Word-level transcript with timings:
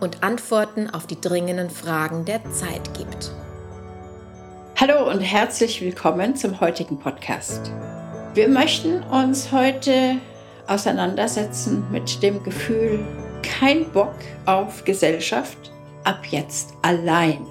und 0.00 0.22
Antworten 0.22 0.90
auf 0.90 1.06
die 1.06 1.20
dringenden 1.20 1.70
Fragen 1.70 2.24
der 2.24 2.42
Zeit 2.52 2.94
gibt. 2.94 3.32
Hallo 4.76 5.10
und 5.10 5.20
herzlich 5.20 5.80
willkommen 5.80 6.36
zum 6.36 6.60
heutigen 6.60 6.98
Podcast. 6.98 7.72
Wir 8.34 8.48
möchten 8.48 9.02
uns 9.02 9.50
heute 9.50 10.18
auseinandersetzen 10.66 11.84
mit 11.90 12.22
dem 12.22 12.42
Gefühl, 12.42 13.00
kein 13.42 13.90
Bock 13.90 14.14
auf 14.46 14.84
Gesellschaft, 14.84 15.72
ab 16.04 16.26
jetzt 16.30 16.74
allein. 16.82 17.44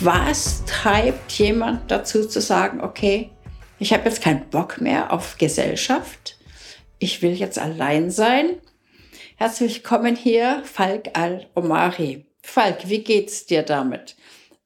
Was 0.00 0.64
treibt 0.64 1.32
jemand 1.32 1.90
dazu 1.90 2.26
zu 2.26 2.40
sagen, 2.40 2.80
okay, 2.80 3.30
ich 3.78 3.92
habe 3.92 4.04
jetzt 4.06 4.22
keinen 4.22 4.48
Bock 4.50 4.80
mehr 4.80 5.12
auf 5.12 5.38
Gesellschaft, 5.38 6.37
ich 6.98 7.22
will 7.22 7.32
jetzt 7.32 7.58
allein 7.58 8.10
sein. 8.10 8.56
Herzlich 9.36 9.76
willkommen 9.76 10.16
hier, 10.16 10.62
Falk 10.64 11.10
Al-Omari. 11.14 12.26
Falk, 12.42 12.88
wie 12.88 13.04
geht's 13.04 13.46
dir 13.46 13.62
damit? 13.62 14.16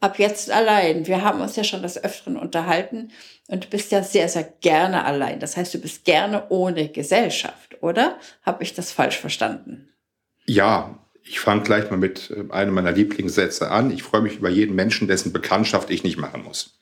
Ab 0.00 0.18
jetzt 0.18 0.50
allein. 0.50 1.06
Wir 1.06 1.22
haben 1.22 1.40
uns 1.40 1.56
ja 1.56 1.64
schon 1.64 1.82
des 1.82 2.02
Öfteren 2.02 2.36
unterhalten 2.36 3.12
und 3.48 3.64
du 3.64 3.68
bist 3.68 3.92
ja 3.92 4.02
sehr, 4.02 4.28
sehr 4.28 4.44
gerne 4.60 5.04
allein. 5.04 5.40
Das 5.40 5.56
heißt, 5.56 5.74
du 5.74 5.78
bist 5.78 6.04
gerne 6.04 6.48
ohne 6.48 6.88
Gesellschaft, 6.88 7.82
oder? 7.82 8.18
Habe 8.42 8.62
ich 8.62 8.74
das 8.74 8.92
falsch 8.92 9.18
verstanden? 9.18 9.90
Ja, 10.46 10.98
ich 11.22 11.38
fange 11.38 11.62
gleich 11.62 11.90
mal 11.90 11.98
mit 11.98 12.30
äh, 12.30 12.50
einem 12.52 12.74
meiner 12.74 12.92
Lieblingssätze 12.92 13.70
an. 13.70 13.92
Ich 13.92 14.02
freue 14.02 14.22
mich 14.22 14.36
über 14.36 14.50
jeden 14.50 14.74
Menschen, 14.74 15.06
dessen 15.06 15.32
Bekanntschaft 15.32 15.90
ich 15.90 16.02
nicht 16.02 16.16
machen 16.16 16.42
muss. 16.42 16.78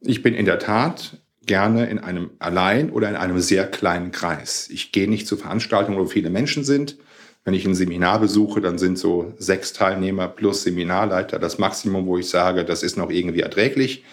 Ich 0.00 0.22
bin 0.22 0.34
in 0.34 0.46
der 0.46 0.58
Tat 0.58 1.19
gerne 1.46 1.86
in 1.86 1.98
einem 1.98 2.30
allein 2.38 2.90
oder 2.90 3.08
in 3.08 3.16
einem 3.16 3.40
sehr 3.40 3.66
kleinen 3.66 4.12
Kreis. 4.12 4.68
Ich 4.70 4.92
gehe 4.92 5.08
nicht 5.08 5.26
zu 5.26 5.36
Veranstaltungen, 5.36 5.98
wo 5.98 6.06
viele 6.06 6.30
Menschen 6.30 6.64
sind. 6.64 6.96
Wenn 7.44 7.54
ich 7.54 7.64
ein 7.64 7.74
Seminar 7.74 8.20
besuche, 8.20 8.60
dann 8.60 8.78
sind 8.78 8.98
so 8.98 9.32
sechs 9.38 9.72
Teilnehmer 9.72 10.28
plus 10.28 10.62
Seminarleiter 10.62 11.38
das 11.38 11.58
Maximum, 11.58 12.06
wo 12.06 12.18
ich 12.18 12.28
sage, 12.28 12.64
das 12.64 12.82
ist 12.82 12.98
noch 12.98 13.10
irgendwie 13.10 13.40
erträglich. 13.40 14.04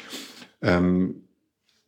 Ähm, 0.62 1.28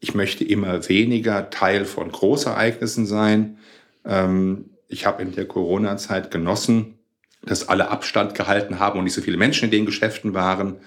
ich 0.02 0.14
möchte 0.14 0.44
immer 0.44 0.88
weniger 0.90 1.50
Teil 1.50 1.86
von 1.86 2.12
Großereignissen 2.12 3.06
sein. 3.06 3.58
Ähm, 4.06 4.72
ich 4.88 5.06
habe 5.06 5.22
in 5.22 5.32
der 5.32 5.46
Corona-Zeit 5.46 6.32
genossen, 6.32 7.00
dass 7.44 7.70
alle 7.70 7.90
Abstand 7.90 8.36
gehalten 8.36 8.80
haben 8.80 9.00
und 9.00 9.06
nicht 9.06 9.14
so 9.14 9.22
viele 9.22 9.38
Menschen 9.38 9.66
in 9.66 9.72
den 9.72 9.86
Geschäften 9.86 10.34
waren. 10.34 10.78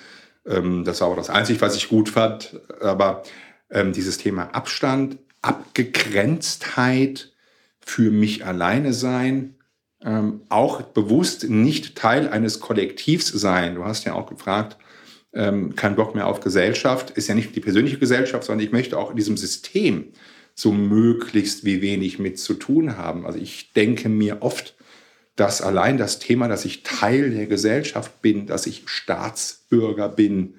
Ähm, 0.46 0.84
das 0.84 1.00
war 1.00 1.08
auch 1.08 1.16
das 1.16 1.30
Einzige, 1.30 1.60
was 1.62 1.76
ich 1.76 1.88
gut 1.88 2.08
fand. 2.10 2.60
Aber 2.80 3.22
ähm, 3.72 3.92
dieses 3.92 4.18
Thema 4.18 4.54
Abstand, 4.54 5.18
Abgegrenztheit, 5.40 7.32
für 7.84 8.12
mich 8.12 8.46
alleine 8.46 8.92
sein, 8.92 9.56
ähm, 10.04 10.42
auch 10.48 10.82
bewusst 10.82 11.48
nicht 11.48 11.96
Teil 11.96 12.28
eines 12.28 12.60
Kollektivs 12.60 13.28
sein. 13.28 13.74
Du 13.74 13.84
hast 13.84 14.04
ja 14.04 14.14
auch 14.14 14.26
gefragt, 14.28 14.76
ähm, 15.32 15.74
kein 15.74 15.96
Bock 15.96 16.14
mehr 16.14 16.26
auf 16.26 16.40
Gesellschaft, 16.40 17.10
ist 17.10 17.28
ja 17.28 17.34
nicht 17.34 17.56
die 17.56 17.60
persönliche 17.60 17.98
Gesellschaft, 17.98 18.44
sondern 18.44 18.64
ich 18.64 18.72
möchte 18.72 18.98
auch 18.98 19.10
in 19.10 19.16
diesem 19.16 19.36
System 19.36 20.12
so 20.54 20.72
möglichst 20.72 21.64
wie 21.64 21.80
wenig 21.80 22.18
mit 22.18 22.38
zu 22.38 22.54
tun 22.54 22.96
haben. 22.96 23.26
Also 23.26 23.38
ich 23.38 23.72
denke 23.72 24.08
mir 24.08 24.42
oft, 24.42 24.76
dass 25.34 25.62
allein 25.62 25.96
das 25.96 26.18
Thema, 26.18 26.46
dass 26.48 26.64
ich 26.64 26.82
Teil 26.82 27.30
der 27.30 27.46
Gesellschaft 27.46 28.20
bin, 28.20 28.46
dass 28.46 28.66
ich 28.66 28.82
Staatsbürger 28.86 30.08
bin, 30.08 30.54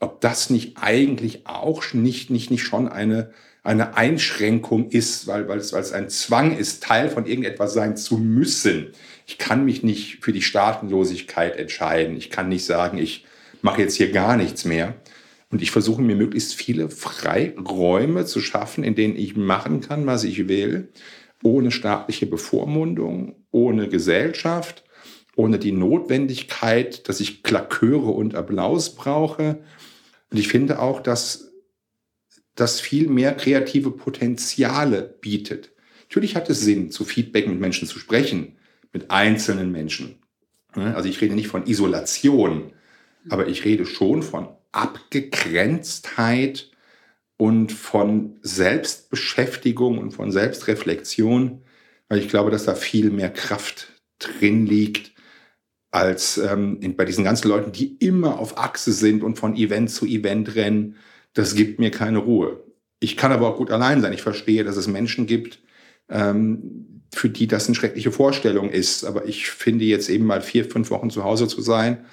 ob 0.00 0.20
das 0.20 0.50
nicht 0.50 0.76
eigentlich 0.76 1.46
auch 1.46 1.92
nicht, 1.92 2.30
nicht, 2.30 2.50
nicht 2.50 2.62
schon 2.62 2.88
eine, 2.88 3.30
eine 3.62 3.96
Einschränkung 3.96 4.90
ist, 4.90 5.26
weil, 5.26 5.48
weil, 5.48 5.58
es, 5.58 5.72
weil 5.72 5.82
es 5.82 5.92
ein 5.92 6.08
Zwang 6.10 6.56
ist, 6.56 6.82
Teil 6.82 7.08
von 7.08 7.26
irgendetwas 7.26 7.72
sein 7.74 7.96
zu 7.96 8.18
müssen. 8.18 8.92
Ich 9.26 9.38
kann 9.38 9.64
mich 9.64 9.82
nicht 9.82 10.22
für 10.22 10.32
die 10.32 10.42
Staatenlosigkeit 10.42 11.56
entscheiden. 11.56 12.16
Ich 12.16 12.30
kann 12.30 12.48
nicht 12.48 12.64
sagen, 12.64 12.98
ich 12.98 13.24
mache 13.62 13.80
jetzt 13.80 13.96
hier 13.96 14.12
gar 14.12 14.36
nichts 14.36 14.64
mehr. 14.64 14.94
Und 15.50 15.62
ich 15.62 15.70
versuche 15.70 16.02
mir 16.02 16.16
möglichst 16.16 16.54
viele 16.54 16.90
Freiräume 16.90 18.24
zu 18.24 18.40
schaffen, 18.40 18.84
in 18.84 18.94
denen 18.94 19.16
ich 19.16 19.36
machen 19.36 19.80
kann, 19.80 20.06
was 20.06 20.24
ich 20.24 20.48
will, 20.48 20.88
ohne 21.42 21.70
staatliche 21.70 22.26
Bevormundung, 22.26 23.36
ohne 23.52 23.88
Gesellschaft, 23.88 24.84
ohne 25.36 25.58
die 25.58 25.72
Notwendigkeit, 25.72 27.08
dass 27.08 27.20
ich 27.20 27.42
Klaköre 27.42 28.10
und 28.10 28.34
Applaus 28.34 28.94
brauche, 28.94 29.58
und 30.30 30.38
ich 30.38 30.48
finde 30.48 30.80
auch, 30.80 31.00
dass 31.00 31.52
das 32.54 32.80
viel 32.80 33.08
mehr 33.08 33.34
kreative 33.34 33.90
Potenziale 33.90 35.16
bietet. 35.20 35.70
Natürlich 36.08 36.36
hat 36.36 36.48
es 36.50 36.60
Sinn, 36.60 36.90
zu 36.90 37.04
Feedback 37.04 37.46
mit 37.46 37.60
Menschen 37.60 37.86
zu 37.86 37.98
sprechen, 37.98 38.56
mit 38.92 39.10
einzelnen 39.10 39.72
Menschen. 39.72 40.16
Also 40.72 41.08
ich 41.08 41.20
rede 41.20 41.34
nicht 41.34 41.48
von 41.48 41.66
Isolation, 41.66 42.72
aber 43.28 43.48
ich 43.48 43.64
rede 43.64 43.86
schon 43.86 44.22
von 44.22 44.48
Abgegrenztheit 44.72 46.70
und 47.36 47.72
von 47.72 48.38
Selbstbeschäftigung 48.42 49.98
und 49.98 50.12
von 50.12 50.30
Selbstreflexion, 50.30 51.62
weil 52.08 52.18
ich 52.18 52.28
glaube, 52.28 52.50
dass 52.50 52.64
da 52.64 52.74
viel 52.74 53.10
mehr 53.10 53.30
Kraft 53.30 53.92
drin 54.18 54.66
liegt, 54.66 55.12
als 55.96 56.36
ähm, 56.36 56.78
bei 56.94 57.06
diesen 57.06 57.24
ganzen 57.24 57.48
Leuten, 57.48 57.72
die 57.72 57.96
immer 58.00 58.38
auf 58.38 58.58
Achse 58.58 58.92
sind 58.92 59.24
und 59.24 59.38
von 59.38 59.56
Event 59.56 59.90
zu 59.90 60.04
Event 60.04 60.54
rennen. 60.54 60.96
Das 61.32 61.54
gibt 61.54 61.78
mir 61.78 61.90
keine 61.90 62.18
Ruhe. 62.18 62.62
Ich 63.00 63.16
kann 63.16 63.32
aber 63.32 63.48
auch 63.48 63.56
gut 63.56 63.70
allein 63.70 64.02
sein. 64.02 64.12
Ich 64.12 64.20
verstehe, 64.20 64.62
dass 64.62 64.76
es 64.76 64.88
Menschen 64.88 65.26
gibt, 65.26 65.60
ähm, 66.10 67.02
für 67.14 67.30
die 67.30 67.46
das 67.46 67.66
eine 67.66 67.74
schreckliche 67.74 68.12
Vorstellung 68.12 68.68
ist. 68.68 69.04
Aber 69.04 69.24
ich 69.24 69.48
finde 69.48 69.86
jetzt 69.86 70.10
eben 70.10 70.26
mal 70.26 70.42
vier, 70.42 70.66
fünf 70.66 70.90
Wochen 70.90 71.08
zu 71.08 71.24
Hause 71.24 71.48
zu 71.48 71.62
sein 71.62 72.04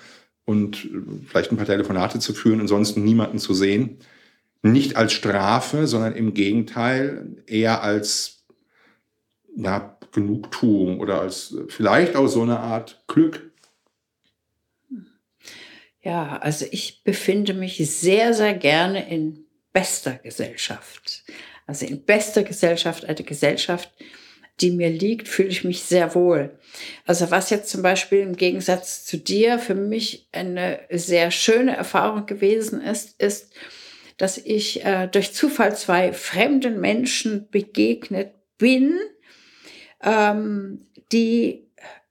und 0.46 0.86
äh, 0.86 0.90
vielleicht 1.28 1.52
ein 1.52 1.58
paar 1.58 1.66
Telefonate 1.66 2.20
zu 2.20 2.34
führen, 2.34 2.62
ansonsten 2.62 3.04
niemanden 3.04 3.38
zu 3.38 3.54
sehen. 3.54 3.98
Nicht 4.62 4.96
als 4.96 5.12
Strafe, 5.12 5.88
sondern 5.88 6.16
im 6.16 6.34
Gegenteil 6.34 7.36
eher 7.48 7.84
als 7.84 8.46
ja, 9.58 9.98
Genugtuung 10.14 11.02
oder 11.02 11.20
als 11.20 11.58
vielleicht 11.68 12.16
auch 12.16 12.28
so 12.28 12.44
eine 12.44 12.60
Art 12.60 13.04
Glück. 13.08 13.53
Ja, 16.04 16.38
also 16.38 16.66
ich 16.70 17.04
befinde 17.04 17.54
mich 17.54 17.78
sehr, 17.78 18.34
sehr 18.34 18.54
gerne 18.54 19.10
in 19.10 19.46
bester 19.72 20.20
Gesellschaft. 20.22 21.24
Also 21.66 21.86
in 21.86 22.04
bester 22.04 22.44
Gesellschaft, 22.44 23.06
eine 23.06 23.24
Gesellschaft, 23.24 23.90
die 24.60 24.72
mir 24.72 24.90
liegt, 24.90 25.30
fühle 25.30 25.50
ich 25.50 25.64
mich 25.64 25.82
sehr 25.82 26.14
wohl. 26.14 26.60
Also 27.06 27.32
was 27.32 27.50
jetzt 27.50 27.70
zum 27.70 27.82
Beispiel 27.82 28.20
im 28.20 28.36
Gegensatz 28.36 29.06
zu 29.06 29.18
dir 29.18 29.58
für 29.60 29.76
mich 29.76 30.28
eine 30.34 30.82
sehr 30.92 31.32
schöne 31.32 31.76
Erfahrung 31.76 32.26
gewesen 32.26 32.82
ist, 32.82 33.20
ist, 33.22 33.54
dass 34.18 34.38
ich 34.38 34.86
äh, 34.86 35.08
durch 35.08 35.34
Zufall 35.34 35.76
zwei 35.76 36.14
fremden 36.14 36.80
Menschen 36.80 37.50
begegnet 37.50 38.34
bin, 38.58 39.00
ähm, 40.04 40.86
die 41.12 41.63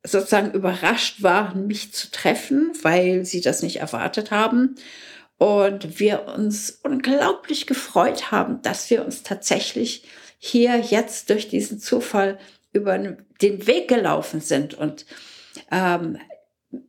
sozusagen 0.04 0.52
überrascht 0.52 1.22
waren, 1.22 1.66
mich 1.66 1.93
zu 1.93 2.10
treffen, 2.10 2.72
weil 2.82 3.25
sie 3.25 3.40
das 3.40 3.62
nicht 3.62 3.76
erwartet 3.76 4.31
haben. 4.31 4.76
Und 5.38 5.99
wir 5.99 6.26
uns 6.26 6.78
unglaublich 6.82 7.66
gefreut 7.66 8.31
haben, 8.31 8.62
dass 8.62 8.90
wir 8.90 9.04
uns 9.04 9.22
tatsächlich 9.22 10.04
hier 10.38 10.78
jetzt 10.78 11.31
durch 11.31 11.49
diesen 11.49 11.78
Zufall 11.78 12.38
über 12.72 12.99
den 12.99 13.66
Weg 13.66 13.88
gelaufen 13.88 14.40
sind. 14.40 14.75
Und 14.75 15.06
ähm, 15.70 16.19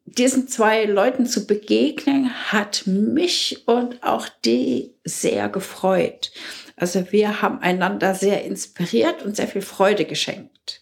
diesen 0.05 0.47
zwei 0.47 0.85
Leuten 0.85 1.25
zu 1.25 1.45
begegnen, 1.47 2.31
hat 2.51 2.83
mich 2.85 3.67
und 3.67 4.03
auch 4.03 4.27
die 4.45 4.93
sehr 5.03 5.49
gefreut. 5.49 6.31
Also 6.75 7.11
wir 7.11 7.41
haben 7.41 7.59
einander 7.59 8.15
sehr 8.15 8.43
inspiriert 8.43 9.23
und 9.23 9.35
sehr 9.35 9.47
viel 9.47 9.61
Freude 9.61 10.05
geschenkt. 10.05 10.81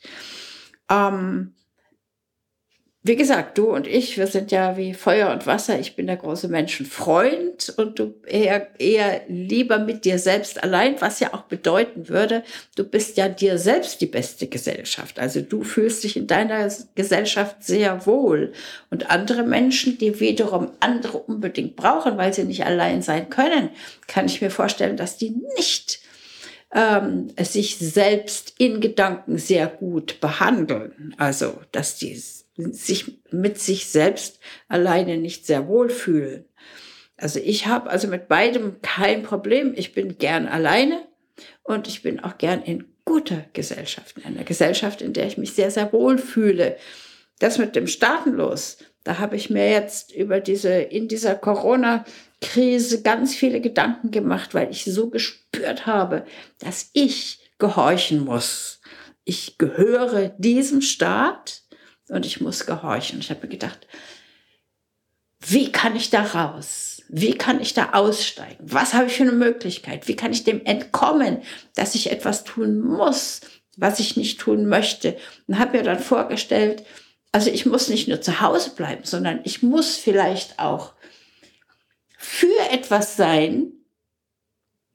Ähm, 0.89 1.55
wie 3.03 3.15
gesagt, 3.15 3.57
du 3.57 3.73
und 3.73 3.87
ich, 3.87 4.19
wir 4.19 4.27
sind 4.27 4.51
ja 4.51 4.77
wie 4.77 4.93
Feuer 4.93 5.31
und 5.31 5.47
Wasser. 5.47 5.79
Ich 5.79 5.95
bin 5.95 6.05
der 6.05 6.17
große 6.17 6.47
Menschenfreund 6.47 7.73
und 7.77 7.97
du 7.97 8.13
eher, 8.27 8.79
eher 8.79 9.21
lieber 9.27 9.79
mit 9.79 10.05
dir 10.05 10.19
selbst 10.19 10.63
allein, 10.63 11.01
was 11.01 11.19
ja 11.19 11.33
auch 11.33 11.41
bedeuten 11.43 12.09
würde, 12.09 12.43
du 12.75 12.83
bist 12.83 13.17
ja 13.17 13.27
dir 13.27 13.57
selbst 13.57 14.01
die 14.01 14.05
beste 14.05 14.45
Gesellschaft. 14.45 15.17
Also 15.17 15.41
du 15.41 15.63
fühlst 15.63 16.03
dich 16.03 16.15
in 16.15 16.27
deiner 16.27 16.71
Gesellschaft 16.93 17.63
sehr 17.63 18.05
wohl. 18.05 18.53
Und 18.91 19.09
andere 19.09 19.41
Menschen, 19.41 19.97
die 19.97 20.19
wiederum 20.19 20.69
andere 20.79 21.17
unbedingt 21.17 21.75
brauchen, 21.75 22.19
weil 22.19 22.35
sie 22.35 22.43
nicht 22.43 22.65
allein 22.67 23.01
sein 23.01 23.31
können, 23.31 23.69
kann 24.05 24.27
ich 24.27 24.41
mir 24.41 24.51
vorstellen, 24.51 24.95
dass 24.95 25.17
die 25.17 25.35
nicht 25.57 26.01
ähm, 26.71 27.29
sich 27.39 27.77
selbst 27.79 28.53
in 28.59 28.79
Gedanken 28.79 29.39
sehr 29.39 29.65
gut 29.65 30.19
behandeln. 30.21 31.15
Also, 31.17 31.59
dass 31.71 31.97
die 31.97 32.21
sich 32.57 33.21
mit 33.31 33.59
sich 33.59 33.87
selbst 33.87 34.39
alleine 34.67 35.17
nicht 35.17 35.45
sehr 35.45 35.67
wohl 35.67 35.89
fühlen. 35.89 36.45
Also 37.17 37.39
ich 37.39 37.67
habe 37.67 37.89
also 37.89 38.07
mit 38.07 38.27
beidem 38.27 38.81
kein 38.81 39.23
Problem. 39.23 39.73
Ich 39.75 39.93
bin 39.93 40.17
gern 40.17 40.47
alleine 40.47 41.07
und 41.63 41.87
ich 41.87 42.01
bin 42.01 42.19
auch 42.19 42.37
gern 42.37 42.63
in 42.63 42.85
guter 43.05 43.45
Gesellschaft, 43.53 44.17
in 44.17 44.25
einer 44.25 44.43
Gesellschaft, 44.43 45.01
in 45.01 45.13
der 45.13 45.27
ich 45.27 45.37
mich 45.37 45.53
sehr, 45.53 45.71
sehr 45.71 45.91
wohl 45.93 46.17
fühle. 46.17 46.77
Das 47.39 47.57
mit 47.57 47.75
dem 47.75 47.87
Staatenlos, 47.87 48.77
da 49.03 49.17
habe 49.17 49.35
ich 49.35 49.49
mir 49.49 49.69
jetzt 49.69 50.13
über 50.13 50.39
diese, 50.39 50.73
in 50.73 51.07
dieser 51.07 51.35
Corona-Krise 51.35 53.01
ganz 53.01 53.35
viele 53.35 53.61
Gedanken 53.61 54.11
gemacht, 54.11 54.53
weil 54.53 54.69
ich 54.69 54.85
so 54.85 55.09
gespürt 55.09 55.85
habe, 55.85 56.25
dass 56.59 56.89
ich 56.93 57.39
gehorchen 57.57 58.25
muss. 58.25 58.79
Ich 59.23 59.57
gehöre 59.57 60.29
diesem 60.37 60.81
Staat 60.81 61.60
und 62.11 62.25
ich 62.25 62.41
muss 62.41 62.65
gehorchen. 62.65 63.19
Ich 63.19 63.29
habe 63.29 63.41
mir 63.41 63.49
gedacht, 63.49 63.87
wie 65.39 65.71
kann 65.71 65.95
ich 65.95 66.09
da 66.09 66.23
raus? 66.23 67.01
Wie 67.09 67.33
kann 67.33 67.59
ich 67.61 67.73
da 67.73 67.91
aussteigen? 67.93 68.57
Was 68.59 68.93
habe 68.93 69.07
ich 69.07 69.13
für 69.13 69.23
eine 69.23 69.31
Möglichkeit? 69.31 70.07
Wie 70.07 70.15
kann 70.15 70.31
ich 70.33 70.43
dem 70.43 70.65
entkommen, 70.65 71.41
dass 71.75 71.95
ich 71.95 72.11
etwas 72.11 72.43
tun 72.43 72.79
muss, 72.79 73.41
was 73.77 73.99
ich 73.99 74.17
nicht 74.17 74.39
tun 74.39 74.67
möchte? 74.67 75.17
Und 75.47 75.57
habe 75.57 75.77
mir 75.77 75.83
dann 75.83 75.99
vorgestellt, 75.99 76.85
also 77.31 77.49
ich 77.49 77.65
muss 77.65 77.87
nicht 77.87 78.07
nur 78.07 78.21
zu 78.21 78.41
Hause 78.41 78.75
bleiben, 78.75 79.03
sondern 79.05 79.39
ich 79.45 79.63
muss 79.63 79.95
vielleicht 79.95 80.59
auch 80.59 80.93
für 82.17 82.69
etwas 82.71 83.15
sein, 83.15 83.71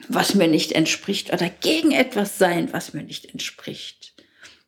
was 0.09 0.35
mir 0.35 0.49
nicht 0.49 0.73
entspricht 0.73 1.33
oder 1.33 1.49
gegen 1.49 1.93
etwas 1.93 2.39
sein, 2.39 2.73
was 2.73 2.93
mir 2.93 3.03
nicht 3.03 3.25
entspricht. 3.27 4.15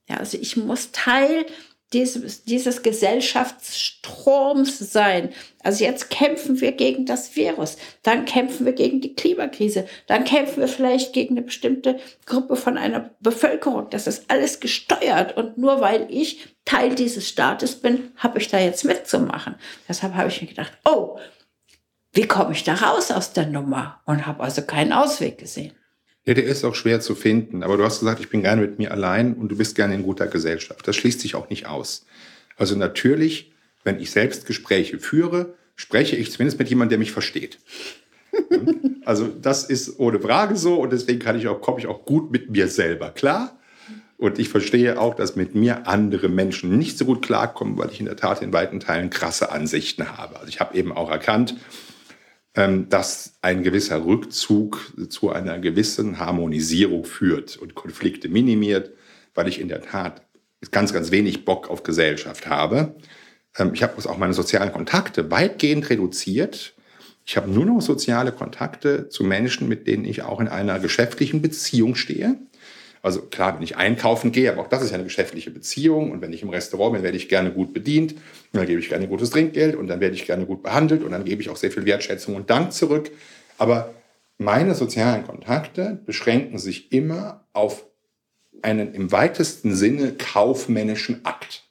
Ja, 0.09 0.17
also 0.17 0.39
ich 0.41 0.57
muss 0.57 0.91
Teil 0.93 1.45
dieses, 1.93 2.45
dieses 2.45 2.83
Gesellschaftsstroms 2.83 4.79
sein. 4.79 5.31
Also 5.63 5.85
jetzt 5.85 6.11
kämpfen 6.11 6.61
wir 6.61 6.73
gegen 6.73 7.07
das 7.07 7.35
Virus, 7.35 7.79
dann 8.03 8.25
kämpfen 8.27 8.67
wir 8.67 8.75
gegen 8.75 9.01
die 9.01 9.15
Klimakrise, 9.15 9.87
dann 10.07 10.25
kämpfen 10.25 10.61
wir 10.61 10.69
vielleicht 10.69 11.13
gegen 11.13 11.37
eine 11.37 11.47
bestimmte 11.47 11.99
Gruppe 12.27 12.57
von 12.57 12.77
einer 12.77 13.11
Bevölkerung. 13.21 13.89
Das 13.91 14.07
ist 14.07 14.31
alles 14.31 14.61
gesteuert 14.61 15.37
und 15.37 15.57
nur 15.57 15.81
weil 15.81 16.07
ich 16.11 16.55
Teil 16.65 16.95
dieses 16.95 17.29
Staates 17.29 17.77
bin, 17.77 18.13
habe 18.17 18.39
ich 18.39 18.49
da 18.49 18.59
jetzt 18.59 18.85
mitzumachen. 18.85 19.55
Deshalb 19.89 20.15
habe 20.15 20.29
ich 20.29 20.43
mir 20.43 20.49
gedacht, 20.49 20.73
oh, 20.85 21.19
wie 22.13 22.27
komme 22.27 22.53
ich 22.53 22.65
da 22.65 22.75
raus 22.75 23.11
aus 23.11 23.33
der 23.33 23.47
Nummer? 23.47 24.01
Und 24.05 24.27
habe 24.27 24.43
also 24.43 24.63
keinen 24.63 24.93
Ausweg 24.93 25.39
gesehen. 25.39 25.73
Ja, 26.29 26.35
der 26.35 26.45
ist 26.45 26.63
auch 26.63 26.75
schwer 26.75 27.01
zu 27.01 27.15
finden. 27.15 27.63
Aber 27.63 27.79
du 27.79 27.85
hast 27.85 28.01
gesagt, 28.01 28.21
ich 28.21 28.29
bin 28.29 28.43
gerne 28.43 28.61
mit 28.61 28.79
mir 28.79 28.93
allein 28.93 29.33
und 29.33 29.49
du 29.49 29.57
bist 29.57 29.75
gerne 29.75 29.95
in 29.95 30.03
guter 30.03 30.27
Gesellschaft. 30.27 30.87
Das 30.87 30.95
schließt 30.95 31.21
sich 31.21 31.35
auch 31.35 31.49
nicht 31.49 31.67
aus. 31.67 32.05
Also 32.59 32.77
natürlich, 32.77 33.51
wenn 33.83 33.99
ich 33.99 34.11
selbst 34.11 34.45
Gespräche 34.45 34.99
führe, 34.99 35.55
spreche 35.75 36.17
ich 36.17 36.31
zumindest 36.31 36.59
mit 36.59 36.69
jemandem, 36.69 36.91
der 36.91 36.99
mich 36.99 37.13
versteht. 37.13 37.59
Also 39.07 39.27
das 39.27 39.65
ist 39.65 39.99
ohne 39.99 40.21
Frage 40.21 40.57
so 40.57 40.75
und 40.75 40.93
deswegen 40.93 41.19
kann 41.19 41.39
ich 41.39 41.49
auch, 41.49 41.63
komme 41.63 41.79
ich 41.79 41.87
auch 41.87 42.05
gut 42.05 42.31
mit 42.31 42.51
mir 42.51 42.69
selber 42.69 43.09
klar. 43.09 43.59
Und 44.19 44.39
ich 44.39 44.51
verstehe 44.51 45.01
auch, 45.01 45.15
dass 45.15 45.35
mit 45.35 45.55
mir 45.55 45.87
andere 45.87 46.29
Menschen 46.29 46.77
nicht 46.77 46.99
so 46.99 47.07
gut 47.07 47.23
klarkommen, 47.23 47.79
weil 47.79 47.89
ich 47.91 48.01
in 48.01 48.07
der 48.07 48.17
Tat 48.17 48.43
in 48.43 48.53
weiten 48.53 48.81
Teilen 48.81 49.09
krasse 49.09 49.51
Ansichten 49.51 50.19
habe. 50.19 50.37
Also 50.37 50.49
ich 50.51 50.61
habe 50.61 50.77
eben 50.77 50.93
auch 50.93 51.11
erkannt, 51.11 51.55
dass 52.89 53.35
ein 53.41 53.63
gewisser 53.63 54.05
Rückzug 54.05 54.93
zu 55.11 55.31
einer 55.31 55.59
gewissen 55.59 56.19
Harmonisierung 56.19 57.05
führt 57.05 57.57
und 57.57 57.75
Konflikte 57.75 58.29
minimiert, 58.29 58.93
weil 59.35 59.47
ich 59.47 59.61
in 59.61 59.69
der 59.69 59.83
Tat 59.83 60.23
ganz, 60.73 60.93
ganz 60.93 61.11
wenig 61.11 61.45
Bock 61.45 61.71
auf 61.71 61.83
Gesellschaft 61.83 62.49
habe. 62.49 62.97
Ähm, 63.57 63.73
ich 63.75 63.83
habe 63.83 63.95
auch 64.09 64.19
meine 64.19 64.35
sozialen 64.35 64.73
Kontakte 64.73 65.31
weitgehend 65.31 65.89
reduziert. 65.91 66.75
Ich 67.25 67.37
habe 67.37 67.51
nur 67.51 67.67
noch 67.67 67.81
soziale 67.81 68.33
Kontakte 68.33 69.09
zu 69.09 69.23
Menschen, 69.23 69.69
mit 69.69 69.87
denen 69.87 70.05
ich 70.05 70.23
auch 70.23 70.41
in 70.41 70.49
einer 70.49 70.79
geschäftlichen 70.79 71.43
Beziehung 71.43 71.95
stehe. 71.95 72.37
Also 73.03 73.23
klar, 73.23 73.55
wenn 73.57 73.63
ich 73.63 73.77
einkaufen 73.77 74.33
gehe, 74.33 74.51
aber 74.51 74.63
auch 74.63 74.69
das 74.69 74.83
ist 74.83 74.91
ja 74.91 74.95
eine 74.95 75.05
geschäftliche 75.05 75.51
Beziehung. 75.51 76.11
Und 76.11 76.21
wenn 76.21 76.33
ich 76.33 76.43
im 76.43 76.51
Restaurant 76.51 76.95
bin, 76.95 77.03
werde 77.03 77.17
ich 77.17 77.29
gerne 77.29 77.53
gut 77.53 77.73
bedient. 77.73 78.13
Und 78.13 78.21
dann 78.53 78.67
gebe 78.67 78.81
ich 78.81 78.89
gerne 78.89 79.09
gutes 79.09 79.31
Trinkgeld 79.31 79.77
und 79.77 79.87
dann 79.89 80.01
werde 80.01 80.15
ich 80.15 80.27
gerne 80.27 80.47
gut 80.47 80.63
behandelt 80.63 81.03
und 81.03 81.13
dann 81.13 81.25
gebe 81.25 81.43
ich 81.43 81.51
auch 81.51 81.57
sehr 81.57 81.71
viel 81.71 81.85
Wertschätzung 81.85 82.35
und 82.35 82.51
Dank 82.51 82.73
zurück. 82.73 83.11
Aber 83.57 83.95
meine 84.39 84.75
sozialen 84.75 85.27
Kontakte 85.27 86.01
beschränken 86.07 86.59
sich 86.59 86.93
immer 86.93 87.45
auf 87.53 87.85
einen 88.63 88.95
im 88.95 89.13
weitesten 89.13 89.75
Sinne 89.75 90.13
kaufmännischen 90.13 91.25
Akt. 91.25 91.65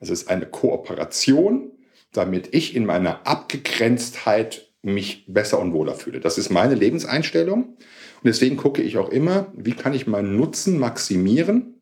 Es 0.00 0.10
ist 0.10 0.28
eine 0.28 0.46
Kooperation, 0.46 1.70
damit 2.12 2.54
ich 2.54 2.76
in 2.76 2.86
meiner 2.86 3.26
Abgegrenztheit 3.26 4.70
mich 4.82 5.24
besser 5.26 5.58
und 5.60 5.72
wohler 5.72 5.94
fühle. 5.94 6.20
Das 6.20 6.38
ist 6.38 6.50
meine 6.50 6.74
Lebenseinstellung. 6.74 7.76
Und 8.24 8.28
deswegen 8.28 8.56
gucke 8.56 8.80
ich 8.80 8.96
auch 8.96 9.10
immer, 9.10 9.52
wie 9.54 9.74
kann 9.74 9.92
ich 9.92 10.06
meinen 10.06 10.34
Nutzen 10.34 10.78
maximieren, 10.78 11.74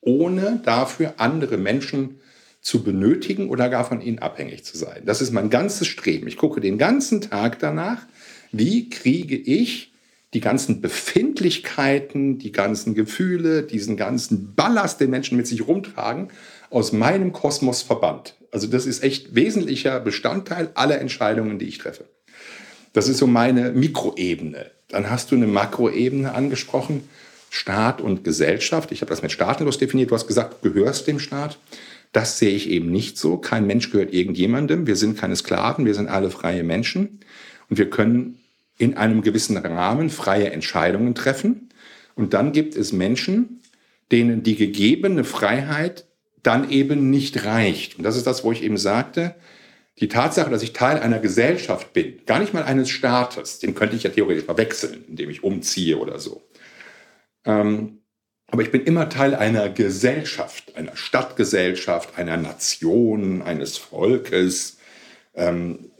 ohne 0.00 0.60
dafür 0.64 1.14
andere 1.18 1.58
Menschen 1.58 2.18
zu 2.60 2.82
benötigen 2.82 3.48
oder 3.50 3.68
gar 3.68 3.84
von 3.84 4.00
ihnen 4.00 4.18
abhängig 4.18 4.64
zu 4.64 4.76
sein. 4.76 5.02
Das 5.04 5.20
ist 5.20 5.30
mein 5.30 5.48
ganzes 5.48 5.86
Streben. 5.86 6.26
Ich 6.26 6.38
gucke 6.38 6.60
den 6.60 6.76
ganzen 6.76 7.20
Tag 7.20 7.60
danach, 7.60 8.04
wie 8.50 8.90
kriege 8.90 9.36
ich 9.36 9.92
die 10.34 10.40
ganzen 10.40 10.80
Befindlichkeiten, 10.80 12.38
die 12.38 12.50
ganzen 12.50 12.94
Gefühle, 12.94 13.62
diesen 13.62 13.96
ganzen 13.96 14.56
Ballast, 14.56 15.00
den 15.00 15.10
Menschen 15.10 15.36
mit 15.36 15.46
sich 15.46 15.68
rumtragen, 15.68 16.30
aus 16.68 16.90
meinem 16.90 17.32
Kosmos 17.32 17.82
verbannt. 17.82 18.34
Also 18.50 18.66
das 18.66 18.86
ist 18.86 19.04
echt 19.04 19.36
wesentlicher 19.36 20.00
Bestandteil 20.00 20.72
aller 20.74 21.00
Entscheidungen, 21.00 21.60
die 21.60 21.66
ich 21.66 21.78
treffe. 21.78 22.06
Das 22.92 23.06
ist 23.06 23.18
so 23.18 23.28
meine 23.28 23.70
Mikroebene. 23.70 24.75
Dann 24.88 25.10
hast 25.10 25.30
du 25.30 25.36
eine 25.36 25.46
Makroebene 25.46 26.32
angesprochen, 26.34 27.08
Staat 27.50 28.00
und 28.00 28.24
Gesellschaft. 28.24 28.92
Ich 28.92 29.00
habe 29.00 29.08
das 29.08 29.22
mit 29.22 29.32
staatenlos 29.32 29.78
definiert. 29.78 30.10
Du 30.10 30.14
hast 30.14 30.26
gesagt, 30.26 30.64
du 30.64 30.72
gehörst 30.72 31.06
dem 31.06 31.18
Staat. 31.18 31.58
Das 32.12 32.38
sehe 32.38 32.54
ich 32.54 32.68
eben 32.68 32.90
nicht 32.90 33.18
so. 33.18 33.36
Kein 33.36 33.66
Mensch 33.66 33.90
gehört 33.90 34.12
irgendjemandem. 34.12 34.86
Wir 34.86 34.96
sind 34.96 35.18
keine 35.18 35.36
Sklaven. 35.36 35.86
Wir 35.86 35.94
sind 35.94 36.08
alle 36.08 36.30
freie 36.30 36.62
Menschen. 36.64 37.20
Und 37.68 37.78
wir 37.78 37.90
können 37.90 38.38
in 38.78 38.96
einem 38.96 39.22
gewissen 39.22 39.56
Rahmen 39.56 40.10
freie 40.10 40.50
Entscheidungen 40.50 41.14
treffen. 41.14 41.70
Und 42.14 42.34
dann 42.34 42.52
gibt 42.52 42.76
es 42.76 42.92
Menschen, 42.92 43.60
denen 44.12 44.42
die 44.42 44.56
gegebene 44.56 45.24
Freiheit 45.24 46.04
dann 46.42 46.70
eben 46.70 47.10
nicht 47.10 47.44
reicht. 47.44 47.98
Und 47.98 48.04
das 48.04 48.16
ist 48.16 48.26
das, 48.26 48.44
wo 48.44 48.52
ich 48.52 48.62
eben 48.62 48.76
sagte, 48.76 49.34
die 49.98 50.08
Tatsache, 50.08 50.50
dass 50.50 50.62
ich 50.62 50.72
Teil 50.72 50.98
einer 50.98 51.18
Gesellschaft 51.18 51.92
bin, 51.92 52.20
gar 52.26 52.38
nicht 52.38 52.52
mal 52.52 52.64
eines 52.64 52.90
Staates, 52.90 53.58
den 53.58 53.74
könnte 53.74 53.96
ich 53.96 54.02
ja 54.02 54.10
theoretisch 54.10 54.46
mal 54.46 54.58
wechseln, 54.58 55.04
indem 55.08 55.30
ich 55.30 55.42
umziehe 55.42 55.96
oder 55.96 56.18
so. 56.18 56.42
Ähm, 57.44 57.98
aber 58.48 58.62
ich 58.62 58.70
bin 58.70 58.84
immer 58.84 59.08
Teil 59.08 59.34
einer 59.34 59.68
Gesellschaft, 59.70 60.76
einer 60.76 60.96
Stadtgesellschaft, 60.96 62.18
einer 62.18 62.36
Nation, 62.36 63.42
eines 63.42 63.76
Volkes, 63.78 64.78
ähm, 65.34 65.90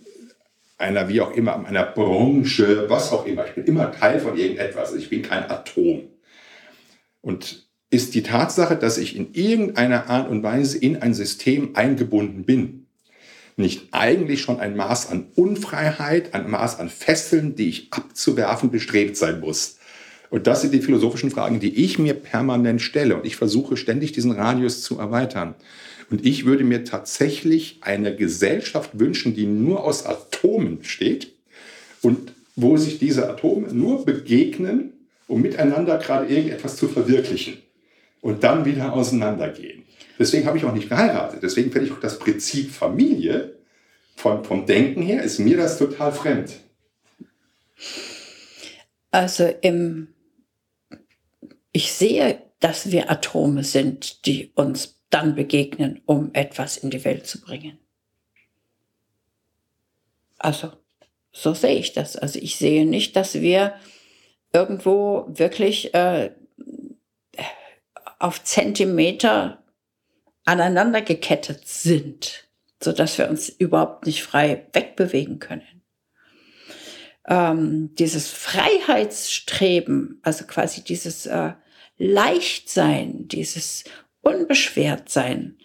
einer 0.78 1.08
wie 1.08 1.20
auch 1.22 1.32
immer, 1.32 1.66
einer 1.66 1.84
Branche, 1.84 2.88
was 2.88 3.12
auch 3.12 3.26
immer. 3.26 3.46
Ich 3.46 3.54
bin 3.54 3.64
immer 3.64 3.92
Teil 3.92 4.20
von 4.20 4.36
irgendetwas. 4.36 4.94
Ich 4.94 5.08
bin 5.08 5.22
kein 5.22 5.50
Atom. 5.50 6.08
Und 7.22 7.66
ist 7.90 8.14
die 8.14 8.22
Tatsache, 8.22 8.76
dass 8.76 8.98
ich 8.98 9.16
in 9.16 9.32
irgendeiner 9.32 10.10
Art 10.10 10.28
und 10.28 10.42
Weise 10.42 10.76
in 10.78 11.00
ein 11.02 11.14
System 11.14 11.74
eingebunden 11.74 12.44
bin, 12.44 12.85
nicht 13.56 13.88
eigentlich 13.92 14.42
schon 14.42 14.60
ein 14.60 14.76
Maß 14.76 15.10
an 15.10 15.26
Unfreiheit, 15.34 16.34
ein 16.34 16.50
Maß 16.50 16.78
an 16.78 16.88
Fesseln, 16.88 17.54
die 17.54 17.68
ich 17.68 17.88
abzuwerfen 17.90 18.70
bestrebt 18.70 19.16
sein 19.16 19.40
muss? 19.40 19.78
Und 20.28 20.46
das 20.46 20.60
sind 20.60 20.74
die 20.74 20.82
philosophischen 20.82 21.30
Fragen, 21.30 21.60
die 21.60 21.84
ich 21.84 21.98
mir 21.98 22.14
permanent 22.14 22.82
stelle. 22.82 23.16
Und 23.16 23.26
ich 23.26 23.36
versuche 23.36 23.76
ständig 23.76 24.12
diesen 24.12 24.32
Radius 24.32 24.82
zu 24.82 24.98
erweitern. 24.98 25.54
Und 26.10 26.24
ich 26.24 26.44
würde 26.44 26.64
mir 26.64 26.84
tatsächlich 26.84 27.78
eine 27.80 28.14
Gesellschaft 28.14 28.90
wünschen, 28.98 29.34
die 29.34 29.46
nur 29.46 29.84
aus 29.84 30.06
Atomen 30.06 30.84
steht 30.84 31.32
und 32.02 32.32
wo 32.54 32.76
sich 32.76 32.98
diese 32.98 33.28
Atome 33.28 33.72
nur 33.72 34.04
begegnen, 34.04 34.92
um 35.26 35.42
miteinander 35.42 35.98
gerade 35.98 36.26
irgendetwas 36.26 36.76
zu 36.76 36.88
verwirklichen 36.88 37.58
und 38.20 38.44
dann 38.44 38.64
wieder 38.64 38.92
auseinandergehen. 38.92 39.85
Deswegen 40.18 40.46
habe 40.46 40.58
ich 40.58 40.64
auch 40.64 40.72
nicht 40.72 40.88
geheiratet. 40.88 41.42
Deswegen 41.42 41.70
finde 41.70 41.86
ich 41.86 41.92
auch 41.92 42.00
das 42.00 42.18
Prinzip 42.18 42.70
Familie 42.70 43.58
von, 44.16 44.44
vom 44.44 44.66
Denken 44.66 45.02
her 45.02 45.22
ist 45.22 45.38
mir 45.38 45.56
das 45.56 45.78
total 45.78 46.12
fremd. 46.12 46.56
Also 49.10 49.52
im, 49.60 50.08
ich 51.72 51.92
sehe, 51.92 52.42
dass 52.60 52.90
wir 52.90 53.10
Atome 53.10 53.64
sind, 53.64 54.26
die 54.26 54.52
uns 54.54 55.00
dann 55.10 55.34
begegnen, 55.34 56.00
um 56.06 56.30
etwas 56.32 56.76
in 56.78 56.90
die 56.90 57.04
Welt 57.04 57.26
zu 57.26 57.40
bringen. 57.40 57.78
Also 60.38 60.72
so 61.32 61.54
sehe 61.54 61.78
ich 61.78 61.92
das. 61.92 62.16
Also 62.16 62.38
ich 62.38 62.56
sehe 62.56 62.86
nicht, 62.86 63.14
dass 63.16 63.34
wir 63.34 63.74
irgendwo 64.52 65.26
wirklich 65.28 65.94
äh, 65.94 66.30
auf 68.18 68.42
Zentimeter 68.42 69.62
aneinander 70.46 71.02
gekettet 71.02 71.68
sind, 71.68 72.48
so 72.82 72.92
dass 72.92 73.18
wir 73.18 73.28
uns 73.28 73.50
überhaupt 73.50 74.06
nicht 74.06 74.22
frei 74.22 74.66
wegbewegen 74.72 75.38
können. 75.38 75.82
Ähm, 77.28 77.94
dieses 77.96 78.28
Freiheitsstreben, 78.28 80.20
also 80.22 80.46
quasi 80.46 80.82
dieses 80.82 81.26
äh, 81.26 81.52
Leichtsein, 81.98 83.26
dieses 83.28 83.84
Unbeschwertsein, 84.22 85.58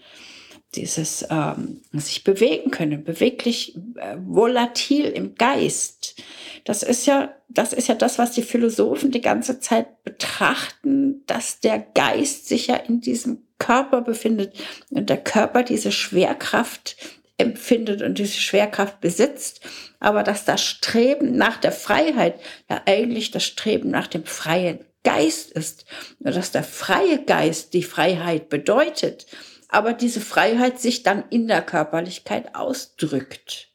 dieses 0.75 1.25
ähm, 1.29 1.81
sich 1.93 2.23
bewegen 2.23 2.71
können, 2.71 3.03
beweglich, 3.03 3.75
äh, 3.95 4.17
volatil 4.19 5.05
im 5.05 5.35
Geist. 5.35 6.21
Das 6.63 6.83
ist 6.83 7.05
ja, 7.05 7.33
das 7.49 7.73
ist 7.73 7.87
ja 7.87 7.95
das, 7.95 8.17
was 8.17 8.31
die 8.31 8.43
Philosophen 8.43 9.11
die 9.11 9.21
ganze 9.21 9.59
Zeit 9.59 10.03
betrachten, 10.03 11.23
dass 11.25 11.59
der 11.59 11.79
Geist 11.79 12.47
sich 12.47 12.67
ja 12.67 12.75
in 12.75 13.01
diesem 13.01 13.47
Körper 13.59 14.01
befindet 14.01 14.53
und 14.89 15.09
der 15.09 15.17
Körper 15.17 15.63
diese 15.63 15.91
Schwerkraft 15.91 16.95
empfindet 17.37 18.01
und 18.01 18.17
diese 18.17 18.39
Schwerkraft 18.39 19.01
besitzt, 19.01 19.61
aber 19.99 20.23
dass 20.23 20.45
das 20.45 20.61
Streben 20.61 21.35
nach 21.35 21.57
der 21.57 21.71
Freiheit 21.71 22.35
ja 22.69 22.81
eigentlich 22.85 23.31
das 23.31 23.43
Streben 23.43 23.89
nach 23.89 24.07
dem 24.07 24.25
freien 24.25 24.79
Geist 25.03 25.51
ist, 25.51 25.85
und 26.19 26.35
dass 26.35 26.51
der 26.51 26.63
freie 26.63 27.23
Geist 27.23 27.73
die 27.73 27.81
Freiheit 27.81 28.49
bedeutet 28.49 29.25
aber 29.71 29.93
diese 29.93 30.21
Freiheit 30.21 30.79
sich 30.79 31.01
dann 31.01 31.23
in 31.29 31.47
der 31.47 31.61
Körperlichkeit 31.61 32.53
ausdrückt. 32.55 33.69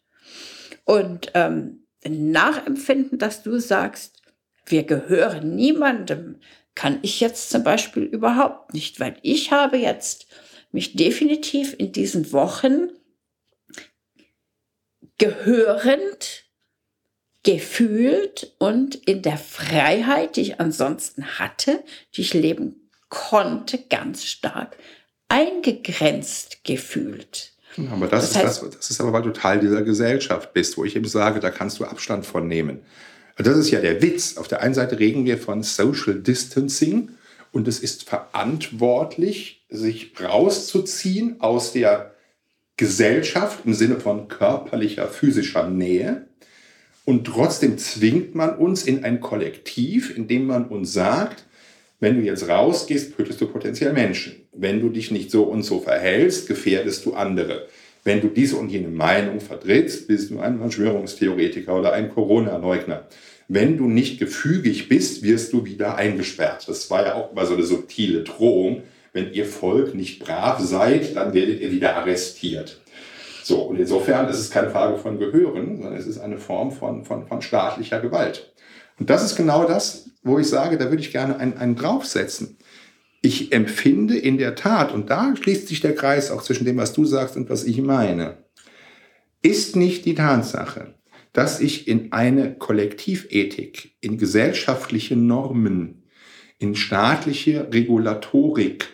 Und 0.85 1.33
ähm, 1.35 1.86
nachempfinden, 2.09 3.19
dass 3.19 3.43
du 3.43 3.59
sagst, 3.59 4.23
wir 4.67 4.85
gehören 4.85 5.55
niemandem, 5.55 6.41
kann 6.75 6.99
ich 7.03 7.21
jetzt 7.21 7.51
zum 7.51 7.65
Beispiel 7.65 8.03
überhaupt 8.03 8.75
nicht, 8.75 9.01
weil 9.01 9.17
ich 9.23 9.51
habe 9.51 9.79
jetzt 9.79 10.27
mich 10.73 10.95
definitiv 10.95 11.75
in 11.79 11.93
diesen 11.93 12.33
Wochen 12.33 12.91
gehörend 15.19 16.45
gefühlt 17.43 18.53
und 18.59 18.97
in 18.97 19.23
der 19.23 19.39
Freiheit, 19.39 20.37
die 20.37 20.43
ich 20.43 20.61
ansonsten 20.61 21.39
hatte, 21.39 21.83
die 22.15 22.23
ich 22.23 22.35
leben 22.35 22.91
konnte, 23.09 23.79
ganz 23.79 24.25
stark 24.25 24.77
eingegrenzt 25.29 26.65
gefühlt. 26.65 27.56
Aber 27.93 28.07
das, 28.07 28.33
das, 28.33 28.43
heißt, 28.43 28.63
ist 28.63 28.63
das, 28.63 28.77
das 28.79 28.91
ist 28.91 29.01
aber, 29.01 29.13
weil 29.13 29.23
du 29.23 29.33
Teil 29.33 29.61
dieser 29.61 29.83
Gesellschaft 29.83 30.53
bist, 30.53 30.77
wo 30.77 30.85
ich 30.85 30.97
eben 30.97 31.09
sage, 31.09 31.41
da 31.41 31.51
kannst 31.51 31.79
du 31.79 31.85
Abstand 31.85 32.25
von 32.25 32.47
nehmen. 32.47 32.81
Das 33.37 33.57
ist 33.57 33.71
ja 33.71 33.81
der 33.81 34.01
Witz. 34.01 34.37
Auf 34.39 34.49
der 34.49 34.63
einen 34.63 34.75
Seite 34.75 34.99
reden 34.99 35.25
wir 35.27 35.39
von 35.39 35.63
Social 35.63 36.15
Distancing 36.15 37.11
und 37.53 37.69
es 37.69 37.81
ist 37.81 38.09
verantwortlich, 38.09 39.65
sich 39.69 40.13
rauszuziehen 40.21 41.41
aus 41.41 41.73
der 41.73 42.13
Gesellschaft 42.77 43.61
im 43.65 43.75
Sinne 43.75 44.01
von 44.01 44.29
körperlicher, 44.29 45.09
physischer 45.09 45.69
Nähe. 45.69 46.27
Und 47.05 47.27
trotzdem 47.27 47.79
zwingt 47.79 48.35
man 48.35 48.57
uns 48.57 48.83
in 48.83 49.05
ein 49.05 49.21
Kollektiv, 49.21 50.17
indem 50.17 50.47
man 50.47 50.67
uns 50.67 50.93
sagt, 50.93 51.46
wenn 52.01 52.17
du 52.17 52.23
jetzt 52.23 52.49
rausgehst, 52.49 53.17
tötest 53.17 53.41
du 53.41 53.47
potenziell 53.47 53.93
Menschen. 53.93 54.47
Wenn 54.53 54.81
du 54.81 54.91
dich 54.91 55.11
nicht 55.11 55.31
so 55.31 55.45
und 55.45 55.63
so 55.63 55.81
verhältst, 55.81 56.49
gefährdest 56.49 57.07
du 57.07 57.15
andere. 57.15 57.69
Wenn 58.05 58.21
du 58.21 58.29
diese 58.29 58.57
und 58.57 58.69
jene 58.69 58.89
Meinung 58.89 59.41
vertrittst, 59.41 60.07
bist 60.07 60.31
du 60.31 60.39
ein 60.39 60.59
Verschwörungstheoretiker 60.59 61.77
oder 61.77 61.93
ein 61.93 62.11
Corona-Leugner. 62.11 63.07
Wenn 63.49 63.79
du 63.79 63.89
nicht 63.89 64.19
gefügig 64.19 64.89
bist, 64.89 65.23
wirst 65.23 65.53
du 65.53 65.65
wieder 65.65 65.97
eingesperrt. 65.97 66.69
Das 66.69 66.91
war 66.91 67.05
ja 67.05 67.15
auch 67.15 67.33
mal 67.33 67.47
so 67.47 67.55
eine 67.55 67.63
subtile 67.63 68.23
Drohung. 68.23 68.83
Wenn 69.13 69.33
ihr 69.33 69.47
Volk 69.47 69.95
nicht 69.95 70.23
brav 70.23 70.61
seid, 70.61 71.17
dann 71.17 71.33
werdet 71.33 71.61
ihr 71.61 71.71
wieder 71.71 71.97
arrestiert. 71.97 72.81
So, 73.43 73.63
und 73.63 73.79
insofern 73.79 74.29
ist 74.29 74.39
es 74.39 74.51
keine 74.51 74.71
Frage 74.71 74.99
von 74.99 75.19
Gehören, 75.19 75.77
sondern 75.77 75.97
es 75.97 76.07
ist 76.07 76.19
eine 76.19 76.39
Form 76.39 76.73
von, 76.73 77.05
von, 77.05 77.27
von 77.27 77.41
staatlicher 77.41 78.01
Gewalt. 78.01 78.53
Und 78.99 79.11
das 79.11 79.25
ist 79.25 79.37
genau 79.37 79.67
das, 79.67 80.11
wo 80.23 80.39
ich 80.39 80.49
sage, 80.49 80.79
da 80.79 80.91
würde 80.91 81.03
ich 81.03 81.13
gerne 81.13 81.39
einen, 81.39 81.59
einen 81.59 81.77
draufsetzen. 81.77 82.59
Ich 83.23 83.53
empfinde 83.53 84.17
in 84.17 84.39
der 84.39 84.55
Tat, 84.55 84.93
und 84.93 85.11
da 85.11 85.35
schließt 85.37 85.69
sich 85.69 85.81
der 85.81 85.95
Kreis 85.95 86.31
auch 86.31 86.43
zwischen 86.43 86.65
dem, 86.65 86.77
was 86.77 86.93
du 86.93 87.05
sagst 87.05 87.37
und 87.37 87.51
was 87.51 87.65
ich 87.65 87.81
meine, 87.81 88.39
ist 89.43 89.77
nicht 89.77 90.05
die 90.05 90.15
Tatsache, 90.15 90.95
dass 91.33 91.61
ich 91.61 91.89
in 91.89 92.13
eine 92.13 92.55
Kollektivethik, 92.55 93.97
in 94.01 94.19
gesellschaftliche 94.19 95.17
Normen, 95.17 96.05
in 96.59 96.75
staatliche 96.75 97.69
Regulatorik, 97.73 98.89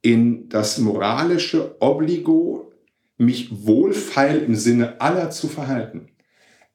in 0.00 0.48
das 0.48 0.78
moralische 0.78 1.76
Obligo, 1.80 2.72
mich 3.18 3.66
wohlfeil 3.66 4.42
im 4.42 4.54
Sinne 4.54 5.00
aller 5.00 5.30
zu 5.30 5.48
verhalten, 5.48 6.08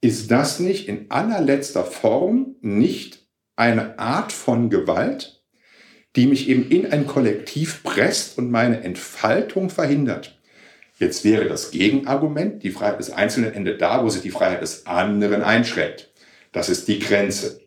ist 0.01 0.31
das 0.31 0.59
nicht 0.59 0.87
in 0.87 1.09
allerletzter 1.09 1.83
Form 1.83 2.55
nicht 2.61 3.27
eine 3.55 3.97
Art 3.99 4.31
von 4.31 4.69
Gewalt, 4.69 5.43
die 6.15 6.27
mich 6.27 6.49
eben 6.49 6.69
in 6.69 6.91
ein 6.91 7.07
Kollektiv 7.07 7.83
presst 7.83 8.37
und 8.37 8.51
meine 8.51 8.81
Entfaltung 8.81 9.69
verhindert? 9.69 10.39
Jetzt 10.99 11.23
wäre 11.23 11.47
das 11.47 11.71
Gegenargument, 11.71 12.63
die 12.63 12.71
Freiheit 12.71 12.99
des 12.99 13.11
Einzelnen 13.11 13.53
endet 13.53 13.81
da, 13.81 14.03
wo 14.03 14.09
sich 14.09 14.21
die 14.21 14.31
Freiheit 14.31 14.61
des 14.61 14.87
anderen 14.87 15.43
einschränkt. 15.43 16.11
Das 16.51 16.69
ist 16.69 16.87
die 16.87 16.99
Grenze. 16.99 17.61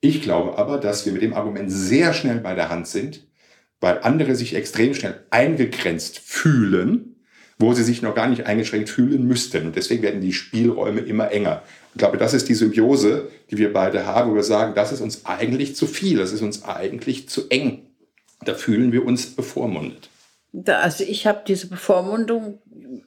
Ich 0.00 0.22
glaube 0.22 0.58
aber, 0.58 0.78
dass 0.78 1.06
wir 1.06 1.12
mit 1.12 1.22
dem 1.22 1.34
Argument 1.34 1.70
sehr 1.70 2.12
schnell 2.12 2.38
bei 2.38 2.54
der 2.54 2.70
Hand 2.70 2.88
sind, 2.88 3.28
weil 3.80 4.00
andere 4.02 4.34
sich 4.34 4.54
extrem 4.54 4.94
schnell 4.94 5.24
eingegrenzt 5.30 6.18
fühlen 6.18 7.11
wo 7.62 7.72
sie 7.72 7.84
sich 7.84 8.02
noch 8.02 8.14
gar 8.14 8.26
nicht 8.26 8.46
eingeschränkt 8.46 8.90
fühlen 8.90 9.26
müssten. 9.26 9.66
Und 9.66 9.76
deswegen 9.76 10.02
werden 10.02 10.20
die 10.20 10.32
Spielräume 10.32 11.00
immer 11.00 11.30
enger. 11.30 11.62
Ich 11.94 11.98
glaube, 11.98 12.18
das 12.18 12.34
ist 12.34 12.48
die 12.48 12.54
Symbiose, 12.54 13.30
die 13.50 13.56
wir 13.56 13.72
beide 13.72 14.04
haben, 14.04 14.32
wo 14.32 14.34
wir 14.34 14.42
sagen, 14.42 14.74
das 14.74 14.92
ist 14.92 15.00
uns 15.00 15.24
eigentlich 15.24 15.76
zu 15.76 15.86
viel, 15.86 16.18
das 16.18 16.32
ist 16.32 16.42
uns 16.42 16.64
eigentlich 16.64 17.28
zu 17.28 17.48
eng. 17.50 17.86
Da 18.44 18.54
fühlen 18.54 18.92
wir 18.92 19.06
uns 19.06 19.26
bevormundet. 19.26 20.10
Also 20.66 21.04
ich 21.04 21.26
habe 21.26 21.42
diese 21.46 21.68
Bevormundung 21.68 22.58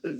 äh, 0.04 0.14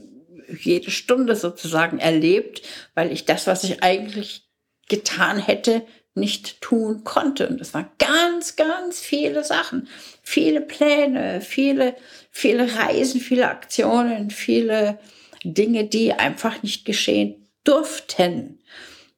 jede 0.60 0.92
Stunde 0.92 1.36
sozusagen 1.36 1.98
erlebt, 1.98 2.62
weil 2.94 3.12
ich 3.12 3.26
das, 3.26 3.48
was 3.48 3.64
ich 3.64 3.84
eigentlich 3.84 4.50
getan 4.90 5.40
hätte, 5.40 5.84
nicht 6.16 6.62
tun 6.62 7.04
konnte. 7.04 7.48
Und 7.48 7.60
das 7.60 7.74
waren 7.74 7.88
ganz, 8.00 8.56
ganz 8.56 9.00
viele 9.00 9.44
Sachen, 9.44 9.88
viele 10.24 10.62
Pläne, 10.62 11.42
viele, 11.42 11.96
viele 12.32 12.74
Reisen, 12.76 13.20
viele 13.22 13.50
Aktionen, 13.50 14.32
viele 14.32 14.98
Dinge, 15.44 15.86
die 15.86 16.14
einfach 16.14 16.64
nicht 16.64 16.86
geschehen 16.86 17.48
durften. 17.64 18.60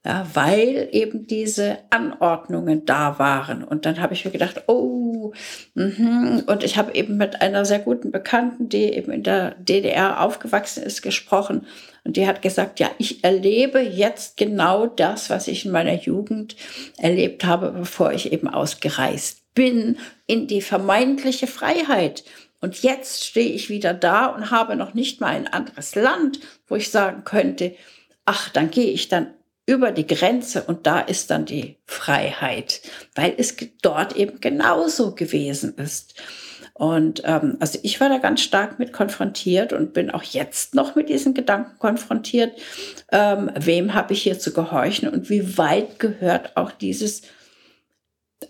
Ja, 0.08 0.26
weil 0.36 0.88
eben 0.94 1.28
diese 1.28 1.80
Anordnungen 1.90 2.86
da 2.86 3.20
waren. 3.20 3.62
Und 3.62 3.86
dann 3.86 4.00
habe 4.00 4.14
ich 4.14 4.24
mir 4.24 4.32
gedacht, 4.32 4.64
oh, 4.68 5.34
mh. 5.74 6.44
und 6.48 6.64
ich 6.64 6.78
habe 6.78 6.96
eben 6.96 7.18
mit 7.18 7.42
einer 7.42 7.66
sehr 7.66 7.80
guten 7.80 8.12
Bekannten, 8.14 8.70
die 8.70 8.86
eben 8.94 9.12
in 9.12 9.24
der 9.24 9.56
DDR 9.56 10.22
aufgewachsen 10.22 10.84
ist, 10.84 11.02
gesprochen. 11.02 11.68
Und 12.06 12.16
die 12.16 12.26
hat 12.26 12.42
gesagt, 12.42 12.80
ja, 12.80 12.90
ich 13.00 13.26
erlebe 13.26 13.82
jetzt 13.82 14.38
genau 14.38 14.88
das, 14.88 15.30
was 15.30 15.50
ich 15.50 15.66
in 15.66 15.72
meiner 15.72 15.96
Jugend 15.96 16.56
erlebt 16.98 17.44
habe, 17.44 17.72
bevor 17.72 18.14
ich 18.14 18.32
eben 18.32 18.48
ausgereist 18.48 19.54
bin, 19.56 19.98
in 20.26 20.48
die 20.48 20.62
vermeintliche 20.62 21.48
Freiheit. 21.48 22.24
Und 22.62 22.82
jetzt 22.82 23.26
stehe 23.26 23.52
ich 23.52 23.70
wieder 23.70 23.94
da 23.94 24.28
und 24.28 24.52
habe 24.52 24.78
noch 24.78 24.94
nicht 24.94 25.20
mal 25.20 25.36
ein 25.36 25.48
anderes 25.48 25.96
Land, 25.96 26.40
wo 26.70 26.78
ich 26.78 26.92
sagen 26.92 27.26
könnte, 27.26 27.76
ach, 28.24 28.48
dann 28.48 28.72
gehe 28.72 28.92
ich 28.92 29.10
dann 29.10 29.34
über 29.68 29.92
die 29.92 30.08
Grenze 30.08 30.64
und 30.64 30.88
da 30.88 31.02
ist 31.02 31.30
dann 31.30 31.46
die 31.46 31.76
Freiheit, 31.86 32.82
weil 33.14 33.36
es 33.38 33.56
dort 33.82 34.16
eben 34.16 34.40
genauso 34.40 35.14
gewesen 35.14 35.76
ist. 35.76 36.16
Und 36.74 37.24
ähm, 37.26 37.58
also 37.60 37.78
ich 37.84 38.00
war 38.00 38.08
da 38.08 38.18
ganz 38.18 38.42
stark 38.42 38.80
mit 38.80 38.94
konfrontiert 38.94 39.74
und 39.74 39.94
bin 39.94 40.10
auch 40.10 40.24
jetzt 40.24 40.74
noch 40.74 40.96
mit 40.96 41.10
diesen 41.10 41.34
Gedanken 41.34 41.78
konfrontiert. 41.80 42.54
Ähm, 43.12 43.52
wem 43.56 43.94
habe 43.94 44.14
ich 44.14 44.24
hier 44.24 44.40
zu 44.40 44.54
gehorchen 44.54 45.10
und 45.10 45.30
wie 45.30 45.58
weit 45.58 46.00
gehört 46.00 46.56
auch 46.56 46.72
dieses, 46.72 47.24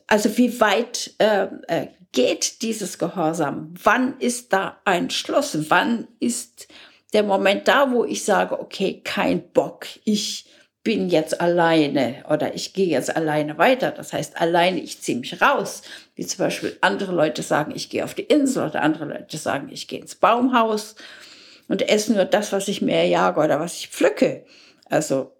also 0.06 0.38
wie 0.38 0.60
weit 0.60 1.16
äh, 1.20 1.48
äh, 1.68 1.88
geht 2.12 2.62
dieses 2.62 3.00
Gehorsam? 3.00 3.74
Wann 3.82 4.20
ist 4.20 4.54
da 4.54 4.82
ein 4.86 5.10
Schluss? 5.10 5.58
Wann 5.70 6.08
ist 6.20 6.68
der 7.14 7.24
Moment 7.24 7.68
da, 7.68 7.92
wo 7.92 8.04
ich 8.04 8.24
sage, 8.26 8.60
okay, 8.60 9.02
kein 9.04 9.52
Bock, 9.52 9.88
ich 10.04 10.47
bin 10.88 11.10
jetzt 11.10 11.42
alleine 11.42 12.24
oder 12.30 12.56
ich 12.56 12.72
gehe 12.72 12.88
jetzt 12.88 13.14
alleine 13.14 13.58
weiter. 13.58 13.92
Das 13.92 14.14
heißt, 14.14 14.40
alleine, 14.40 14.80
ich 14.80 15.02
ziehe 15.02 15.18
mich 15.18 15.42
raus. 15.42 15.82
Wie 16.16 16.26
zum 16.26 16.46
Beispiel 16.46 16.78
andere 16.80 17.12
Leute 17.12 17.42
sagen, 17.42 17.74
ich 17.76 17.90
gehe 17.90 18.06
auf 18.06 18.14
die 18.14 18.22
Insel 18.22 18.70
oder 18.70 18.84
andere 18.84 19.04
Leute 19.04 19.36
sagen, 19.36 19.68
ich 19.70 19.90
gehe 19.90 20.00
ins 20.00 20.16
Baumhaus 20.16 20.96
und 21.68 21.90
esse 21.90 22.14
nur 22.14 22.24
das, 22.24 22.54
was 22.54 22.70
ich 22.70 22.82
mir 22.82 23.06
jage 23.06 23.42
oder 23.42 23.60
was 23.60 23.76
ich 23.76 23.90
pflücke. 23.90 24.46
Also. 24.86 25.34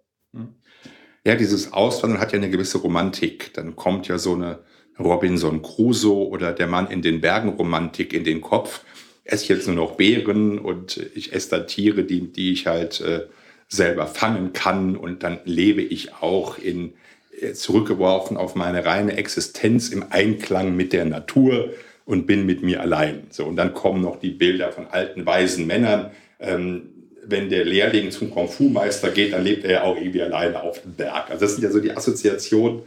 Ja, 1.24 1.34
dieses 1.34 1.72
Auswandern 1.72 2.20
hat 2.20 2.32
ja 2.32 2.36
eine 2.36 2.50
gewisse 2.50 2.76
Romantik. 2.76 3.54
Dann 3.54 3.74
kommt 3.74 4.06
ja 4.06 4.18
so 4.18 4.34
eine 4.34 4.58
Robinson 4.98 5.62
Crusoe 5.62 6.28
oder 6.28 6.52
der 6.52 6.66
Mann 6.66 6.90
in 6.90 7.00
den 7.00 7.22
Bergen 7.22 7.54
Romantik 7.54 8.12
in 8.12 8.24
den 8.24 8.42
Kopf. 8.42 8.82
Ich 9.24 9.32
esse 9.32 9.54
jetzt 9.54 9.66
nur 9.66 9.76
noch 9.76 9.92
Beeren 9.92 10.58
und 10.58 10.98
ich 11.14 11.32
esse 11.32 11.48
da 11.48 11.60
Tiere, 11.60 12.04
die, 12.04 12.30
die 12.30 12.52
ich 12.52 12.66
halt 12.66 13.00
äh, 13.00 13.28
selber 13.68 14.06
fangen 14.06 14.52
kann 14.52 14.96
und 14.96 15.22
dann 15.22 15.38
lebe 15.44 15.82
ich 15.82 16.14
auch 16.14 16.58
in 16.58 16.94
äh, 17.40 17.52
zurückgeworfen 17.52 18.36
auf 18.36 18.54
meine 18.54 18.84
reine 18.84 19.16
Existenz 19.16 19.90
im 19.90 20.04
Einklang 20.10 20.74
mit 20.74 20.92
der 20.92 21.04
Natur 21.04 21.70
und 22.04 22.26
bin 22.26 22.46
mit 22.46 22.62
mir 22.62 22.80
allein. 22.80 23.26
So, 23.30 23.44
und 23.44 23.56
dann 23.56 23.74
kommen 23.74 24.00
noch 24.00 24.18
die 24.18 24.30
Bilder 24.30 24.72
von 24.72 24.86
alten, 24.86 25.26
weisen 25.26 25.66
Männern. 25.66 26.10
Ähm, 26.40 26.88
wenn 27.26 27.50
der 27.50 27.66
Lehrling 27.66 28.10
zum 28.10 28.30
Kung-Fu-Meister 28.30 29.10
geht, 29.10 29.34
dann 29.34 29.44
lebt 29.44 29.64
er 29.64 29.70
ja 29.70 29.82
auch 29.82 29.96
irgendwie 29.96 30.22
alleine 30.22 30.62
auf 30.62 30.80
dem 30.80 30.94
Berg. 30.94 31.30
Also 31.30 31.44
das 31.44 31.54
sind 31.54 31.64
ja 31.64 31.70
so 31.70 31.80
die 31.80 31.94
Assoziationen, 31.94 32.80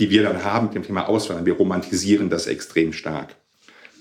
die 0.00 0.10
wir 0.10 0.24
dann 0.24 0.42
haben 0.42 0.66
mit 0.66 0.74
dem 0.74 0.82
Thema 0.82 1.08
Auswandern. 1.08 1.46
Wir 1.46 1.54
romantisieren 1.54 2.28
das 2.28 2.48
extrem 2.48 2.92
stark. 2.92 3.36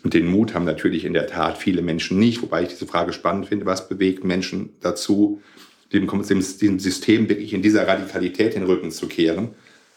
Und 0.04 0.16
den 0.16 0.26
Mut 0.26 0.56
haben 0.56 0.66
natürlich 0.66 1.06
in 1.06 1.14
der 1.14 1.28
Tat 1.28 1.58
viele 1.60 1.84
Menschen 1.84 2.18
nicht, 2.18 2.42
wobei 2.42 2.64
ich 2.64 2.70
diese 2.70 2.88
Frage 2.88 3.14
spannend 3.14 3.48
finde, 3.48 3.68
was 3.68 3.88
bewegt 3.88 4.24
Menschen 4.24 4.70
dazu, 4.82 5.42
dem, 5.94 6.08
dem 6.08 6.80
System 6.80 7.30
wirklich 7.30 7.54
in 7.54 7.62
dieser 7.62 7.88
Radikalität 7.88 8.56
den 8.56 8.64
Rücken 8.64 8.92
zu 8.92 9.08
kehren. 9.08 9.50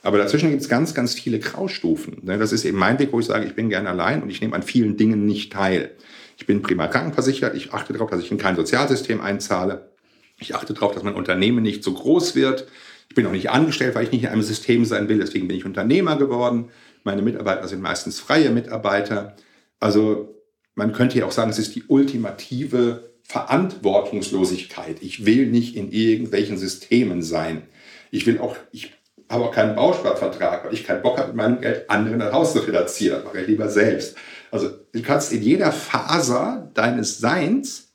Aber 0.03 0.19
dazwischen 0.19 0.51
gibt 0.51 0.63
es 0.63 0.69
ganz, 0.69 0.95
ganz 0.95 1.15
viele 1.15 1.39
Graustufen. 1.39 2.19
Ne, 2.23 2.39
das 2.39 2.53
ist 2.53 2.65
eben 2.65 2.79
mein 2.79 2.99
Weg, 2.99 3.13
wo 3.13 3.21
ich 3.21 3.27
sage, 3.27 3.47
ich 3.47 3.55
bin 3.55 3.69
gerne 3.69 3.89
allein 3.89 4.23
und 4.23 4.31
ich 4.31 4.41
nehme 4.41 4.55
an 4.55 4.63
vielen 4.63 4.97
Dingen 4.97 5.27
nicht 5.27 5.53
teil. 5.53 5.91
Ich 6.37 6.47
bin 6.47 6.63
prima 6.63 6.87
krankenversichert, 6.87 7.57
ich 7.57 7.73
achte 7.73 7.93
darauf, 7.93 8.11
dass 8.11 8.21
ich 8.21 8.31
in 8.31 8.39
kein 8.39 8.55
Sozialsystem 8.55 9.21
einzahle. 9.21 9.91
Ich 10.39 10.55
achte 10.55 10.73
darauf, 10.73 10.93
dass 10.93 11.03
mein 11.03 11.15
Unternehmen 11.15 11.63
nicht 11.63 11.83
so 11.83 11.93
groß 11.93 12.37
wird. 12.37 12.69
Ich 13.09 13.17
bin 13.17 13.27
auch 13.27 13.33
nicht 13.33 13.51
angestellt, 13.51 13.97
weil 13.97 14.05
ich 14.05 14.13
nicht 14.13 14.23
in 14.23 14.29
einem 14.29 14.43
System 14.43 14.85
sein 14.85 15.09
will. 15.09 15.19
Deswegen 15.19 15.49
bin 15.49 15.57
ich 15.57 15.65
Unternehmer 15.65 16.17
geworden. 16.17 16.71
Meine 17.03 17.23
Mitarbeiter 17.23 17.67
sind 17.67 17.83
meistens 17.83 18.21
freie 18.21 18.51
Mitarbeiter. 18.51 19.35
Also 19.81 20.43
man 20.75 20.93
könnte 20.93 21.19
ja 21.19 21.27
auch 21.27 21.33
sagen, 21.33 21.51
es 21.51 21.59
ist 21.59 21.75
die 21.75 21.85
ultimative 21.89 23.08
Verantwortungslosigkeit. 23.29 25.03
Ich 25.03 25.27
will 25.27 25.47
nicht 25.47 25.77
in 25.77 25.93
irgendwelchen 25.93 26.57
Systemen 26.57 27.23
sein. 27.23 27.63
Ich 28.11 28.27
will 28.27 28.39
auch, 28.39 28.57
ich 28.73 28.95
habe 29.29 29.45
auch 29.45 29.55
keinen 29.55 29.77
Bausparvertrag, 29.77 30.65
weil 30.65 30.73
ich 30.73 30.87
keinen 30.87 31.03
Bock 31.03 31.19
habe, 31.19 31.29
mit 31.29 31.37
meinem 31.37 31.61
Geld 31.61 31.91
anderen 31.91 32.23
ein 32.23 32.33
Haus 32.33 32.55
zu 32.55 32.63
finanzieren. 32.63 33.17
Das 33.17 33.25
mache 33.25 33.43
ich 33.43 33.49
lieber 33.49 33.69
selbst. 33.69 34.17
Also 34.51 34.71
du 34.93 35.03
kannst 35.03 35.33
in 35.33 35.43
jeder 35.43 35.73
Faser 35.73 36.71
deines 36.73 37.19
Seins 37.19 37.95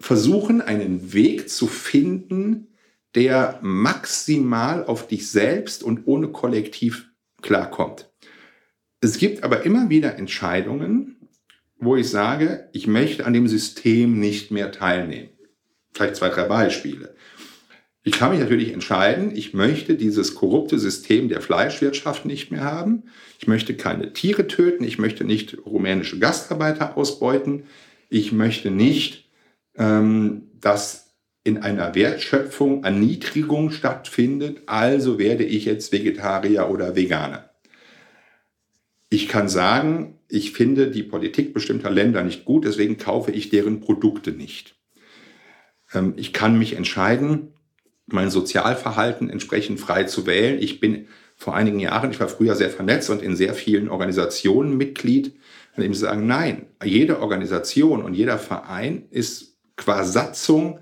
versuchen, 0.00 0.60
einen 0.60 1.12
Weg 1.12 1.48
zu 1.48 1.68
finden, 1.68 2.74
der 3.14 3.60
maximal 3.62 4.84
auf 4.84 5.06
dich 5.06 5.30
selbst 5.30 5.84
und 5.84 6.08
ohne 6.08 6.28
Kollektiv 6.28 7.08
klarkommt. 7.40 8.10
Es 9.00 9.18
gibt 9.18 9.44
aber 9.44 9.64
immer 9.64 9.90
wieder 9.90 10.16
Entscheidungen, 10.16 11.13
wo 11.84 11.96
ich 11.96 12.08
sage, 12.08 12.68
ich 12.72 12.86
möchte 12.86 13.26
an 13.26 13.32
dem 13.32 13.48
System 13.48 14.18
nicht 14.18 14.50
mehr 14.50 14.72
teilnehmen. 14.72 15.30
Vielleicht 15.92 16.16
zwei, 16.16 16.28
drei 16.28 16.44
Beispiele. 16.44 17.14
Ich 18.06 18.18
kann 18.18 18.32
mich 18.32 18.40
natürlich 18.40 18.72
entscheiden, 18.72 19.34
ich 19.34 19.54
möchte 19.54 19.94
dieses 19.94 20.34
korrupte 20.34 20.78
System 20.78 21.30
der 21.30 21.40
Fleischwirtschaft 21.40 22.26
nicht 22.26 22.50
mehr 22.50 22.64
haben. 22.64 23.04
Ich 23.38 23.46
möchte 23.46 23.74
keine 23.74 24.12
Tiere 24.12 24.46
töten. 24.46 24.84
Ich 24.84 24.98
möchte 24.98 25.24
nicht 25.24 25.56
rumänische 25.64 26.18
Gastarbeiter 26.18 26.98
ausbeuten. 26.98 27.64
Ich 28.10 28.30
möchte 28.30 28.70
nicht, 28.70 29.30
ähm, 29.76 30.50
dass 30.60 31.14
in 31.44 31.58
einer 31.58 31.94
Wertschöpfung 31.94 32.84
Erniedrigung 32.84 33.70
stattfindet. 33.70 34.62
Also 34.66 35.18
werde 35.18 35.44
ich 35.44 35.64
jetzt 35.64 35.90
Vegetarier 35.90 36.68
oder 36.68 36.96
Veganer. 36.96 37.53
Ich 39.10 39.28
kann 39.28 39.48
sagen, 39.48 40.18
ich 40.28 40.52
finde 40.52 40.90
die 40.90 41.02
Politik 41.02 41.54
bestimmter 41.54 41.90
Länder 41.90 42.22
nicht 42.22 42.44
gut, 42.44 42.64
deswegen 42.64 42.98
kaufe 42.98 43.30
ich 43.30 43.50
deren 43.50 43.80
Produkte 43.80 44.32
nicht. 44.32 44.76
Ähm, 45.92 46.14
ich 46.16 46.32
kann 46.32 46.58
mich 46.58 46.74
entscheiden, 46.74 47.54
mein 48.06 48.30
Sozialverhalten 48.30 49.30
entsprechend 49.30 49.80
frei 49.80 50.04
zu 50.04 50.26
wählen. 50.26 50.60
Ich 50.60 50.80
bin 50.80 51.06
vor 51.36 51.54
einigen 51.54 51.80
Jahren, 51.80 52.10
ich 52.10 52.20
war 52.20 52.28
früher 52.28 52.54
sehr 52.54 52.70
vernetzt 52.70 53.10
und 53.10 53.22
in 53.22 53.36
sehr 53.36 53.54
vielen 53.54 53.88
Organisationen 53.88 54.76
Mitglied, 54.76 55.34
an 55.74 55.82
dem 55.82 55.94
sie 55.94 56.00
sagen, 56.00 56.26
nein, 56.26 56.66
jede 56.84 57.20
Organisation 57.20 58.02
und 58.02 58.14
jeder 58.14 58.38
Verein 58.38 59.06
ist 59.10 59.58
qua 59.76 60.04
Satzung 60.04 60.78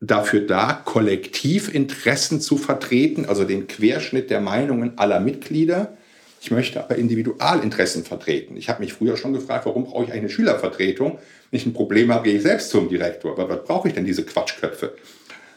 dafür 0.00 0.40
da, 0.40 0.72
Kollektivinteressen 0.72 2.40
zu 2.40 2.56
vertreten, 2.56 3.26
also 3.26 3.44
den 3.44 3.66
Querschnitt 3.66 4.30
der 4.30 4.40
Meinungen 4.40 4.98
aller 4.98 5.20
Mitglieder. 5.20 5.96
Ich 6.42 6.50
möchte 6.50 6.82
aber 6.82 6.96
Individualinteressen 6.96 8.02
vertreten. 8.02 8.56
Ich 8.56 8.70
habe 8.70 8.80
mich 8.80 8.94
früher 8.94 9.18
schon 9.18 9.34
gefragt, 9.34 9.66
warum 9.66 9.84
brauche 9.84 10.04
ich 10.04 10.12
eine 10.12 10.30
Schülervertretung? 10.30 11.18
Wenn 11.50 11.60
ich 11.60 11.66
ein 11.66 11.74
Problem 11.74 12.12
habe, 12.12 12.24
gehe 12.24 12.36
ich 12.36 12.42
selbst 12.42 12.70
zum 12.70 12.88
Direktor. 12.88 13.32
Aber 13.32 13.48
was 13.50 13.64
brauche 13.64 13.88
ich 13.88 13.94
denn 13.94 14.06
diese 14.06 14.24
Quatschköpfe? 14.24 14.94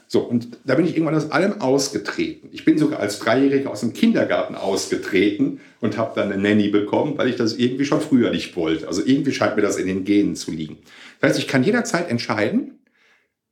So, 0.08 0.20
und 0.20 0.58
da 0.66 0.76
bin 0.76 0.86
ich 0.86 0.96
irgendwann 0.96 1.16
aus 1.16 1.32
allem 1.32 1.62
ausgetreten. 1.62 2.50
Ich 2.52 2.66
bin 2.66 2.78
sogar 2.78 3.00
als 3.00 3.18
Dreijähriger 3.20 3.72
aus 3.72 3.80
dem 3.80 3.94
Kindergarten 3.94 4.56
ausgetreten 4.56 5.62
und 5.80 5.98
habe 5.98 6.20
dann 6.20 6.32
eine 6.32 6.42
Nanny 6.42 6.68
bekommen, 6.68 7.18
weil 7.18 7.30
ich 7.30 7.38
das 7.38 7.54
irgendwie 7.54 7.86
schon 7.86 8.02
früher 8.02 8.30
nicht 8.30 8.56
wollte. 8.58 8.88
Also 8.88 9.02
irgendwie 9.06 9.32
scheint 9.32 9.56
mir 9.56 9.62
das 9.62 9.78
in 9.78 9.88
den 9.88 10.04
Genen 10.04 10.36
zu 10.36 10.52
liegen. 10.52 10.78
Das 11.20 11.30
heißt, 11.30 11.40
ich 11.40 11.48
kann 11.48 11.64
jederzeit 11.64 12.10
entscheiden, 12.10 12.80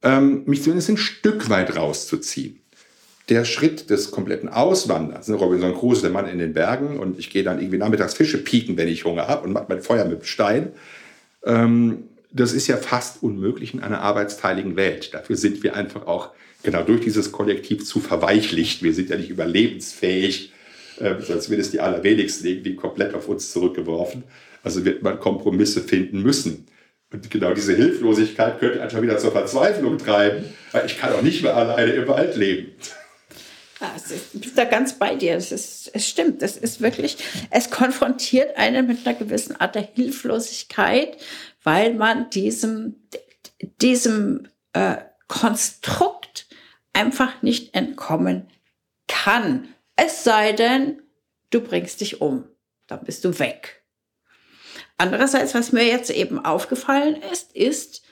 ähm, 0.03 0.43
mich 0.45 0.61
zumindest 0.63 0.89
ein 0.89 0.97
Stück 0.97 1.49
weit 1.49 1.77
rauszuziehen 1.77 2.60
der 3.31 3.45
Schritt 3.45 3.89
des 3.89 4.11
kompletten 4.11 4.49
Auswanderns, 4.49 5.29
ne, 5.29 5.35
Robinson 5.35 5.73
Crusoe, 5.73 6.01
der 6.01 6.11
Mann 6.11 6.27
in 6.27 6.37
den 6.37 6.51
Bergen, 6.51 6.99
und 6.99 7.17
ich 7.17 7.29
gehe 7.29 7.43
dann 7.43 7.59
irgendwie 7.59 7.77
nachmittags 7.77 8.13
Fische 8.13 8.37
pieken, 8.37 8.75
wenn 8.75 8.89
ich 8.89 9.05
Hunger 9.05 9.29
habe 9.29 9.45
und 9.45 9.53
mache 9.53 9.67
mein 9.69 9.81
Feuer 9.81 10.03
mit 10.03 10.25
Stein, 10.25 10.73
ähm, 11.45 12.03
das 12.33 12.51
ist 12.51 12.67
ja 12.67 12.75
fast 12.75 13.23
unmöglich 13.23 13.73
in 13.73 13.79
einer 13.79 14.01
arbeitsteiligen 14.01 14.75
Welt. 14.75 15.13
Dafür 15.13 15.37
sind 15.37 15.63
wir 15.63 15.75
einfach 15.75 16.07
auch 16.07 16.31
genau 16.61 16.83
durch 16.83 17.01
dieses 17.01 17.31
Kollektiv 17.31 17.85
zu 17.85 18.01
verweichlicht. 18.01 18.83
Wir 18.83 18.93
sind 18.93 19.09
ja 19.09 19.15
nicht 19.15 19.29
überlebensfähig, 19.29 20.51
äh, 20.99 21.15
sonst 21.21 21.49
wird 21.49 21.61
es 21.61 21.71
die 21.71 21.79
allerwenigsten 21.79 22.45
irgendwie 22.47 22.75
komplett 22.75 23.13
auf 23.13 23.29
uns 23.29 23.51
zurückgeworfen. 23.51 24.23
Also 24.61 24.83
wird 24.83 25.03
man 25.03 25.21
Kompromisse 25.21 25.79
finden 25.79 26.21
müssen. 26.21 26.67
Und 27.13 27.31
genau 27.31 27.53
diese 27.53 27.75
Hilflosigkeit 27.75 28.59
könnte 28.59 28.81
einfach 28.81 29.01
wieder 29.01 29.17
zur 29.17 29.31
Verzweiflung 29.31 29.97
treiben, 29.97 30.43
weil 30.73 30.85
ich 30.85 30.97
kann 30.97 31.13
auch 31.13 31.21
nicht 31.21 31.43
mehr 31.43 31.55
alleine 31.55 31.93
im 31.93 32.07
Wald 32.09 32.35
leben. 32.35 32.71
Also 33.81 34.13
ich 34.13 34.41
bin 34.41 34.55
da 34.55 34.65
ganz 34.65 34.93
bei 34.93 35.15
dir. 35.15 35.35
Es, 35.35 35.51
ist, 35.51 35.89
es 35.93 36.07
stimmt. 36.07 36.43
Es 36.43 36.55
ist 36.55 36.81
wirklich, 36.81 37.17
es 37.49 37.71
konfrontiert 37.71 38.55
einen 38.57 38.87
mit 38.87 39.05
einer 39.05 39.17
gewissen 39.17 39.55
Art 39.59 39.75
der 39.75 39.81
Hilflosigkeit, 39.81 41.17
weil 41.63 41.95
man 41.95 42.29
diesem, 42.29 42.95
diesem 43.81 44.47
äh, 44.73 44.97
Konstrukt 45.27 46.47
einfach 46.93 47.41
nicht 47.41 47.73
entkommen 47.73 48.47
kann. 49.07 49.73
Es 49.95 50.23
sei 50.23 50.51
denn, 50.53 51.01
du 51.49 51.61
bringst 51.61 52.01
dich 52.01 52.21
um. 52.21 52.45
Dann 52.87 53.03
bist 53.03 53.25
du 53.25 53.39
weg. 53.39 53.83
Andererseits, 54.97 55.55
was 55.55 55.71
mir 55.71 55.85
jetzt 55.85 56.11
eben 56.11 56.43
aufgefallen 56.43 57.15
ist, 57.31 57.55
ist, 57.55 58.03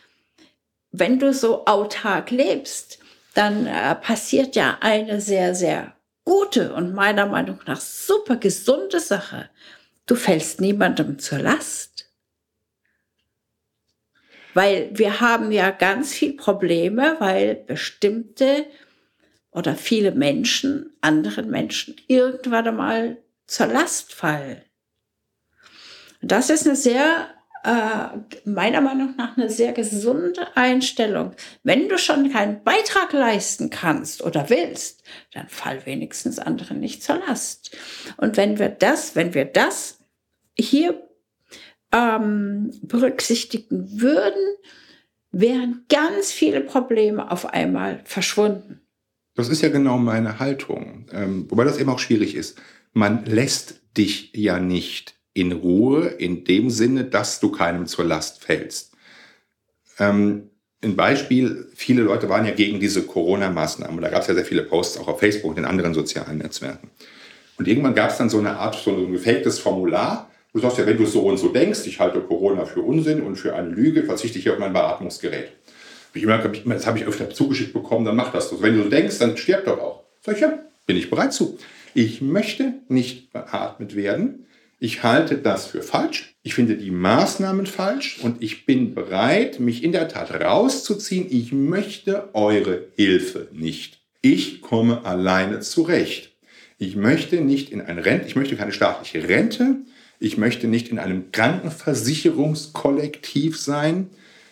wenn 0.92 1.20
du 1.20 1.34
so 1.34 1.66
autark 1.66 2.32
lebst, 2.32 3.00
dann 3.34 3.68
äh, 3.68 3.96
passiert 3.96 4.56
ja 4.56 4.78
eine 4.82 5.22
sehr, 5.22 5.56
sehr 5.56 5.96
gute 6.26 6.74
und 6.74 6.94
meiner 6.94 7.26
Meinung 7.26 7.60
nach 7.66 7.80
super 7.80 8.36
gesunde 8.36 9.00
Sache. 9.00 9.50
Du 10.06 10.16
fällst 10.16 10.62
niemandem 10.62 11.20
zur 11.20 11.40
Last. 11.40 12.12
Weil 14.54 14.90
wir 14.94 15.22
haben 15.22 15.52
ja 15.52 15.72
ganz 15.72 16.14
viel 16.14 16.34
Probleme, 16.34 17.16
weil 17.20 17.56
bestimmte 17.56 18.66
oder 19.52 19.76
viele 19.76 20.12
Menschen, 20.12 20.96
anderen 21.02 21.50
Menschen 21.50 21.96
irgendwann 22.08 22.68
einmal 22.68 23.18
zur 23.48 23.68
Last 23.68 24.14
fallen. 24.14 24.62
das 26.22 26.50
ist 26.50 26.68
eine 26.68 26.76
sehr 26.76 27.30
äh, 27.64 28.50
meiner 28.50 28.82
Meinung 28.82 29.16
nach 29.18 29.38
eine 29.38 29.50
sehr 29.50 29.74
gesunde 29.74 30.56
Einstellung. 30.56 31.34
Wenn 31.64 31.90
du 31.90 31.98
schon 31.98 32.32
keinen 32.32 32.64
Beitrag 32.64 33.12
leisten 33.14 33.70
kannst 33.70 34.24
oder 34.24 34.50
willst, 34.50 35.04
dann 35.34 35.48
fall 35.50 35.86
wenigstens 35.86 36.40
anderen 36.40 36.80
nicht 36.80 37.04
zur 37.04 37.18
Last. 37.18 37.76
Und 38.18 38.38
wenn 38.38 38.60
wir 38.60 38.70
das, 38.70 39.16
wenn 39.16 39.34
wir 39.34 39.46
das 39.46 40.00
hier 40.58 41.02
ähm, 41.92 42.72
berücksichtigen 42.82 44.00
würden, 44.02 44.56
wären 45.32 45.86
ganz 45.90 46.32
viele 46.32 46.62
Probleme 46.62 47.32
auf 47.32 47.46
einmal 47.46 48.02
verschwunden. 48.04 48.82
Das 49.36 49.50
ist 49.50 49.62
ja 49.62 49.70
genau 49.70 49.98
meine 49.98 50.40
Haltung, 50.40 51.08
ähm, 51.12 51.46
wobei 51.50 51.64
das 51.64 51.78
eben 51.78 51.90
auch 51.90 52.00
schwierig 52.00 52.36
ist. 52.36 52.58
Man 52.94 53.26
lässt 53.26 53.82
dich 53.96 54.32
ja 54.34 54.60
nicht 54.60 55.19
in 55.34 55.52
Ruhe 55.52 56.08
in 56.08 56.44
dem 56.44 56.70
Sinne, 56.70 57.06
dass 57.06 57.40
du 57.40 57.52
keinem 57.52 57.88
zur 57.88 58.06
Last 58.06 58.44
fällst. 58.44 58.94
Ähm, 60.00 60.50
ein 60.82 60.96
Beispiel, 60.96 61.68
viele 61.76 62.04
Leute 62.04 62.30
waren 62.30 62.46
ja 62.46 62.52
gegen 62.52 62.80
diese 62.80 63.04
Corona-Maßnahmen. 63.04 64.02
Da 64.02 64.10
gab 64.10 64.22
es 64.22 64.28
ja 64.28 64.34
sehr 64.34 64.46
viele 64.46 64.64
Posts 64.64 65.00
auch 65.00 65.08
auf 65.10 65.20
Facebook 65.20 65.52
und 65.52 65.58
in 65.58 65.66
anderen 65.66 65.94
sozialen 65.94 66.38
Netzwerken. 66.38 66.90
Und 67.58 67.68
irgendwann 67.68 67.96
gab 67.96 68.12
es 68.12 68.18
dann 68.18 68.30
so 68.30 68.40
eine 68.40 68.58
Art, 68.58 68.76
so 68.76 68.92
ein 68.92 69.12
gefaktes 69.12 69.60
Formular. 69.60 70.32
Du 70.54 70.60
sagst 70.60 70.78
ja, 70.78 70.86
wenn 70.86 70.98
du 70.98 71.06
so 71.06 71.24
und 71.24 71.38
so 71.38 71.50
denkst, 71.50 71.82
ich 71.86 72.00
halte 72.00 72.22
Corona 72.22 72.66
für 72.66 72.82
Unsinn 72.82 73.22
und 73.22 73.36
für 73.36 73.56
eine 73.56 73.68
Lüge, 73.68 74.04
verzichte 74.04 74.40
ich 74.40 74.50
auf 74.50 74.58
mein 74.58 74.72
Beatmungsgerät. 74.72 75.52
Das 76.14 76.88
habe 76.88 76.98
ich 76.98 77.06
öfter 77.06 77.30
zugeschickt 77.30 77.74
bekommen, 77.74 78.06
dann 78.06 78.16
mach 78.16 78.32
das. 78.32 78.62
Wenn 78.62 78.78
du 78.78 78.84
so 78.84 78.90
denkst, 78.90 79.20
dann 79.20 79.38
stirb 79.38 79.66
doch 79.66 79.80
auch. 79.80 80.04
Sag 80.22 80.36
ich, 80.36 80.42
ja, 80.42 80.58
bin 80.88 80.98
ich 80.98 81.10
bereit 81.10 81.34
zu. 81.34 81.60
Ich 81.94 82.22
möchte 82.22 82.74
nicht 82.88 83.32
beatmet 83.32 83.96
werden. 83.96 84.46
Ich 84.80 85.04
halte 85.04 85.38
das 85.38 85.68
für 85.68 85.82
falsch. 85.82 86.36
Ich 86.42 86.54
finde 86.54 86.78
die 86.78 86.92
Maßnahmen 86.92 87.66
falsch 87.66 88.20
und 88.22 88.42
ich 88.42 88.66
bin 88.66 88.96
bereit, 88.96 89.60
mich 89.60 89.84
in 89.84 89.92
der 89.92 90.08
Tat 90.08 90.32
rauszuziehen. 90.32 91.28
Ich 91.30 91.52
möchte 91.52 92.30
eure 92.34 92.88
Hilfe 92.96 93.50
nicht. 93.52 94.00
Ich 94.22 94.62
komme 94.62 95.04
alleine 95.06 95.60
zurecht. 95.60 96.32
Ich 96.78 96.96
möchte 96.96 97.42
nicht 97.42 97.72
in 97.72 97.82
ein 97.82 98.00
Rente, 98.00 98.28
ich 98.28 98.38
möchte 98.38 98.56
keine 98.56 98.72
staatliche 98.72 99.28
Rente. 99.28 99.76
Ich 100.22 100.38
möchte 100.38 100.68
nicht 100.68 100.90
in 100.90 101.00
einem 101.00 101.32
Krankenversicherungskollektiv 101.32 103.60
sein. 103.60 104.10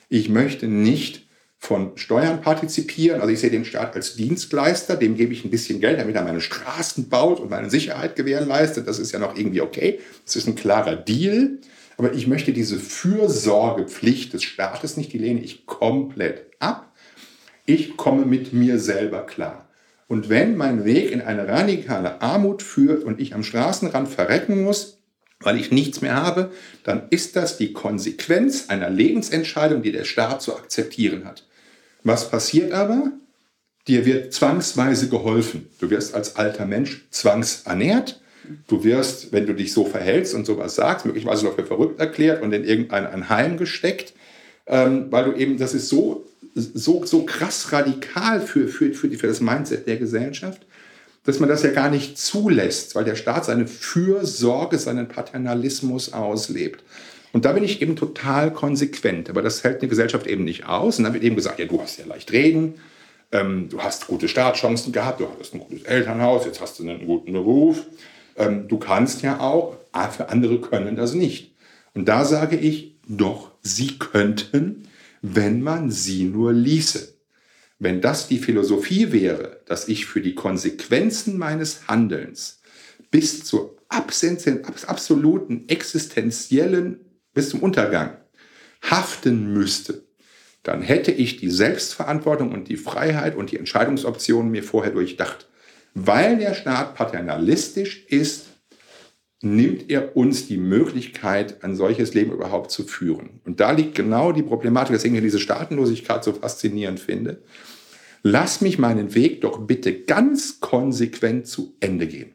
Ich 0.10 0.30
möchte 0.30 0.68
nicht 0.68 1.27
von 1.60 1.98
Steuern 1.98 2.42
partizipieren. 2.42 3.20
Also 3.20 3.34
ich 3.34 3.40
sehe 3.40 3.50
den 3.50 3.66
Staat 3.66 3.96
als 3.96 4.16
Dienstleister, 4.16 4.96
dem 4.96 5.18
gebe 5.18 5.34
ich 5.34 5.44
ein 5.44 5.50
bisschen 5.50 5.80
Geld, 5.80 6.00
damit 6.00 6.16
er 6.16 6.24
meine 6.24 6.42
Straßen 6.42 7.10
baut 7.10 7.40
und 7.40 7.50
meine 7.50 7.70
Sicherheit 7.70 8.16
gewährleistet. 8.16 8.88
Das 8.88 9.00
ist 9.00 9.12
ja 9.12 9.20
noch 9.20 9.36
irgendwie 9.36 9.62
okay. 9.62 10.00
Das 10.26 10.36
ist 10.36 10.48
ein 10.48 10.56
klarer 10.56 10.96
Deal. 10.96 11.58
Aber 11.98 12.14
ich 12.14 12.28
möchte 12.28 12.54
diese 12.54 12.78
Fürsorgepflicht 12.78 14.34
des 14.34 14.44
Staates 14.44 14.98
nicht, 14.98 15.12
die 15.14 15.18
lehne 15.18 15.42
ich 15.42 15.66
komplett 15.66 16.46
ab. 16.60 16.94
Ich 17.66 17.98
komme 17.98 18.26
mit 18.26 18.54
mir 18.54 18.80
selber 18.80 19.26
klar. 19.26 19.68
Und 20.08 20.30
wenn 20.30 20.56
mein 20.56 20.86
Weg 20.86 21.12
in 21.12 21.22
eine 21.22 21.48
radikale 21.48 22.22
Armut 22.22 22.62
führt 22.62 23.04
und 23.04 23.20
ich 23.20 23.34
am 23.34 23.44
Straßenrand 23.44 24.08
verrecken 24.08 24.64
muss, 24.64 25.00
weil 25.40 25.60
ich 25.60 25.72
nichts 25.72 26.02
mehr 26.02 26.16
habe, 26.16 26.52
dann 26.84 27.08
ist 27.10 27.36
das 27.36 27.58
die 27.58 27.74
Konsequenz 27.74 28.70
einer 28.70 28.90
Lebensentscheidung, 28.90 29.82
die 29.82 29.92
der 29.92 30.06
Staat 30.06 30.42
zu 30.42 30.56
akzeptieren 30.56 31.26
hat. 31.26 31.47
Was 32.08 32.30
passiert 32.30 32.72
aber? 32.72 33.12
Dir 33.88 34.06
wird 34.06 34.34
zwangsweise 34.34 35.10
geholfen. 35.10 35.68
Du 35.80 35.90
wirst 35.90 36.16
als 36.16 36.38
alter 36.38 36.66
Mensch 36.66 37.06
zwangsernährt. 37.12 38.22
Du 38.68 38.86
wirst, 38.86 39.34
wenn 39.34 39.46
du 39.46 39.54
dich 39.54 39.74
so 39.74 39.84
verhältst 39.84 40.34
und 40.34 40.46
sowas 40.46 40.76
sagst, 40.76 41.06
möglicherweise 41.06 41.46
noch 41.46 41.56
für 41.56 41.66
verrückt 41.66 42.00
erklärt 42.00 42.42
und 42.42 42.54
in 42.54 42.64
irgendein 42.64 43.06
ein 43.06 43.28
Heim 43.28 43.58
gesteckt, 43.58 44.14
ähm, 44.68 45.08
weil 45.12 45.26
du 45.26 45.34
eben, 45.34 45.58
das 45.58 45.74
ist 45.74 45.90
so, 45.90 46.26
so, 46.56 47.06
so 47.06 47.26
krass 47.26 47.74
radikal 47.74 48.40
für, 48.40 48.70
für, 48.70 48.94
für, 48.94 49.10
die, 49.10 49.18
für 49.18 49.28
das 49.28 49.42
Mindset 49.42 49.86
der 49.86 49.98
Gesellschaft, 49.98 50.62
dass 51.26 51.42
man 51.42 51.50
das 51.50 51.64
ja 51.64 51.72
gar 51.72 51.90
nicht 51.90 52.18
zulässt, 52.18 52.96
weil 52.96 53.04
der 53.04 53.16
Staat 53.16 53.44
seine 53.44 53.68
Fürsorge, 53.68 54.80
seinen 54.80 55.10
Paternalismus 55.10 56.14
auslebt. 56.14 56.84
Und 57.34 57.46
da 57.46 57.54
bin 57.54 57.64
ich 57.64 57.82
eben 57.82 57.96
total 57.96 58.52
konsequent. 58.54 59.30
Aber 59.30 59.42
das 59.42 59.64
hält 59.64 59.82
eine 59.82 59.90
Gesellschaft 59.90 60.28
eben 60.28 60.44
nicht 60.44 60.66
aus. 60.66 60.98
Und 60.98 61.04
dann 61.04 61.14
wird 61.14 61.24
eben 61.24 61.36
gesagt, 61.36 61.60
ja, 61.60 61.66
du 61.66 61.82
hast 61.82 62.00
ja 62.00 62.06
leicht 62.06 62.32
reden, 62.32 62.76
ähm, 63.32 63.70
du 63.70 63.82
hast 63.82 64.08
gute 64.08 64.28
Startchancen 64.28 64.94
gehabt, 64.94 65.20
du 65.20 65.28
hattest 65.30 65.54
ein 65.54 65.60
gutes 65.60 65.84
Elternhaus, 65.84 66.46
jetzt 66.46 66.62
hast 66.62 66.80
du 66.80 66.84
einen 66.84 67.06
guten 67.06 67.34
Beruf. 67.34 67.86
Ähm, 68.38 68.68
du 68.68 68.78
kannst 68.78 69.22
ja 69.22 69.40
auch, 69.40 69.78
aber 69.92 70.12
für 70.12 70.30
andere 70.30 70.62
können 70.62 70.96
das 70.96 71.14
nicht. 71.14 71.56
Und 71.94 72.08
da 72.08 72.26
sage 72.26 72.56
ich, 72.56 72.96
doch, 73.08 73.52
sie 73.62 73.98
könnten, 73.98 74.84
wenn 75.22 75.62
man 75.62 75.92
sie 75.92 76.24
nur 76.26 76.54
ließe. 76.54 77.16
Wenn 77.80 78.02
das 78.02 78.28
die 78.28 78.40
Philosophie 78.40 79.12
wäre, 79.12 79.62
dass 79.66 79.88
ich 79.88 80.06
für 80.06 80.22
die 80.22 80.36
Konsequenzen 80.36 81.38
meines 81.38 81.88
Handelns 81.88 82.62
bis 83.12 83.44
zur 83.44 83.76
absoluten 83.90 85.70
existenziellen 85.70 87.00
bis 87.38 87.50
zum 87.50 87.62
Untergang 87.62 88.18
haften 88.82 89.54
müsste, 89.54 90.04
dann 90.64 90.82
hätte 90.82 91.12
ich 91.12 91.38
die 91.38 91.50
Selbstverantwortung 91.50 92.52
und 92.52 92.68
die 92.68 92.76
Freiheit 92.76 93.36
und 93.36 93.52
die 93.52 93.58
Entscheidungsoptionen 93.58 94.52
mir 94.52 94.64
vorher 94.64 94.92
durchdacht. 94.92 95.48
Weil 95.94 96.38
der 96.38 96.56
Staat 96.56 96.96
paternalistisch 96.96 98.06
ist, 98.08 98.48
nimmt 99.42 99.90
er 99.90 100.18
uns 100.18 100.48
die 100.48 100.58
Möglichkeit, 100.58 101.64
ein 101.64 101.76
solches 101.76 102.14
Leben 102.16 102.32
überhaupt 102.32 102.72
zu 102.72 102.84
führen. 102.84 103.40
Und 103.46 103.60
da 103.60 103.72
liegt 103.72 103.96
genau 103.96 104.32
die 104.32 104.44
Problematik, 104.44 104.96
weswegen 104.96 105.16
ich 105.16 105.24
diese 105.24 105.40
Staatenlosigkeit 105.40 106.24
so 106.24 106.34
faszinierend 106.34 107.00
finde. 107.00 107.44
Lass 108.24 108.62
mich 108.62 108.80
meinen 108.80 109.14
Weg 109.14 109.42
doch 109.42 109.60
bitte 109.60 110.02
ganz 110.02 110.60
konsequent 110.60 111.48
zu 111.48 111.78
Ende 111.80 112.08
gehen. 112.08 112.34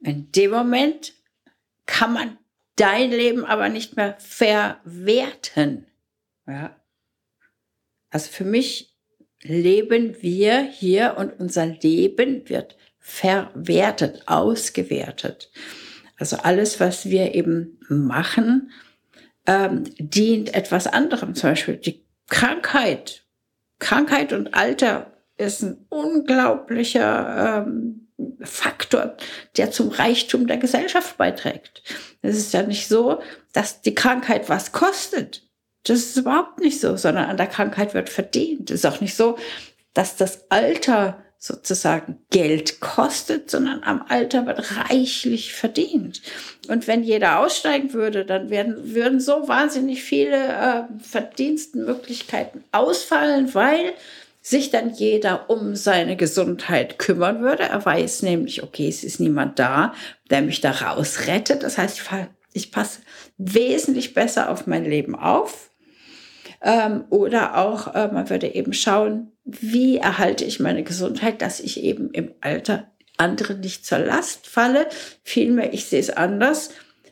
In 0.00 0.30
dem 0.32 0.50
Moment 0.50 1.14
kann 1.86 2.12
man 2.12 2.38
dein 2.76 3.10
Leben 3.10 3.44
aber 3.44 3.68
nicht 3.68 3.96
mehr 3.96 4.16
verwerten. 4.18 5.86
Ja. 6.46 6.76
Also 8.10 8.30
für 8.30 8.44
mich 8.44 8.96
leben 9.42 10.16
wir 10.22 10.62
hier 10.62 11.16
und 11.18 11.38
unser 11.38 11.66
Leben 11.66 12.48
wird 12.48 12.76
verwertet, 12.98 14.22
ausgewertet. 14.26 15.50
Also 16.16 16.36
alles, 16.36 16.80
was 16.80 17.10
wir 17.10 17.34
eben 17.34 17.78
machen, 17.88 18.70
ähm, 19.46 19.84
dient 19.98 20.54
etwas 20.54 20.86
anderem. 20.86 21.34
Zum 21.34 21.50
Beispiel 21.50 21.76
die 21.76 22.04
Krankheit. 22.28 23.24
Krankheit 23.78 24.32
und 24.32 24.54
Alter 24.54 25.12
ist 25.36 25.62
ein 25.62 25.84
unglaublicher 25.88 27.64
ähm, 27.66 28.03
Faktor, 28.42 29.16
der 29.56 29.70
zum 29.70 29.88
Reichtum 29.88 30.46
der 30.46 30.58
Gesellschaft 30.58 31.16
beiträgt. 31.16 31.82
Es 32.22 32.36
ist 32.36 32.52
ja 32.52 32.62
nicht 32.62 32.88
so, 32.88 33.20
dass 33.52 33.80
die 33.82 33.94
Krankheit 33.94 34.48
was 34.48 34.72
kostet. 34.72 35.42
Das 35.82 35.98
ist 35.98 36.16
überhaupt 36.16 36.60
nicht 36.60 36.80
so, 36.80 36.96
sondern 36.96 37.28
an 37.28 37.36
der 37.36 37.46
Krankheit 37.46 37.92
wird 37.92 38.08
verdient. 38.08 38.70
Es 38.70 38.84
ist 38.84 38.86
auch 38.86 39.00
nicht 39.00 39.16
so, 39.16 39.36
dass 39.92 40.16
das 40.16 40.50
Alter 40.50 41.22
sozusagen 41.38 42.20
Geld 42.30 42.80
kostet, 42.80 43.50
sondern 43.50 43.82
am 43.82 44.06
Alter 44.08 44.46
wird 44.46 44.78
reichlich 44.78 45.52
verdient. 45.52 46.22
Und 46.68 46.86
wenn 46.86 47.02
jeder 47.02 47.40
aussteigen 47.40 47.92
würde, 47.92 48.24
dann 48.24 48.48
werden, 48.48 48.94
würden 48.94 49.20
so 49.20 49.46
wahnsinnig 49.46 50.02
viele 50.02 50.36
äh, 50.36 50.82
Verdienstmöglichkeiten 51.00 52.64
ausfallen, 52.72 53.52
weil 53.54 53.92
sich 54.46 54.70
dann 54.70 54.92
jeder 54.92 55.48
um 55.48 55.74
seine 55.74 56.16
Gesundheit 56.16 56.98
kümmern 56.98 57.40
würde. 57.40 57.62
Er 57.62 57.82
weiß 57.82 58.20
nämlich, 58.22 58.62
okay, 58.62 58.86
es 58.86 59.02
ist 59.02 59.18
niemand 59.18 59.58
da, 59.58 59.94
der 60.28 60.42
mich 60.42 60.60
da 60.60 60.70
rausrettet. 60.70 61.62
Das 61.62 61.78
heißt, 61.78 62.02
ich, 62.52 62.70
passe 62.70 63.00
wesentlich 63.38 64.12
besser 64.12 64.50
auf 64.50 64.66
mein 64.66 64.84
Leben 64.84 65.14
auf. 65.14 65.70
Ähm, 66.60 67.04
oder 67.08 67.56
auch, 67.56 67.94
äh, 67.94 68.08
man 68.08 68.28
würde 68.28 68.54
eben 68.54 68.74
schauen, 68.74 69.32
wie 69.46 69.96
erhalte 69.96 70.44
ich 70.44 70.60
meine 70.60 70.82
Gesundheit, 70.82 71.40
dass 71.40 71.58
ich 71.58 71.82
eben 71.82 72.10
im 72.10 72.32
Alter 72.42 72.92
anderen 73.16 73.60
nicht 73.60 73.86
zur 73.86 73.98
Last 73.98 74.46
falle. 74.46 74.88
Vielmehr, 75.22 75.72
ich 75.72 75.86
sehe 75.86 76.00
es 76.00 76.10
anders, 76.10 76.70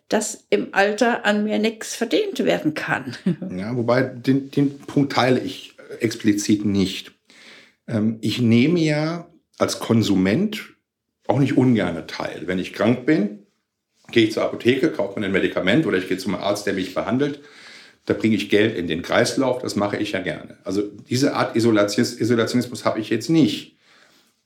dass 0.08 0.44
im 0.50 0.68
Alter 0.72 1.24
an 1.24 1.44
mir 1.44 1.58
nichts 1.58 1.96
verdient 1.96 2.44
werden 2.44 2.74
kann. 2.74 3.16
Ja, 3.56 3.74
wobei 3.74 4.02
den, 4.02 4.50
den 4.50 4.78
Punkt 4.80 5.14
teile 5.14 5.40
ich 5.40 5.72
explizit 6.00 6.66
nicht. 6.66 7.11
Ähm, 7.86 8.18
ich 8.20 8.40
nehme 8.40 8.80
ja 8.80 9.28
als 9.58 9.78
Konsument 9.78 10.74
auch 11.26 11.38
nicht 11.38 11.56
ungern 11.56 12.06
teil. 12.06 12.42
Wenn 12.46 12.58
ich 12.58 12.72
krank 12.72 13.06
bin, 13.06 13.46
gehe 14.10 14.24
ich 14.24 14.32
zur 14.32 14.44
Apotheke, 14.44 14.90
kaufe 14.90 15.18
mir 15.18 15.26
ein 15.26 15.32
Medikament 15.32 15.86
oder 15.86 15.98
ich 15.98 16.08
gehe 16.08 16.18
zum 16.18 16.34
Arzt, 16.34 16.66
der 16.66 16.74
mich 16.74 16.94
behandelt. 16.94 17.40
Da 18.06 18.14
bringe 18.14 18.34
ich 18.34 18.50
Geld 18.50 18.76
in 18.76 18.88
den 18.88 19.02
Kreislauf, 19.02 19.62
das 19.62 19.76
mache 19.76 19.96
ich 19.96 20.12
ja 20.12 20.20
gerne. 20.20 20.58
Also 20.64 20.82
diese 21.08 21.34
Art 21.34 21.54
Isolationismus 21.54 22.84
habe 22.84 22.98
ich 22.98 23.10
jetzt 23.10 23.30
nicht. 23.30 23.76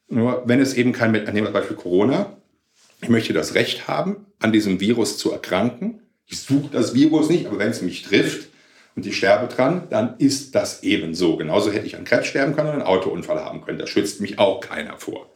Nur 0.08 0.42
wenn 0.46 0.60
es 0.60 0.74
eben 0.74 0.92
kein, 0.92 1.12
nehmen 1.12 1.46
wir 1.46 1.50
Beispiel 1.50 1.76
Corona, 1.76 2.36
ich 3.00 3.08
möchte 3.08 3.32
das 3.32 3.54
Recht 3.54 3.88
haben, 3.88 4.26
an 4.38 4.52
diesem 4.52 4.80
Virus 4.80 5.18
zu 5.18 5.32
erkranken. 5.32 6.00
Ich 6.26 6.40
suche 6.40 6.68
das 6.70 6.94
Virus 6.94 7.28
nicht, 7.28 7.46
aber 7.46 7.58
wenn 7.58 7.70
es 7.70 7.82
mich 7.82 8.02
trifft, 8.02 8.48
und 8.96 9.06
ich 9.06 9.18
sterbe 9.18 9.52
dran, 9.54 9.84
dann 9.90 10.16
ist 10.18 10.54
das 10.54 10.82
eben 10.82 11.14
so. 11.14 11.36
Genauso 11.36 11.70
hätte 11.70 11.86
ich 11.86 11.96
an 11.96 12.04
Krebs 12.04 12.28
sterben 12.28 12.56
können 12.56 12.68
oder 12.68 12.78
einen 12.78 12.86
Autounfall 12.86 13.44
haben 13.44 13.60
können. 13.60 13.78
Da 13.78 13.86
schützt 13.86 14.22
mich 14.22 14.38
auch 14.38 14.60
keiner 14.60 14.96
vor. 14.96 15.30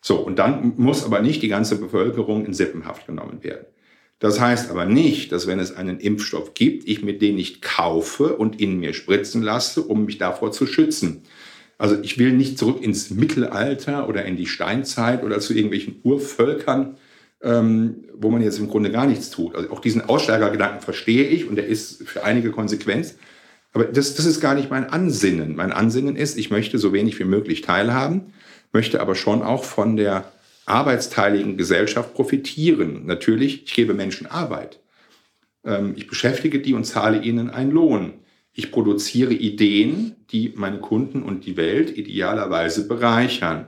So, 0.00 0.16
und 0.16 0.38
dann 0.38 0.74
muss 0.76 1.04
aber 1.04 1.20
nicht 1.20 1.42
die 1.42 1.48
ganze 1.48 1.78
Bevölkerung 1.78 2.46
in 2.46 2.54
Sippenhaft 2.54 3.06
genommen 3.06 3.42
werden. 3.42 3.66
Das 4.20 4.38
heißt 4.38 4.70
aber 4.70 4.84
nicht, 4.84 5.32
dass 5.32 5.48
wenn 5.48 5.58
es 5.58 5.74
einen 5.74 5.98
Impfstoff 5.98 6.54
gibt, 6.54 6.88
ich 6.88 7.02
mir 7.02 7.18
den 7.18 7.34
nicht 7.34 7.60
kaufe 7.60 8.36
und 8.36 8.60
in 8.60 8.78
mir 8.78 8.94
spritzen 8.94 9.42
lasse, 9.42 9.82
um 9.82 10.04
mich 10.04 10.18
davor 10.18 10.52
zu 10.52 10.64
schützen. 10.66 11.24
Also 11.78 11.96
ich 12.00 12.18
will 12.18 12.32
nicht 12.32 12.56
zurück 12.56 12.80
ins 12.80 13.10
Mittelalter 13.10 14.08
oder 14.08 14.24
in 14.24 14.36
die 14.36 14.46
Steinzeit 14.46 15.24
oder 15.24 15.40
zu 15.40 15.54
irgendwelchen 15.54 15.96
Urvölkern, 16.04 16.96
ähm, 17.42 18.04
wo 18.14 18.30
man 18.30 18.42
jetzt 18.42 18.58
im 18.58 18.68
Grunde 18.68 18.90
gar 18.90 19.06
nichts 19.06 19.30
tut. 19.30 19.54
Also 19.54 19.70
auch 19.70 19.80
diesen 19.80 20.02
Aussteigergedanken 20.02 20.80
verstehe 20.80 21.24
ich 21.24 21.48
und 21.48 21.56
der 21.56 21.66
ist 21.66 22.06
für 22.08 22.24
einige 22.24 22.50
Konsequenz. 22.50 23.16
Aber 23.72 23.84
das, 23.84 24.14
das 24.14 24.26
ist 24.26 24.40
gar 24.40 24.54
nicht 24.54 24.70
mein 24.70 24.88
Ansinnen. 24.88 25.56
Mein 25.56 25.72
Ansinnen 25.72 26.16
ist, 26.16 26.36
ich 26.36 26.50
möchte 26.50 26.78
so 26.78 26.92
wenig 26.92 27.18
wie 27.18 27.24
möglich 27.24 27.62
teilhaben, 27.62 28.32
möchte 28.72 29.00
aber 29.00 29.14
schon 29.14 29.42
auch 29.42 29.64
von 29.64 29.96
der 29.96 30.30
arbeitsteiligen 30.66 31.56
Gesellschaft 31.56 32.14
profitieren. 32.14 33.06
Natürlich, 33.06 33.64
ich 33.64 33.74
gebe 33.74 33.94
Menschen 33.94 34.26
Arbeit. 34.26 34.80
Ähm, 35.64 35.94
ich 35.96 36.06
beschäftige 36.06 36.60
die 36.60 36.74
und 36.74 36.84
zahle 36.84 37.22
ihnen 37.22 37.50
einen 37.50 37.72
Lohn. 37.72 38.14
Ich 38.52 38.70
produziere 38.70 39.32
Ideen, 39.32 40.16
die 40.30 40.52
meine 40.54 40.78
Kunden 40.78 41.22
und 41.22 41.46
die 41.46 41.56
Welt 41.56 41.96
idealerweise 41.96 42.86
bereichern. 42.86 43.66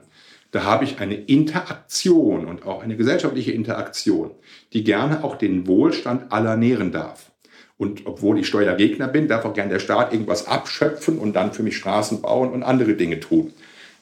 Da 0.55 0.63
habe 0.63 0.85
ich 0.85 1.01
eine 1.01 1.17
Interaktion 1.17 2.47
und 2.47 2.65
auch 2.65 2.85
eine 2.85 2.97
gesellschaftliche 2.97 3.51
Interaktion, 3.51 4.31
die 4.73 4.85
gerne 4.85 5.25
auch 5.25 5.35
den 5.35 5.67
Wohlstand 5.67 6.31
aller 6.31 6.57
nähren 6.57 6.93
darf. 6.93 7.33
Und 7.77 8.07
obwohl 8.07 8.39
ich 8.39 8.47
Steuergegner 8.47 9.09
bin, 9.09 9.27
darf 9.27 9.45
auch 9.45 9.53
gerne 9.53 9.73
der 9.73 9.81
Staat 9.81 10.13
irgendwas 10.13 10.47
abschöpfen 10.47 11.19
und 11.19 11.35
dann 11.35 11.53
für 11.53 11.65
mich 11.65 11.77
Straßen 11.77 12.23
bauen 12.23 12.53
und 12.53 12.63
andere 12.63 12.95
Dinge 12.95 13.19
tun. 13.19 13.53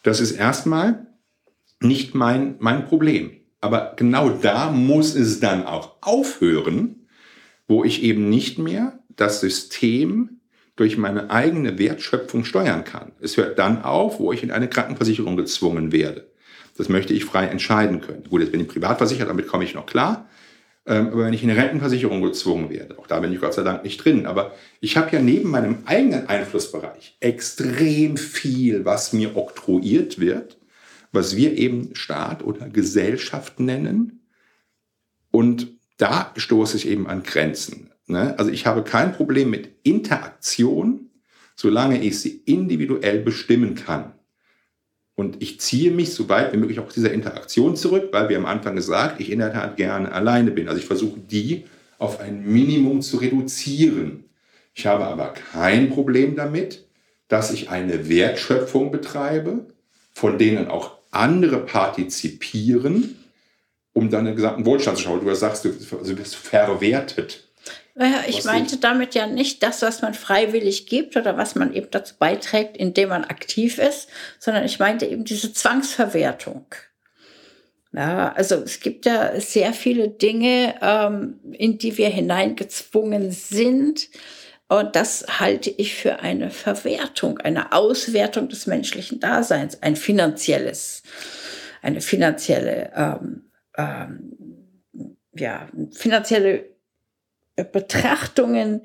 Das 0.03 0.21
ist 0.21 0.33
erstmal 0.33 1.07
nicht 1.81 2.15
mein, 2.15 2.57
mein 2.59 2.85
Problem. 2.85 3.31
Aber 3.63 3.95
genau 3.97 4.29
da 4.29 4.71
muss 4.71 5.15
es 5.15 5.41
dann 5.41 5.65
auch 5.65 5.97
aufhören, 6.03 7.07
wo 7.67 7.83
ich 7.83 8.03
eben 8.03 8.29
nicht 8.29 8.59
mehr 8.59 8.99
das 9.09 9.41
System 9.41 10.41
durch 10.77 10.99
meine 10.99 11.31
eigene 11.31 11.79
Wertschöpfung 11.79 12.45
steuern 12.45 12.85
kann. 12.85 13.13
Es 13.23 13.39
hört 13.39 13.59
dann 13.59 13.83
auf, 13.83 14.21
wo 14.21 14.35
ich 14.35 14.43
in 14.43 14.51
eine 14.51 14.69
Krankenversicherung 14.69 15.39
gezwungen 15.39 15.93
werde. 15.93 16.31
Das 16.83 16.89
möchte 16.89 17.15
ich 17.15 17.25
frei 17.25 17.47
entscheiden 17.47 18.01
können. 18.01 18.25
Gut, 18.29 18.41
jetzt 18.41 18.51
bin 18.51 18.61
ich 18.61 18.67
privat 18.67 18.99
versichert, 18.99 19.29
damit 19.29 19.47
komme 19.47 19.63
ich 19.63 19.73
noch 19.73 19.87
klar. 19.87 20.29
Ähm, 20.85 21.13
aber 21.13 21.27
wenn 21.27 21.33
ich 21.33 21.45
in 21.45 21.49
eine 21.49 21.63
Rentenversicherung 21.63 22.21
gezwungen 22.23 22.71
werde, 22.71 22.99
auch 22.99 23.07
da 23.07 23.21
bin 23.21 23.33
ich 23.33 23.41
Gott 23.41 23.55
sei 23.55 23.63
Dank 23.63 23.85
nicht 23.85 24.05
drin, 24.05 24.27
aber 24.27 24.53
ich 24.81 24.97
habe 24.97 25.13
ja 25.13 25.23
neben 25.23 25.49
meinem 25.49 25.85
eigenen 25.85 26.29
Einflussbereich 26.29 27.17
extrem 27.21 28.17
viel, 28.17 28.85
was 28.85 29.13
mir 29.13 29.37
oktroyiert 29.37 30.19
wird, 30.19 30.59
was 31.13 31.37
wir 31.37 31.57
eben 31.57 31.95
Staat 31.95 32.43
oder 32.43 32.69
Gesellschaft 32.69 33.61
nennen. 33.61 34.27
Und 35.31 35.69
da 35.99 36.33
stoße 36.37 36.79
ich 36.79 36.89
eben 36.89 37.07
an 37.07 37.23
Grenzen. 37.23 37.93
Ne? 38.09 38.37
Also 38.41 38.51
ich 38.51 38.67
habe 38.67 38.83
kein 38.83 39.13
Problem 39.13 39.51
mit 39.51 39.71
Interaktion, 39.85 41.11
solange 41.55 42.03
ich 42.03 42.19
sie 42.19 42.43
individuell 42.45 43.21
bestimmen 43.21 43.77
kann. 43.77 44.15
Und 45.15 45.43
ich 45.43 45.61
ziehe 45.61 45.91
mich 45.91 46.15
so 46.15 46.29
weit 46.29 46.53
wie 46.53 46.57
möglich 46.57 46.81
auch 46.81 46.91
dieser 46.91 47.13
Interaktion 47.13 47.77
zurück, 47.77 48.09
weil 48.13 48.29
wir 48.29 48.39
am 48.39 48.47
Anfang 48.47 48.75
gesagt, 48.75 49.21
ich 49.21 49.31
in 49.31 49.41
der 49.41 49.53
Tat 49.53 49.77
gerne 49.77 50.11
alleine 50.13 50.51
bin. 50.51 50.69
Also 50.69 50.81
ich 50.81 50.87
versuche 50.87 51.21
die 51.21 51.65
auf 51.99 52.19
ein 52.21 52.45
Minimum 52.45 53.03
zu 53.03 53.19
reduzieren. 53.19 54.25
Ich 54.75 54.87
habe 54.87 55.05
aber 55.05 55.35
kein 55.35 55.91
Problem 55.91 56.35
damit, 56.35 56.87
dass 57.29 57.53
ich 57.53 57.69
eine 57.71 58.09
Wertschöpfung 58.09 58.91
betreibe, 58.91 59.67
von 60.13 60.39
denen 60.39 60.69
auch 60.69 60.99
andere 61.11 61.59
partizipieren, 61.59 63.17
um 63.93 64.11
dann 64.11 64.25
den 64.25 64.37
gesamten 64.37 64.65
Wohlstand 64.65 64.97
zu 64.97 65.05
schauen. 65.05 65.25
Du 65.25 65.35
sagst, 65.35 65.65
du 65.65 66.19
wirst 66.19 66.37
verwertet. 66.37 67.49
Naja, 67.95 68.25
ich 68.27 68.45
meinte 68.45 68.79
damit 68.79 69.15
ja 69.15 69.27
nicht 69.27 69.63
das, 69.63 69.83
was 69.83 70.01
man 70.01 70.15
freiwillig 70.15 70.87
gibt 70.87 71.17
oder 71.17 71.37
was 71.37 71.55
man 71.55 71.75
eben 71.75 71.89
dazu 71.91 72.15
beiträgt, 72.19 72.77
indem 72.77 73.11
man 73.11 73.25
aktiv 73.25 73.79
ist, 73.79 74.09
sondern 74.39 74.65
ich 74.65 74.79
meinte 74.79 75.05
eben 75.05 75.25
diese 75.25 75.53
Zwangsverwertung. 75.53 76.67
Ja, 77.95 78.33
also 78.33 78.55
es 78.57 78.81
gibt 78.81 79.05
ja 79.05 79.39
sehr 79.39 79.75
viele 79.75 80.09
Dinge, 80.09 80.77
ähm, 80.81 81.41
in 81.53 81.77
die 81.77 81.99
wir 81.99 82.09
hineingezwungen 82.09 83.31
sind. 83.31 84.09
Und 84.69 84.97
das 84.97 85.27
halte 85.39 85.69
ich 85.69 85.95
für 85.95 86.21
eine 86.21 86.51
Verwertung, 86.51 87.39
eine 87.41 87.73
Auswertung 87.73 88.49
des 88.49 88.67
menschlichen 88.67 89.21
Daseins, 89.21 89.83
ein 89.83 89.97
finanzielles, 89.97 91.03
eine 91.83 92.01
finanzielle, 92.01 92.91
ähm, 92.97 93.51
ähm, 93.77 94.33
ja, 95.35 95.69
finanzielle 95.93 96.72
Betrachtungen, 97.65 98.83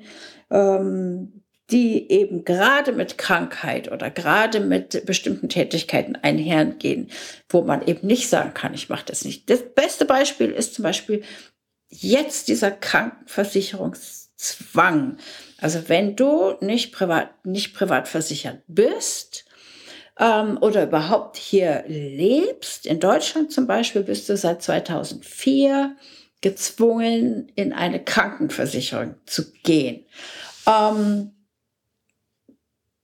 ähm, 0.50 1.42
die 1.70 2.10
eben 2.10 2.44
gerade 2.44 2.92
mit 2.92 3.18
Krankheit 3.18 3.92
oder 3.92 4.10
gerade 4.10 4.60
mit 4.60 5.04
bestimmten 5.04 5.50
Tätigkeiten 5.50 6.16
einhergehen, 6.16 7.10
wo 7.48 7.62
man 7.62 7.86
eben 7.86 8.06
nicht 8.06 8.28
sagen 8.30 8.54
kann, 8.54 8.72
ich 8.74 8.88
mache 8.88 9.04
das 9.06 9.24
nicht. 9.24 9.50
Das 9.50 9.62
beste 9.74 10.04
Beispiel 10.06 10.50
ist 10.50 10.74
zum 10.74 10.84
Beispiel 10.84 11.22
jetzt 11.90 12.48
dieser 12.48 12.70
Krankenversicherungszwang. 12.70 15.18
Also 15.58 15.88
wenn 15.88 16.16
du 16.16 16.54
nicht 16.60 16.92
privat, 16.92 17.44
nicht 17.44 17.74
privat 17.74 18.08
versichert 18.08 18.62
bist, 18.66 19.44
ähm, 20.18 20.58
oder 20.60 20.84
überhaupt 20.84 21.36
hier 21.36 21.84
lebst, 21.86 22.86
in 22.86 23.00
Deutschland 23.00 23.52
zum 23.52 23.66
Beispiel 23.66 24.02
bist 24.02 24.28
du 24.28 24.36
seit 24.36 24.62
2004 24.62 25.96
gezwungen, 26.40 27.50
in 27.54 27.72
eine 27.72 28.02
Krankenversicherung 28.02 29.16
zu 29.26 29.52
gehen. 29.62 30.04
Ähm, 30.66 31.32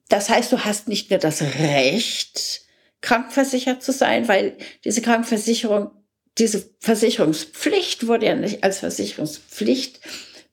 das 0.08 0.28
heißt, 0.28 0.52
du 0.52 0.64
hast 0.64 0.88
nicht 0.88 1.10
mehr 1.10 1.18
das 1.18 1.42
Recht, 1.42 2.62
krankenversichert 3.00 3.82
zu 3.82 3.92
sein, 3.92 4.28
weil 4.28 4.56
diese 4.84 5.02
Krankenversicherung, 5.02 5.90
diese 6.38 6.64
Versicherungspflicht 6.80 8.06
wurde 8.06 8.26
ja 8.26 8.34
nicht 8.34 8.64
als 8.64 8.78
Versicherungspflicht 8.80 10.00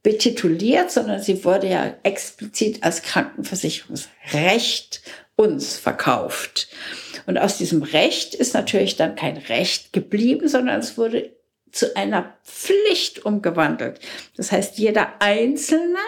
betituliert, 0.03 0.91
sondern 0.91 1.21
sie 1.21 1.43
wurde 1.45 1.69
ja 1.69 1.95
explizit 2.03 2.83
als 2.83 3.03
Krankenversicherungsrecht 3.03 5.01
uns 5.35 5.77
verkauft. 5.77 6.69
Und 7.25 7.37
aus 7.37 7.57
diesem 7.57 7.83
Recht 7.83 8.33
ist 8.35 8.53
natürlich 8.53 8.95
dann 8.95 9.15
kein 9.15 9.37
Recht 9.37 9.93
geblieben, 9.93 10.47
sondern 10.47 10.79
es 10.79 10.97
wurde 10.97 11.35
zu 11.71 11.95
einer 11.95 12.33
Pflicht 12.43 13.25
umgewandelt. 13.25 13.99
Das 14.37 14.51
heißt, 14.51 14.77
jeder 14.77 15.13
Einzelne 15.19 15.99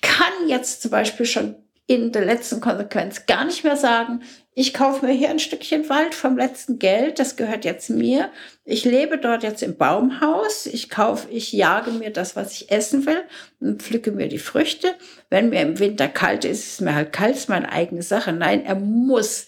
kann 0.00 0.48
jetzt 0.48 0.82
zum 0.82 0.90
Beispiel 0.90 1.26
schon 1.26 1.56
in 1.86 2.12
der 2.12 2.24
letzten 2.24 2.60
Konsequenz 2.60 3.26
gar 3.26 3.44
nicht 3.44 3.64
mehr 3.64 3.76
sagen, 3.76 4.22
ich 4.54 4.74
kaufe 4.74 5.06
mir 5.06 5.12
hier 5.12 5.30
ein 5.30 5.38
Stückchen 5.38 5.88
Wald 5.88 6.14
vom 6.14 6.36
letzten 6.36 6.78
Geld, 6.78 7.18
das 7.18 7.36
gehört 7.36 7.64
jetzt 7.64 7.88
mir. 7.88 8.30
Ich 8.64 8.84
lebe 8.84 9.16
dort 9.16 9.42
jetzt 9.42 9.62
im 9.62 9.76
Baumhaus, 9.76 10.66
ich 10.66 10.90
kaufe, 10.90 11.28
ich 11.30 11.52
jage 11.52 11.90
mir 11.90 12.10
das, 12.10 12.36
was 12.36 12.52
ich 12.52 12.70
essen 12.70 13.06
will 13.06 13.22
und 13.60 13.82
pflücke 13.82 14.12
mir 14.12 14.28
die 14.28 14.38
Früchte. 14.38 14.94
Wenn 15.30 15.48
mir 15.48 15.62
im 15.62 15.78
Winter 15.78 16.06
kalt 16.06 16.44
ist, 16.44 16.64
ist 16.64 16.72
es 16.74 16.80
mir 16.80 16.94
halt 16.94 17.12
kalt, 17.12 17.36
ist 17.36 17.48
meine 17.48 17.72
eigene 17.72 18.02
Sache. 18.02 18.32
Nein, 18.32 18.64
er 18.64 18.74
muss 18.74 19.46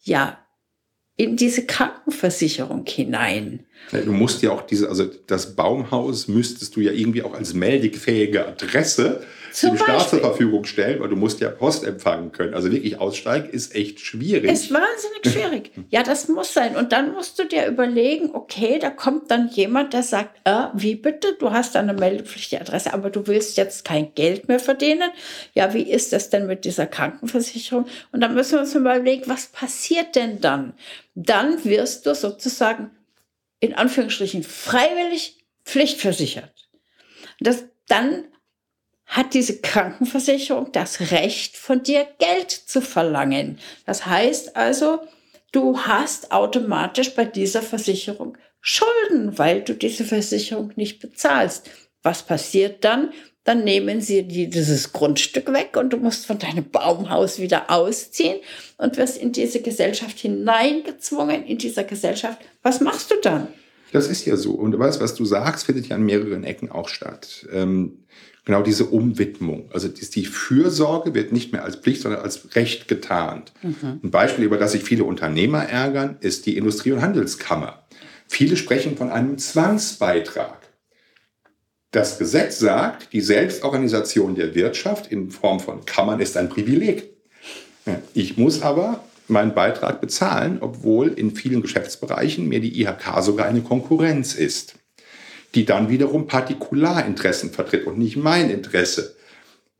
ja 0.00 0.38
in 1.16 1.36
diese 1.36 1.64
Krankenversicherung 1.64 2.84
hinein. 2.86 3.60
Du 3.90 4.12
musst 4.12 4.42
ja 4.42 4.50
auch 4.50 4.62
diese, 4.62 4.88
also 4.88 5.06
das 5.26 5.56
Baumhaus 5.56 6.28
müsstest 6.28 6.76
du 6.76 6.80
ja 6.80 6.92
irgendwie 6.92 7.22
auch 7.22 7.34
als 7.34 7.54
meldefähige 7.54 8.46
Adresse 8.46 9.22
Zum 9.56 9.70
dem 9.70 9.78
Staat 9.78 10.10
zur 10.10 10.20
Verfügung 10.20 10.64
stellen, 10.64 11.00
weil 11.00 11.08
du 11.08 11.16
musst 11.16 11.40
ja 11.40 11.48
Post 11.48 11.84
empfangen 11.84 12.32
können. 12.32 12.54
Also 12.54 12.70
wirklich 12.70 12.98
aussteigen 13.00 13.48
ist 13.48 13.74
echt 13.74 14.00
schwierig. 14.00 14.50
Ist 14.50 14.72
wahnsinnig 14.72 15.26
schwierig. 15.26 15.70
ja, 15.90 16.02
das 16.02 16.28
muss 16.28 16.52
sein. 16.52 16.76
Und 16.76 16.92
dann 16.92 17.12
musst 17.12 17.38
du 17.38 17.44
dir 17.44 17.66
überlegen, 17.66 18.30
okay, 18.34 18.78
da 18.78 18.90
kommt 18.90 19.30
dann 19.30 19.48
jemand, 19.48 19.92
der 19.92 20.02
sagt, 20.02 20.40
äh, 20.44 20.66
wie 20.74 20.94
bitte, 20.94 21.36
du 21.38 21.52
hast 21.52 21.76
eine 21.76 21.94
meldepflichtige 21.94 22.60
Adresse, 22.60 22.92
aber 22.92 23.10
du 23.10 23.26
willst 23.26 23.56
jetzt 23.56 23.84
kein 23.84 24.14
Geld 24.14 24.48
mehr 24.48 24.60
verdienen. 24.60 25.10
Ja, 25.54 25.72
wie 25.72 25.90
ist 25.90 26.12
das 26.12 26.30
denn 26.30 26.46
mit 26.46 26.64
dieser 26.64 26.86
Krankenversicherung? 26.86 27.86
Und 28.12 28.20
dann 28.20 28.34
müssen 28.34 28.52
wir 28.52 28.60
uns 28.60 28.74
überlegen, 28.74 29.22
was 29.26 29.46
passiert 29.46 30.16
denn 30.16 30.40
dann? 30.40 30.74
dann 31.16 31.64
wirst 31.64 32.06
du 32.06 32.14
sozusagen 32.14 32.90
in 33.58 33.74
Anführungsstrichen 33.74 34.42
freiwillig 34.44 35.38
pflichtversichert. 35.64 36.68
Das, 37.40 37.64
dann 37.88 38.24
hat 39.06 39.34
diese 39.34 39.60
Krankenversicherung 39.60 40.72
das 40.72 41.12
Recht 41.12 41.56
von 41.56 41.82
dir 41.82 42.06
Geld 42.18 42.50
zu 42.50 42.80
verlangen. 42.80 43.58
Das 43.86 44.06
heißt 44.06 44.56
also, 44.56 45.00
du 45.52 45.78
hast 45.78 46.32
automatisch 46.32 47.14
bei 47.14 47.24
dieser 47.24 47.62
Versicherung 47.62 48.36
Schulden, 48.60 49.38
weil 49.38 49.62
du 49.62 49.74
diese 49.74 50.04
Versicherung 50.04 50.72
nicht 50.74 51.00
bezahlst. 51.00 51.70
Was 52.02 52.24
passiert 52.24 52.84
dann? 52.84 53.12
dann 53.46 53.62
nehmen 53.62 54.00
sie 54.00 54.24
dir 54.24 54.50
dieses 54.50 54.92
Grundstück 54.92 55.52
weg 55.52 55.76
und 55.76 55.92
du 55.92 55.98
musst 55.98 56.26
von 56.26 56.38
deinem 56.38 56.68
Baumhaus 56.68 57.38
wieder 57.38 57.70
ausziehen 57.70 58.40
und 58.76 58.96
wirst 58.96 59.16
in 59.16 59.30
diese 59.30 59.62
Gesellschaft 59.62 60.18
hineingezwungen, 60.18 61.44
in 61.44 61.56
dieser 61.56 61.84
Gesellschaft. 61.84 62.40
Was 62.62 62.80
machst 62.80 63.12
du 63.12 63.14
dann? 63.22 63.46
Das 63.92 64.08
ist 64.08 64.26
ja 64.26 64.36
so. 64.36 64.50
Und 64.50 64.72
du 64.72 64.78
weißt, 64.80 65.00
was 65.00 65.14
du 65.14 65.24
sagst, 65.24 65.66
findet 65.66 65.86
ja 65.86 65.94
an 65.94 66.02
mehreren 66.02 66.42
Ecken 66.42 66.72
auch 66.72 66.88
statt. 66.88 67.46
Ähm, 67.52 68.04
genau 68.46 68.62
diese 68.62 68.86
Umwidmung. 68.86 69.68
Also 69.72 69.88
die 69.88 70.24
Fürsorge 70.24 71.12
wird 71.12 71.32
nicht 71.32 71.52
mehr 71.52 71.64
als 71.64 71.76
Pflicht, 71.76 72.00
sondern 72.00 72.22
als 72.22 72.54
Recht 72.54 72.88
getarnt. 72.88 73.52
Mhm. 73.62 74.00
Ein 74.02 74.10
Beispiel, 74.10 74.44
über 74.44 74.56
das 74.56 74.72
sich 74.72 74.84
viele 74.84 75.04
Unternehmer 75.04 75.64
ärgern, 75.64 76.16
ist 76.20 76.46
die 76.46 76.56
Industrie- 76.56 76.92
und 76.92 77.02
Handelskammer. 77.02 77.86
Viele 78.28 78.56
sprechen 78.56 78.96
von 78.96 79.10
einem 79.10 79.36
Zwangsbeitrag. 79.36 80.68
Das 81.90 82.18
Gesetz 82.18 82.58
sagt, 82.58 83.12
die 83.12 83.20
Selbstorganisation 83.20 84.34
der 84.34 84.54
Wirtschaft 84.54 85.10
in 85.10 85.30
Form 85.30 85.60
von 85.60 85.84
Kammern 85.84 86.20
ist 86.20 86.36
ein 86.36 86.48
Privileg. 86.48 87.10
Ich 88.14 88.36
muss 88.36 88.62
aber 88.62 89.04
meinen 89.28 89.54
Beitrag 89.54 90.00
bezahlen, 90.00 90.58
obwohl 90.60 91.08
in 91.08 91.34
vielen 91.34 91.62
Geschäftsbereichen 91.62 92.46
mir 92.46 92.60
die 92.60 92.80
IHK 92.80 93.22
sogar 93.22 93.46
eine 93.46 93.62
Konkurrenz 93.62 94.34
ist, 94.34 94.76
die 95.54 95.64
dann 95.64 95.88
wiederum 95.88 96.26
Partikularinteressen 96.26 97.50
vertritt 97.50 97.86
und 97.86 97.98
nicht 97.98 98.16
mein 98.16 98.50
Interesse, 98.50 99.16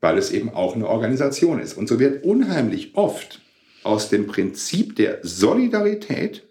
weil 0.01 0.17
es 0.17 0.31
eben 0.31 0.49
auch 0.49 0.75
eine 0.75 0.87
Organisation 0.87 1.59
ist. 1.59 1.77
Und 1.77 1.87
so 1.87 1.99
wird 1.99 2.23
unheimlich 2.23 2.95
oft 2.95 3.41
aus 3.83 4.09
dem 4.09 4.27
Prinzip 4.27 4.95
der 4.95 5.19
Solidarität 5.23 6.47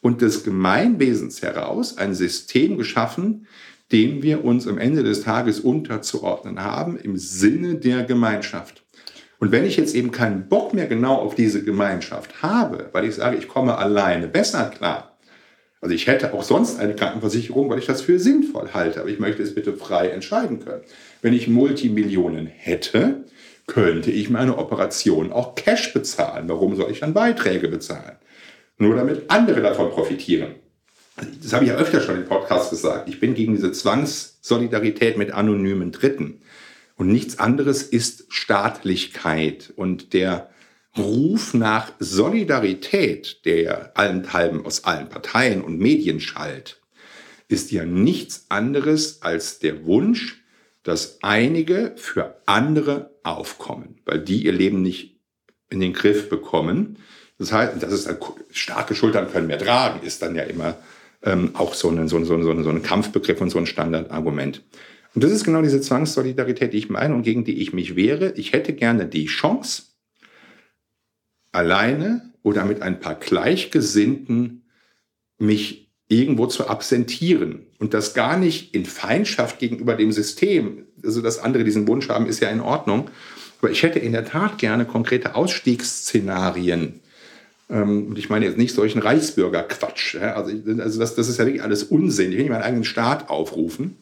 und 0.00 0.20
des 0.20 0.44
Gemeinwesens 0.44 1.42
heraus 1.42 1.96
ein 1.96 2.14
System 2.14 2.76
geschaffen, 2.76 3.46
dem 3.92 4.22
wir 4.22 4.44
uns 4.44 4.66
am 4.66 4.78
Ende 4.78 5.02
des 5.02 5.22
Tages 5.22 5.60
unterzuordnen 5.60 6.62
haben 6.62 6.96
im 6.96 7.16
Sinne 7.16 7.76
der 7.76 8.04
Gemeinschaft. 8.04 8.82
Und 9.38 9.52
wenn 9.52 9.64
ich 9.64 9.76
jetzt 9.76 9.94
eben 9.94 10.12
keinen 10.12 10.48
Bock 10.48 10.72
mehr 10.72 10.86
genau 10.86 11.16
auf 11.16 11.34
diese 11.34 11.62
Gemeinschaft 11.64 12.42
habe, 12.42 12.88
weil 12.92 13.04
ich 13.04 13.16
sage, 13.16 13.36
ich 13.36 13.48
komme 13.48 13.76
alleine 13.76 14.28
besser 14.28 14.70
klar, 14.70 15.11
also 15.82 15.96
ich 15.96 16.06
hätte 16.06 16.32
auch 16.32 16.44
sonst 16.44 16.78
eine 16.78 16.94
Krankenversicherung, 16.94 17.68
weil 17.68 17.80
ich 17.80 17.86
das 17.86 18.02
für 18.02 18.20
sinnvoll 18.20 18.70
halte, 18.72 19.00
aber 19.00 19.10
ich 19.10 19.18
möchte 19.18 19.42
es 19.42 19.52
bitte 19.52 19.72
frei 19.74 20.08
entscheiden 20.08 20.60
können. 20.60 20.82
Wenn 21.22 21.34
ich 21.34 21.48
Multimillionen 21.48 22.46
hätte, 22.46 23.24
könnte 23.66 24.12
ich 24.12 24.30
meine 24.30 24.58
Operation 24.58 25.32
auch 25.32 25.56
Cash 25.56 25.92
bezahlen. 25.92 26.48
Warum 26.48 26.76
soll 26.76 26.92
ich 26.92 27.00
dann 27.00 27.14
Beiträge 27.14 27.66
bezahlen? 27.66 28.16
Nur 28.78 28.94
damit 28.94 29.28
andere 29.28 29.60
davon 29.60 29.90
profitieren. 29.90 30.54
Das 31.42 31.52
habe 31.52 31.64
ich 31.64 31.70
ja 31.70 31.76
öfter 31.76 32.00
schon 32.00 32.16
im 32.16 32.26
Podcast 32.26 32.70
gesagt. 32.70 33.08
Ich 33.08 33.18
bin 33.18 33.34
gegen 33.34 33.54
diese 33.54 33.72
Zwangssolidarität 33.72 35.18
mit 35.18 35.32
anonymen 35.32 35.90
Dritten. 35.90 36.42
Und 36.96 37.08
nichts 37.08 37.40
anderes 37.40 37.82
ist 37.82 38.26
Staatlichkeit 38.28 39.72
und 39.74 40.12
der 40.12 40.51
Ruf 40.96 41.54
nach 41.54 41.92
Solidarität, 41.98 43.44
der 43.44 43.96
allenthalben 43.96 44.66
aus 44.66 44.84
allen 44.84 45.08
Parteien 45.08 45.62
und 45.62 45.78
Medien 45.78 46.20
schallt, 46.20 46.80
ist 47.48 47.70
ja 47.70 47.84
nichts 47.84 48.46
anderes 48.48 49.22
als 49.22 49.58
der 49.58 49.84
Wunsch, 49.86 50.42
dass 50.82 51.22
einige 51.22 51.92
für 51.96 52.36
andere 52.46 53.14
aufkommen, 53.22 54.00
weil 54.04 54.18
die 54.18 54.44
ihr 54.44 54.52
Leben 54.52 54.82
nicht 54.82 55.20
in 55.70 55.80
den 55.80 55.92
Griff 55.92 56.28
bekommen. 56.28 56.98
Das 57.38 57.52
heißt, 57.52 57.82
das 57.82 57.92
ist 57.92 58.10
starke 58.50 58.94
Schultern 58.94 59.30
können 59.30 59.46
mehr 59.46 59.58
tragen, 59.58 60.04
ist 60.04 60.22
dann 60.22 60.34
ja 60.34 60.42
immer 60.42 60.76
ähm, 61.22 61.50
auch 61.54 61.74
so 61.74 61.88
ein, 61.88 62.08
so, 62.08 62.16
ein, 62.16 62.24
so, 62.24 62.34
ein, 62.34 62.64
so 62.64 62.70
ein 62.70 62.82
Kampfbegriff 62.82 63.40
und 63.40 63.50
so 63.50 63.58
ein 63.58 63.66
Standardargument. 63.66 64.62
Und 65.14 65.24
das 65.24 65.30
ist 65.30 65.44
genau 65.44 65.62
diese 65.62 65.80
Zwangssolidarität, 65.80 66.72
die 66.72 66.78
ich 66.78 66.90
meine 66.90 67.14
und 67.14 67.22
gegen 67.22 67.44
die 67.44 67.60
ich 67.60 67.72
mich 67.72 67.96
wehre. 67.96 68.32
Ich 68.36 68.52
hätte 68.52 68.72
gerne 68.72 69.06
die 69.06 69.26
Chance, 69.26 69.84
alleine 71.52 72.32
oder 72.42 72.64
mit 72.64 72.82
ein 72.82 73.00
paar 73.00 73.14
Gleichgesinnten 73.14 74.64
mich 75.38 75.90
irgendwo 76.08 76.46
zu 76.46 76.68
absentieren 76.68 77.66
und 77.78 77.94
das 77.94 78.14
gar 78.14 78.36
nicht 78.36 78.74
in 78.74 78.84
Feindschaft 78.84 79.58
gegenüber 79.58 79.94
dem 79.94 80.12
System. 80.12 80.86
Also, 81.02 81.22
dass 81.22 81.38
andere 81.38 81.64
diesen 81.64 81.88
Wunsch 81.88 82.08
haben, 82.08 82.26
ist 82.26 82.40
ja 82.40 82.50
in 82.50 82.60
Ordnung. 82.60 83.10
Aber 83.60 83.70
ich 83.70 83.82
hätte 83.82 83.98
in 83.98 84.12
der 84.12 84.24
Tat 84.24 84.58
gerne 84.58 84.84
konkrete 84.84 85.34
Ausstiegsszenarien. 85.34 87.00
Ähm, 87.70 88.08
und 88.08 88.18
ich 88.18 88.28
meine 88.28 88.44
jetzt 88.44 88.58
nicht 88.58 88.74
solchen 88.74 89.00
Reichsbürgerquatsch. 89.00 90.16
Also, 90.16 90.52
also 90.80 91.00
das, 91.00 91.14
das 91.14 91.28
ist 91.28 91.38
ja 91.38 91.46
wirklich 91.46 91.62
alles 91.62 91.84
Unsinn. 91.84 92.30
Ich 92.30 92.36
will 92.36 92.44
nicht 92.44 92.52
meinen 92.52 92.62
eigenen 92.62 92.84
Staat 92.84 93.30
aufrufen. 93.30 93.96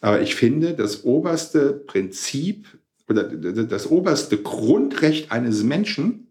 Aber 0.00 0.20
ich 0.20 0.34
finde, 0.34 0.74
das 0.74 1.04
oberste 1.04 1.72
Prinzip 1.72 2.66
oder 3.08 3.24
das 3.24 3.86
oberste 3.86 4.38
Grundrecht 4.38 5.32
eines 5.32 5.62
Menschen 5.62 6.23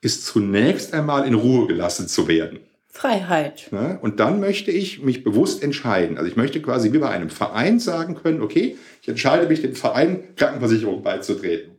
ist 0.00 0.26
zunächst 0.26 0.94
einmal 0.94 1.26
in 1.26 1.34
Ruhe 1.34 1.66
gelassen 1.66 2.08
zu 2.08 2.28
werden. 2.28 2.60
Freiheit. 2.86 3.68
Und 4.00 4.18
dann 4.18 4.40
möchte 4.40 4.70
ich 4.70 5.02
mich 5.02 5.22
bewusst 5.22 5.62
entscheiden. 5.62 6.18
Also 6.18 6.28
ich 6.28 6.36
möchte 6.36 6.60
quasi 6.60 6.92
wie 6.92 6.98
bei 6.98 7.10
einem 7.10 7.30
Verein 7.30 7.78
sagen 7.78 8.16
können, 8.16 8.42
okay, 8.42 8.76
ich 9.02 9.08
entscheide 9.08 9.46
mich, 9.46 9.62
dem 9.62 9.74
Verein 9.74 10.34
Krankenversicherung 10.36 11.02
beizutreten. 11.02 11.76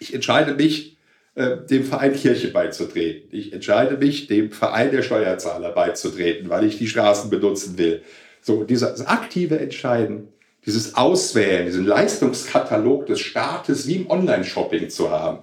Ich 0.00 0.12
entscheide 0.12 0.54
mich, 0.54 0.96
äh, 1.34 1.58
dem 1.70 1.84
Verein 1.84 2.14
Kirche 2.14 2.48
beizutreten. 2.48 3.28
Ich 3.30 3.52
entscheide 3.52 3.96
mich, 3.96 4.26
dem 4.26 4.50
Verein 4.50 4.90
der 4.90 5.02
Steuerzahler 5.02 5.70
beizutreten, 5.70 6.48
weil 6.48 6.64
ich 6.64 6.78
die 6.78 6.88
Straßen 6.88 7.30
benutzen 7.30 7.78
will. 7.78 8.02
So, 8.40 8.64
dieses 8.64 9.06
aktive 9.06 9.58
Entscheiden 9.58 10.28
dieses 10.66 10.96
Auswählen, 10.96 11.66
diesen 11.66 11.86
Leistungskatalog 11.86 13.06
des 13.06 13.20
Staates 13.20 13.86
wie 13.86 13.96
im 13.96 14.10
Online-Shopping 14.10 14.90
zu 14.90 15.10
haben, 15.10 15.38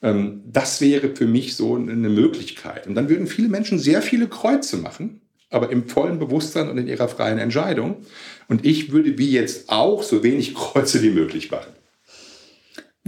das 0.00 0.80
wäre 0.80 1.16
für 1.16 1.26
mich 1.26 1.56
so 1.56 1.74
eine 1.74 2.08
Möglichkeit. 2.08 2.86
Und 2.86 2.94
dann 2.94 3.08
würden 3.08 3.26
viele 3.26 3.48
Menschen 3.48 3.78
sehr 3.78 4.02
viele 4.02 4.28
Kreuze 4.28 4.76
machen, 4.76 5.22
aber 5.50 5.70
im 5.70 5.88
vollen 5.88 6.18
Bewusstsein 6.18 6.68
und 6.68 6.78
in 6.78 6.86
ihrer 6.86 7.08
freien 7.08 7.38
Entscheidung. 7.38 8.04
Und 8.48 8.64
ich 8.64 8.92
würde 8.92 9.18
wie 9.18 9.32
jetzt 9.32 9.68
auch 9.68 10.02
so 10.02 10.22
wenig 10.22 10.54
Kreuze 10.54 11.02
wie 11.02 11.10
möglich 11.10 11.50
machen. 11.50 11.72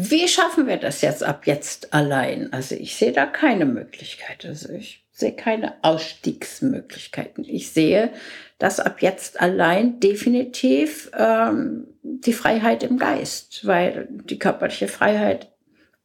Wie 0.01 0.29
schaffen 0.29 0.69
wir 0.69 0.77
das 0.77 1.01
jetzt 1.01 1.25
ab 1.25 1.47
jetzt 1.47 1.93
allein? 1.93 2.53
Also 2.53 2.77
ich 2.77 2.95
sehe 2.95 3.13
da 3.13 3.27
keine 3.27 3.67
Möglichkeit. 3.67 4.47
Also 4.47 4.73
ich 4.73 5.05
sehe 5.11 5.35
keine 5.35 5.75
Ausstiegsmöglichkeiten. 5.83 7.45
Ich 7.45 7.73
sehe, 7.73 8.13
dass 8.59 8.79
ab 8.79 9.03
jetzt 9.03 9.41
allein 9.41 9.99
definitiv 9.99 11.11
ähm, 11.19 11.89
die 12.03 12.33
Freiheit 12.33 12.85
im 12.85 12.99
Geist, 12.99 13.67
weil 13.67 14.07
die 14.11 14.39
körperliche 14.39 14.87
Freiheit 14.87 15.49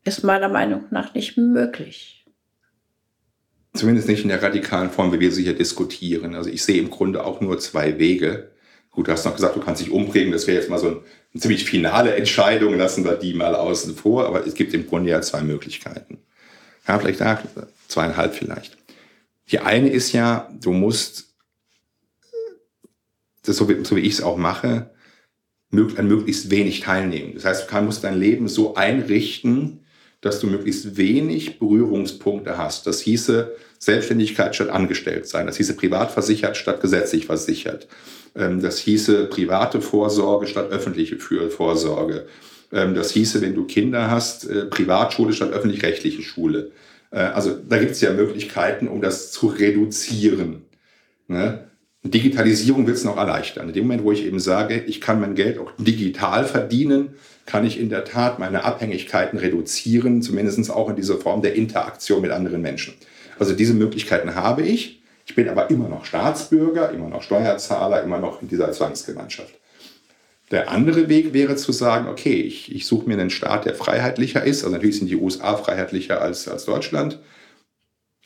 ist 0.04 0.24
meiner 0.24 0.50
Meinung 0.50 0.86
nach 0.92 1.14
nicht 1.14 1.38
möglich. 1.38 2.26
Zumindest 3.74 4.08
nicht 4.08 4.24
in 4.24 4.30
der 4.30 4.44
radikalen 4.44 4.92
Form, 4.92 5.12
wie 5.14 5.20
wir 5.20 5.32
sie 5.32 5.44
hier 5.44 5.56
diskutieren. 5.56 6.36
Also 6.36 6.50
ich 6.50 6.64
sehe 6.64 6.80
im 6.80 6.92
Grunde 6.92 7.26
auch 7.26 7.42
nur 7.42 7.60
zwei 7.60 7.98
Wege. 7.98 8.52
Gut, 8.92 9.08
du 9.08 9.12
hast 9.12 9.26
noch 9.26 9.36
gesagt, 9.36 9.56
du 9.56 9.62
kannst 9.62 9.82
dich 9.82 9.90
umbringen. 9.90 10.32
Das 10.32 10.46
wäre 10.46 10.60
jetzt 10.60 10.70
mal 10.70 10.78
so 10.78 10.88
eine, 10.88 10.98
eine 11.34 11.42
ziemlich 11.42 11.66
finale 11.66 12.16
Entscheidung. 12.16 12.78
Lassen 12.78 13.04
wir 13.04 13.16
die 13.16 13.34
mal 13.34 13.56
außen 13.56 13.96
vor. 13.96 14.28
Aber 14.28 14.46
es 14.46 14.54
gibt 14.54 14.74
im 14.76 14.88
Grunde 14.88 15.10
ja 15.10 15.22
zwei 15.22 15.42
Möglichkeiten. 15.42 16.20
Ja, 16.88 17.00
vielleicht 17.00 17.22
da, 17.22 17.42
zweieinhalb 17.88 18.36
vielleicht. 18.36 18.78
Die 19.52 19.60
eine 19.60 19.90
ist 19.90 20.12
ja, 20.12 20.52
du 20.62 20.72
musst 20.72 21.34
das 23.44 23.58
so 23.58 23.68
wie, 23.70 23.84
so 23.84 23.96
wie 23.96 24.02
ich 24.02 24.14
es 24.14 24.22
auch 24.22 24.38
mache, 24.38 24.92
an 25.72 26.08
möglichst 26.08 26.52
wenig 26.52 26.82
teilnehmen. 26.82 27.34
Das 27.34 27.46
heißt, 27.46 27.72
du 27.72 27.82
musst 27.82 28.04
dein 28.04 28.20
Leben 28.20 28.48
so 28.48 28.76
einrichten, 28.76 29.83
dass 30.24 30.40
du 30.40 30.48
möglichst 30.48 30.98
wenig 30.98 31.60
Berührungspunkte 31.60 32.58
hast. 32.58 32.88
Das 32.88 33.02
hieße 33.02 33.52
Selbstständigkeit 33.78 34.56
statt 34.56 34.70
angestellt 34.70 35.28
sein. 35.28 35.46
Das 35.46 35.58
hieße 35.58 35.76
privat 35.76 36.12
versichert 36.12 36.56
statt 36.56 36.82
gesetzlich 36.82 37.26
versichert. 37.26 37.88
Ähm, 38.36 38.62
das 38.62 38.80
hieße 38.80 39.26
private 39.26 39.82
Vorsorge 39.82 40.48
statt 40.48 40.72
öffentliche 40.72 41.18
Vorsorge. 41.18 42.26
Ähm, 42.72 42.96
das 42.96 43.12
hieße, 43.12 43.42
wenn 43.42 43.54
du 43.54 43.66
Kinder 43.66 44.10
hast, 44.10 44.50
äh, 44.50 44.66
Privatschule 44.66 45.34
statt 45.34 45.52
öffentlich-rechtliche 45.52 46.22
Schule. 46.22 46.72
Äh, 47.12 47.20
also 47.20 47.52
da 47.52 47.78
gibt 47.78 47.92
es 47.92 48.02
ja 48.02 48.14
Möglichkeiten, 48.14 48.88
um 48.88 49.02
das 49.02 49.32
zu 49.32 49.48
reduzieren. 49.48 50.64
Ne? 51.28 51.68
Digitalisierung 52.04 52.88
will 52.88 52.94
es 52.94 53.04
noch 53.04 53.18
erleichtern. 53.18 53.68
In 53.68 53.74
dem 53.74 53.84
Moment, 53.84 54.04
wo 54.04 54.12
ich 54.12 54.26
eben 54.26 54.40
sage, 54.40 54.84
ich 54.88 55.00
kann 55.00 55.22
mein 55.22 55.36
Geld 55.36 55.58
auch 55.58 55.72
digital 55.78 56.46
verdienen, 56.46 57.16
kann 57.46 57.66
ich 57.66 57.80
in 57.80 57.90
der 57.90 58.06
Tat 58.06 58.40
meine 58.40 58.64
Abhängigkeiten 58.64 59.38
reduzieren, 59.38 60.22
zumindest 60.22 60.72
auch 60.72 60.90
in 60.90 60.96
dieser 60.96 61.18
Form 61.18 61.42
der 61.42 61.56
Interaktion 61.56 62.22
mit 62.22 62.32
anderen 62.32 62.62
Menschen. 62.62 62.94
Also 63.40 63.54
diese 63.54 63.74
Möglichkeiten 63.74 64.36
habe 64.36 64.64
ich. 64.64 65.02
Ich 65.26 65.36
bin 65.36 65.50
aber 65.50 65.70
immer 65.70 65.88
noch 65.88 66.06
Staatsbürger, 66.06 66.92
immer 66.92 67.10
noch 67.10 67.22
Steuerzahler, 67.22 68.04
immer 68.04 68.20
noch 68.20 68.42
in 68.42 68.48
dieser 68.48 68.72
Zwangsgemeinschaft. 68.72 69.54
Der 70.52 70.70
andere 70.70 71.10
Weg 71.10 71.34
wäre 71.34 71.56
zu 71.56 71.72
sagen, 71.72 72.08
okay, 72.08 72.42
ich, 72.42 72.74
ich 72.74 72.86
suche 72.86 73.08
mir 73.08 73.18
einen 73.18 73.30
Staat, 73.30 73.66
der 73.66 73.74
freiheitlicher 73.74 74.44
ist. 74.44 74.64
Also 74.64 74.76
natürlich 74.76 75.00
sind 75.00 75.10
die 75.10 75.16
USA 75.16 75.56
freiheitlicher 75.56 76.22
als, 76.22 76.48
als 76.48 76.66
Deutschland. 76.66 77.20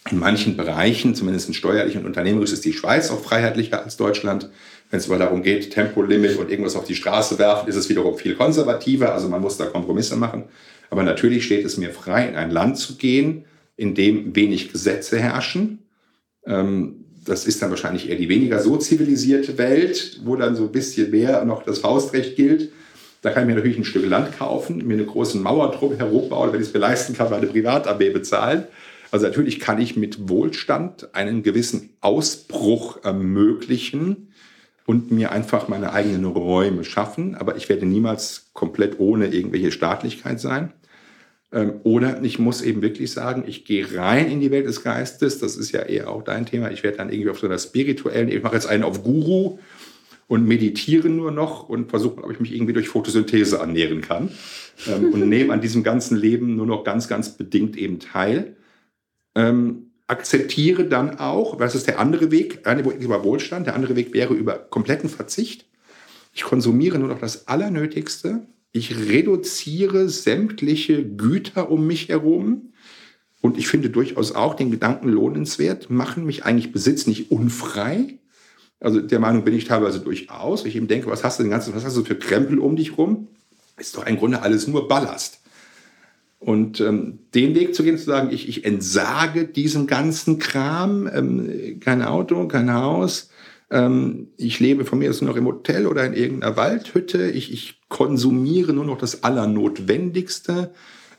In 0.10 0.20
manchen 0.20 0.58
Bereichen, 0.58 1.16
zumindest 1.16 1.48
in 1.48 1.54
steuerlich 1.54 1.98
und 1.98 2.06
unternehmerisch, 2.06 2.52
ist 2.52 2.66
die 2.66 2.74
Schweiz 2.74 3.12
auch 3.12 3.24
freiheitlicher 3.24 3.84
als 3.84 3.98
Deutschland. 3.98 4.50
Wenn 4.90 5.00
es 5.00 5.08
mal 5.08 5.20
darum 5.20 5.44
geht, 5.44 5.72
Tempolimit 5.72 6.38
und 6.38 6.50
irgendwas 6.50 6.76
auf 6.76 6.86
die 6.86 6.96
Straße 6.96 7.38
werfen, 7.40 7.68
ist 7.68 7.76
es 7.76 7.90
wiederum 7.90 8.18
viel 8.18 8.36
konservativer. 8.36 9.14
Also 9.14 9.28
man 9.28 9.42
muss 9.42 9.58
da 9.58 9.66
Kompromisse 9.66 10.16
machen. 10.16 10.46
Aber 10.90 11.04
natürlich 11.04 11.46
steht 11.46 11.66
es 11.66 11.78
mir 11.78 11.90
frei, 11.90 12.28
in 12.28 12.36
ein 12.36 12.52
Land 12.52 12.78
zu 12.78 12.96
gehen, 12.96 13.46
in 13.76 13.96
dem 13.96 14.36
wenig 14.36 14.72
Gesetze 14.72 15.20
herrschen, 15.20 15.80
ähm, 16.46 17.06
das 17.28 17.46
ist 17.46 17.62
dann 17.62 17.70
wahrscheinlich 17.70 18.10
eher 18.10 18.16
die 18.16 18.30
weniger 18.30 18.60
so 18.60 18.78
zivilisierte 18.78 19.58
Welt, 19.58 20.22
wo 20.24 20.36
dann 20.36 20.56
so 20.56 20.64
ein 20.64 20.72
bisschen 20.72 21.12
mehr 21.12 21.44
noch 21.44 21.64
das 21.64 21.80
Faustrecht 21.80 22.36
gilt. 22.36 22.72
Da 23.22 23.32
kann 23.32 23.44
ich 23.44 23.48
mir 23.50 23.56
natürlich 23.56 23.78
ein 23.78 23.84
Stück 23.84 24.08
Land 24.08 24.38
kaufen, 24.38 24.86
mir 24.88 24.94
eine 24.94 25.06
große 25.06 25.38
Mauer 25.38 25.72
drum 25.72 25.98
herum 25.98 26.30
bauen, 26.30 26.54
wenn 26.54 26.62
ich 26.62 26.68
es 26.68 26.74
mir 26.74 26.80
leisten 26.80 27.16
kann, 27.16 27.30
meine 27.30 27.48
Privatarmee 27.48 28.12
bezahlen. 28.12 28.64
Also 29.12 29.26
natürlich 29.26 29.60
kann 29.60 29.82
ich 29.82 29.98
mit 29.98 30.30
Wohlstand 30.30 31.14
einen 31.14 31.44
gewissen 31.44 31.90
Ausbruch 32.00 33.04
ermöglichen 33.04 34.32
und 34.88 35.12
mir 35.12 35.34
einfach 35.34 35.68
meine 35.68 35.92
eigenen 35.92 36.24
Räume 36.26 36.86
schaffen. 36.86 37.36
Aber 37.36 37.58
ich 37.58 37.68
werde 37.68 37.86
niemals 37.86 38.52
komplett 38.54 39.00
ohne 39.00 39.28
irgendwelche 39.28 39.74
Staatlichkeit 39.74 40.40
sein. 40.40 40.72
Ähm, 41.52 41.74
oder 41.84 42.24
ich 42.24 42.40
muss 42.40 42.62
eben 42.62 42.82
wirklich 42.82 43.12
sagen, 43.12 43.44
ich 43.46 43.66
gehe 43.66 43.98
rein 43.98 44.32
in 44.32 44.40
die 44.40 44.50
Welt 44.50 44.66
des 44.66 44.84
Geistes. 44.84 45.40
Das 45.40 45.58
ist 45.58 45.74
ja 45.74 45.82
eher 45.82 46.10
auch 46.10 46.24
dein 46.24 46.46
Thema. 46.46 46.72
Ich 46.72 46.84
werde 46.84 46.98
dann 46.98 47.12
irgendwie 47.12 47.30
auf 47.30 47.40
so 47.40 47.48
einer 47.48 47.60
spirituellen, 47.60 48.30
ich 48.30 48.42
mache 48.42 48.56
jetzt 48.56 48.68
einen 48.68 48.84
auf 48.84 49.04
Guru 49.04 49.60
und 50.28 50.48
meditiere 50.48 51.10
nur 51.10 51.32
noch 51.32 51.68
und 51.68 51.90
versuche, 51.90 52.24
ob 52.24 52.32
ich 52.32 52.40
mich 52.40 52.56
irgendwie 52.56 52.74
durch 52.74 52.88
Photosynthese 52.88 53.58
ernähren 53.58 54.00
kann. 54.00 54.32
Ähm, 54.88 55.14
und 55.14 55.28
nehme 55.28 55.52
an 55.52 55.60
diesem 55.60 55.84
ganzen 55.84 56.16
Leben 56.16 56.56
nur 56.56 56.66
noch 56.66 56.86
ganz, 56.86 57.10
ganz 57.10 57.36
bedingt 57.36 57.76
eben 57.76 58.00
teil. 58.00 58.56
Ähm, 59.36 59.87
akzeptiere 60.08 60.86
dann 60.86 61.20
auch, 61.20 61.58
das 61.58 61.76
ist 61.76 61.88
der 61.88 62.00
andere 62.00 62.32
Weg, 62.32 62.66
über 63.00 63.24
Wohlstand, 63.24 63.68
der 63.68 63.76
andere 63.76 63.96
Weg 63.96 64.14
wäre 64.14 64.34
über 64.34 64.58
kompletten 64.58 65.10
Verzicht. 65.10 65.66
Ich 66.34 66.44
konsumiere 66.44 66.98
nur 66.98 67.10
noch 67.10 67.20
das 67.20 67.48
Allernötigste 67.48 68.48
ich 68.78 68.96
reduziere 68.96 70.08
sämtliche 70.10 71.04
Güter 71.04 71.72
um 71.72 71.88
mich 71.88 72.10
herum. 72.10 72.74
Und 73.42 73.58
ich 73.58 73.68
finde 73.68 73.90
durchaus 73.90 74.34
auch 74.34 74.56
den 74.56 74.72
Gedanken 74.72 75.10
lohnenswert, 75.10 75.90
machen 75.90 76.26
mich 76.26 76.46
eigentlich 76.46 76.72
Besitz 76.72 77.08
nicht 77.08 77.32
unfrei. 77.32 78.20
Also 78.80 79.00
der 79.00 79.20
Meinung 79.20 79.44
bin 79.44 79.56
ich 79.56 79.66
teilweise 79.66 80.00
durchaus. 80.00 80.66
Ich 80.66 80.76
eben 80.76 80.88
denke, 80.88 81.08
was 81.08 81.24
hast 81.24 81.40
du 81.40 81.44
denn 81.44 81.52
ganzen, 81.52 81.76
was 81.76 81.86
hast 81.86 81.98
du 81.98 82.04
für 82.04 82.16
Krempel 82.16 82.60
um 82.60 82.76
dich 82.76 82.98
rum? 82.98 83.28
Ist 83.78 83.96
doch 83.96 84.06
im 84.06 84.18
Grunde 84.18 84.42
alles 84.42 84.68
nur 84.68 84.88
Ballast. 84.88 85.40
Und 86.40 86.80
ähm, 86.82 87.20
den 87.34 87.56
Weg 87.56 87.74
zu 87.74 87.84
gehen, 87.84 87.98
zu 87.98 88.06
sagen, 88.06 88.30
ich, 88.32 88.48
ich 88.48 88.64
entsage 88.64 89.46
diesen 89.46 89.88
ganzen 89.88 90.38
Kram, 90.38 91.10
ähm, 91.12 91.80
kein 91.80 92.04
Auto, 92.04 92.48
kein 92.48 92.72
Haus, 92.74 93.30
ähm, 93.70 94.28
ich 94.38 94.60
lebe 94.60 94.86
von 94.86 95.00
mir 95.00 95.10
aus 95.10 95.22
nur 95.22 95.32
noch 95.32 95.38
im 95.38 95.46
Hotel 95.46 95.88
oder 95.88 96.06
in 96.06 96.14
irgendeiner 96.14 96.56
Waldhütte. 96.56 97.30
Ich, 97.30 97.52
ich 97.52 97.82
konsumiere 97.90 98.74
nur 98.74 98.86
noch 98.86 98.98
das 98.98 99.24
Allernotwendigste 99.24 100.72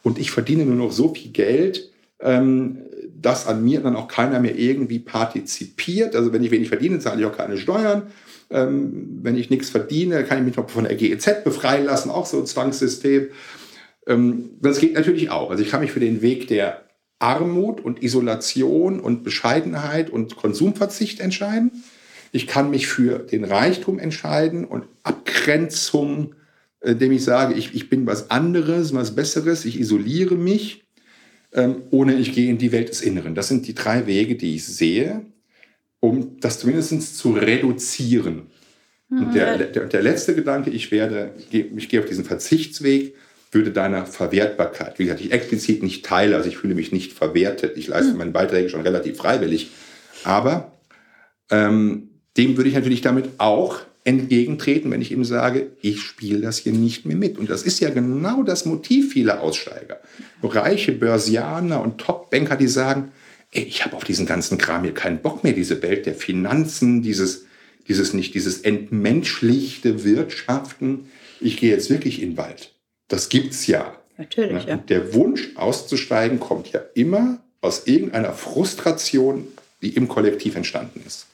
und 0.03 0.19
ich 0.19 0.31
verdiene 0.31 0.65
nur 0.65 0.77
noch 0.77 0.93
so 0.93 1.13
viel 1.13 1.31
Geld, 1.33 1.91
ähm, 2.21 2.79
dass 3.21 3.47
an 3.47 3.65
mir 3.65 3.81
dann 3.81 3.97
auch 3.97 4.09
keiner 4.09 4.41
mehr 4.41 4.57
irgendwie 4.57 4.99
partizipiert. 4.99 6.17
Also 6.17 6.33
wenn 6.33 6.43
ich 6.43 6.51
wenig 6.51 6.69
verdiene, 6.69 7.01
zahle 7.01 7.21
ich 7.21 7.27
auch 7.27 7.37
keine 7.37 7.59
Steuern. 7.59 8.05
Ähm, 8.51 9.19
wenn 9.23 9.37
ich 9.37 9.51
nichts 9.51 9.69
verdiene, 9.69 10.25
kann 10.25 10.39
ich 10.39 10.45
mich 10.45 10.57
noch 10.57 10.71
von 10.71 10.85
der 10.85 10.95
GEZ 10.95 11.45
befreien 11.45 11.85
lassen, 11.85 12.11
auch 12.11 12.25
so 12.25 12.39
ein 12.39 12.47
Zwangssystem. 12.47 13.29
Ähm, 14.09 14.51
das 14.61 14.81
geht 14.81 14.95
natürlich 14.95 15.31
auch. 15.31 15.51
Also 15.51 15.63
ich 15.63 15.71
kann 15.71 15.83
mich 15.83 15.93
für 15.93 16.01
den 16.01 16.23
Weg 16.23 16.49
der 16.49 16.85
Armut 17.21 17.81
und 17.81 18.03
Isolation 18.03 19.01
und 19.01 19.23
Bescheidenheit 19.23 20.11
und 20.11 20.37
Konsumverzicht 20.37 21.21
entscheiden. 21.21 21.85
Ich 22.33 22.47
kann 22.47 22.71
mich 22.71 22.87
für 22.87 23.19
den 23.19 23.45
Reichtum 23.45 23.99
entscheiden 23.99 24.65
und 24.65 24.85
Abgrenzung, 25.03 26.35
indem 26.81 27.13
ich 27.13 27.25
sage, 27.25 27.55
ich, 27.55 27.75
ich 27.75 27.89
bin 27.89 28.07
was 28.07 28.31
anderes, 28.31 28.95
was 28.95 29.15
Besseres, 29.15 29.65
ich 29.65 29.81
isoliere 29.81 30.37
mich, 30.37 30.85
ähm, 31.53 31.83
ohne 31.91 32.15
ich 32.15 32.33
gehe 32.33 32.51
in 32.51 32.59
die 32.59 32.73
Welt 32.73 32.89
des 32.89 33.01
Inneren. 33.01 33.35
Das 33.35 33.49
sind 33.49 33.67
die 33.67 33.75
drei 33.75 34.07
Wege, 34.07 34.37
die 34.37 34.57
ich 34.57 34.67
sehe, 34.67 35.23
um 36.01 36.39
das 36.41 36.61
zumindest 36.61 37.17
zu 37.17 37.33
reduzieren. 37.33 38.43
Und 39.11 39.35
der, 39.35 39.57
der, 39.57 39.87
der 39.87 40.03
letzte 40.03 40.35
Gedanke, 40.35 40.69
ich 40.69 40.91
werde, 40.91 41.33
ich 41.51 41.89
gehe 41.89 42.01
auf 42.01 42.07
diesen 42.07 42.27
Verzichtsweg, 42.27 43.15
würde 43.51 43.71
deiner 43.71 44.07
Verwertbarkeit, 44.07 44.99
wie 44.99 45.05
gesagt, 45.05 45.21
ich 45.21 45.33
explizit 45.33 45.83
nicht 45.83 46.05
teile, 46.05 46.37
also 46.37 46.49
ich 46.49 46.59
fühle 46.59 46.75
mich 46.75 46.93
nicht 46.93 47.13
verwertet, 47.13 47.77
ich 47.77 47.89
leiste 47.89 48.13
mhm. 48.13 48.19
meine 48.19 48.31
Beiträge 48.31 48.69
schon 48.69 48.83
relativ 48.83 49.17
freiwillig, 49.17 49.71
aber 50.25 50.73
ähm, 51.51 52.11
dem 52.37 52.57
würde 52.57 52.69
ich 52.69 52.75
natürlich 52.75 53.01
damit 53.01 53.31
auch 53.39 53.81
entgegentreten, 54.05 54.91
wenn 54.91 55.03
ich 55.03 55.13
ihm 55.13 55.25
sage, 55.25 55.73
ich 55.83 56.01
spiele 56.01 56.41
das 56.41 56.59
hier 56.59 56.73
nicht 56.73 57.05
mehr 57.05 57.17
mit. 57.17 57.37
Und 57.37 57.51
das 57.51 57.63
ist 57.63 57.81
ja 57.81 57.91
genau 57.91 58.43
das 58.43 58.65
Motiv 58.65 59.13
vieler 59.13 59.43
Aussteiger. 59.43 60.01
Reiche 60.43 60.93
Börsianer 60.93 61.83
und 61.83 61.99
Top-Banker, 61.99 62.57
die 62.57 62.69
sagen, 62.69 63.13
ey, 63.53 63.65
ich 63.65 63.85
habe 63.85 63.97
auf 63.97 64.05
diesen 64.05 64.25
ganzen 64.25 64.57
Kram 64.57 64.85
hier 64.85 64.95
keinen 64.95 65.19
Bock 65.19 65.45
mehr, 65.45 65.53
diese 65.53 65.83
Welt 65.83 66.07
der 66.07 66.15
Finanzen, 66.15 67.03
dieses, 67.03 67.45
dieses 67.87 68.15
nicht, 68.15 68.35
dieses 68.35 68.63
entmenschlichte 68.63 70.05
Wirtschaften. 70.05 71.11
Ich 71.41 71.59
gehe 71.59 71.71
jetzt 71.71 71.91
wirklich 71.91 72.23
in 72.23 72.31
den 72.31 72.37
Wald. 72.39 72.73
Das 73.09 73.29
gibt's 73.29 73.67
ja. 73.67 73.97
Natürlich, 74.17 74.65
ja. 74.65 74.77
Der 74.77 75.15
Wunsch 75.15 75.57
auszusteigen 75.57 76.41
kommt 76.41 76.73
ja 76.73 76.81
immer 76.95 77.39
aus 77.61 77.87
irgendeiner 77.87 78.33
Frustration, 78.33 79.47
die 79.83 79.95
im 79.95 80.09
Kollektiv 80.09 80.57
entstanden 80.57 81.03
ist. 81.07 81.27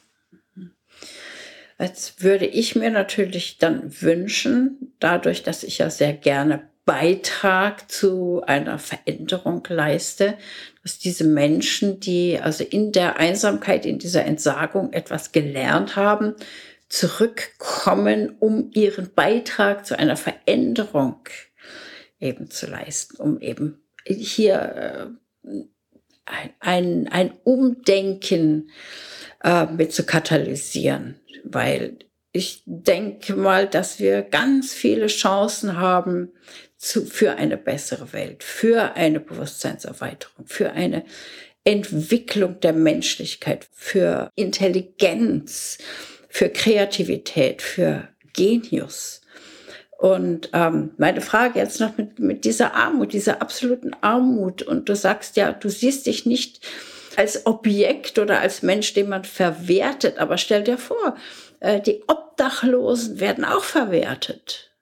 Jetzt 1.79 2.23
würde 2.23 2.47
ich 2.47 2.77
mir 2.77 2.91
natürlich 2.91 3.59
dann 3.59 4.01
wünschen, 4.01 4.95
dadurch, 5.01 5.43
dass 5.43 5.65
ich 5.65 5.79
ja 5.79 5.91
sehr 5.91 6.13
gerne 6.13 6.69
Beitrag 6.85 7.91
zu 7.91 8.43
einer 8.47 8.79
Veränderung 8.79 9.67
leiste, 9.69 10.37
dass 10.83 10.99
diese 10.99 11.25
Menschen, 11.25 11.99
die 11.99 12.39
also 12.39 12.63
in 12.63 12.93
der 12.93 13.19
Einsamkeit, 13.19 13.87
in 13.87 13.99
dieser 13.99 14.25
Entsagung 14.25 14.93
etwas 14.93 15.33
gelernt 15.33 15.97
haben, 15.97 16.35
zurückkommen, 16.89 18.37
um 18.39 18.71
ihren 18.75 19.13
Beitrag 19.15 19.87
zu 19.87 19.99
einer 19.99 20.17
Veränderung 20.17 21.17
eben 22.25 22.51
zu 22.51 22.67
leisten, 22.67 23.17
um 23.17 23.41
eben 23.41 23.85
hier 24.07 25.17
äh, 25.47 26.45
ein, 26.59 27.09
ein 27.09 27.35
Umdenken 27.45 28.71
äh, 29.43 29.67
mit 29.67 29.93
zu 29.93 30.05
katalysieren 30.05 31.21
weil 31.45 31.99
ich 32.33 32.63
denke 32.67 33.37
mal, 33.37 33.69
dass 33.69 34.01
wir 34.01 34.23
ganz 34.23 34.75
viele 34.75 35.07
Chancen 35.07 35.77
haben 35.77 36.33
zu, 36.77 37.07
für 37.07 37.37
eine 37.37 37.57
bessere 37.57 38.13
Welt, 38.13 38.43
für 38.43 38.97
eine 38.97 39.21
Bewusstseinserweiterung, 39.21 40.47
für 40.47 40.73
eine 40.73 41.05
Entwicklung 41.63 42.59
der 42.61 42.73
Menschlichkeit, 42.73 43.69
für 43.73 44.31
Intelligenz, 44.35 45.79
für 46.29 46.49
Kreativität, 46.49 47.63
für 47.63 48.09
Genius. 48.33 49.21
Und 49.99 50.51
ähm, 50.53 50.91
meine 50.99 51.21
Frage 51.21 51.59
jetzt 51.59 51.81
noch 51.81 51.97
mit, 51.97 52.19
mit 52.19 52.45
dieser 52.45 52.75
Armut, 52.75 53.13
dieser 53.13 53.41
absoluten 53.41 53.95
Armut. 54.01 54.63
Und 54.63 54.89
du 54.89 54.97
sagst 54.97 55.37
ja, 55.37 55.53
du 55.53 55.69
siehst 55.69 56.07
dich 56.07 56.27
nicht 56.27 56.61
als 57.17 57.47
Objekt 57.47 58.19
oder 58.19 58.41
als 58.41 58.63
Mensch, 58.63 58.93
den 58.95 59.09
man 59.09 59.25
verwertet. 59.25 60.19
Aber 60.19 60.37
stell 60.37 60.65
dir 60.65 60.79
vor, 60.79 61.17
äh, 61.61 61.81
die 61.81 62.03
Obdachlosen 62.07 63.21
werden 63.21 63.45
auch 63.45 63.65
verwertet. 63.65 64.73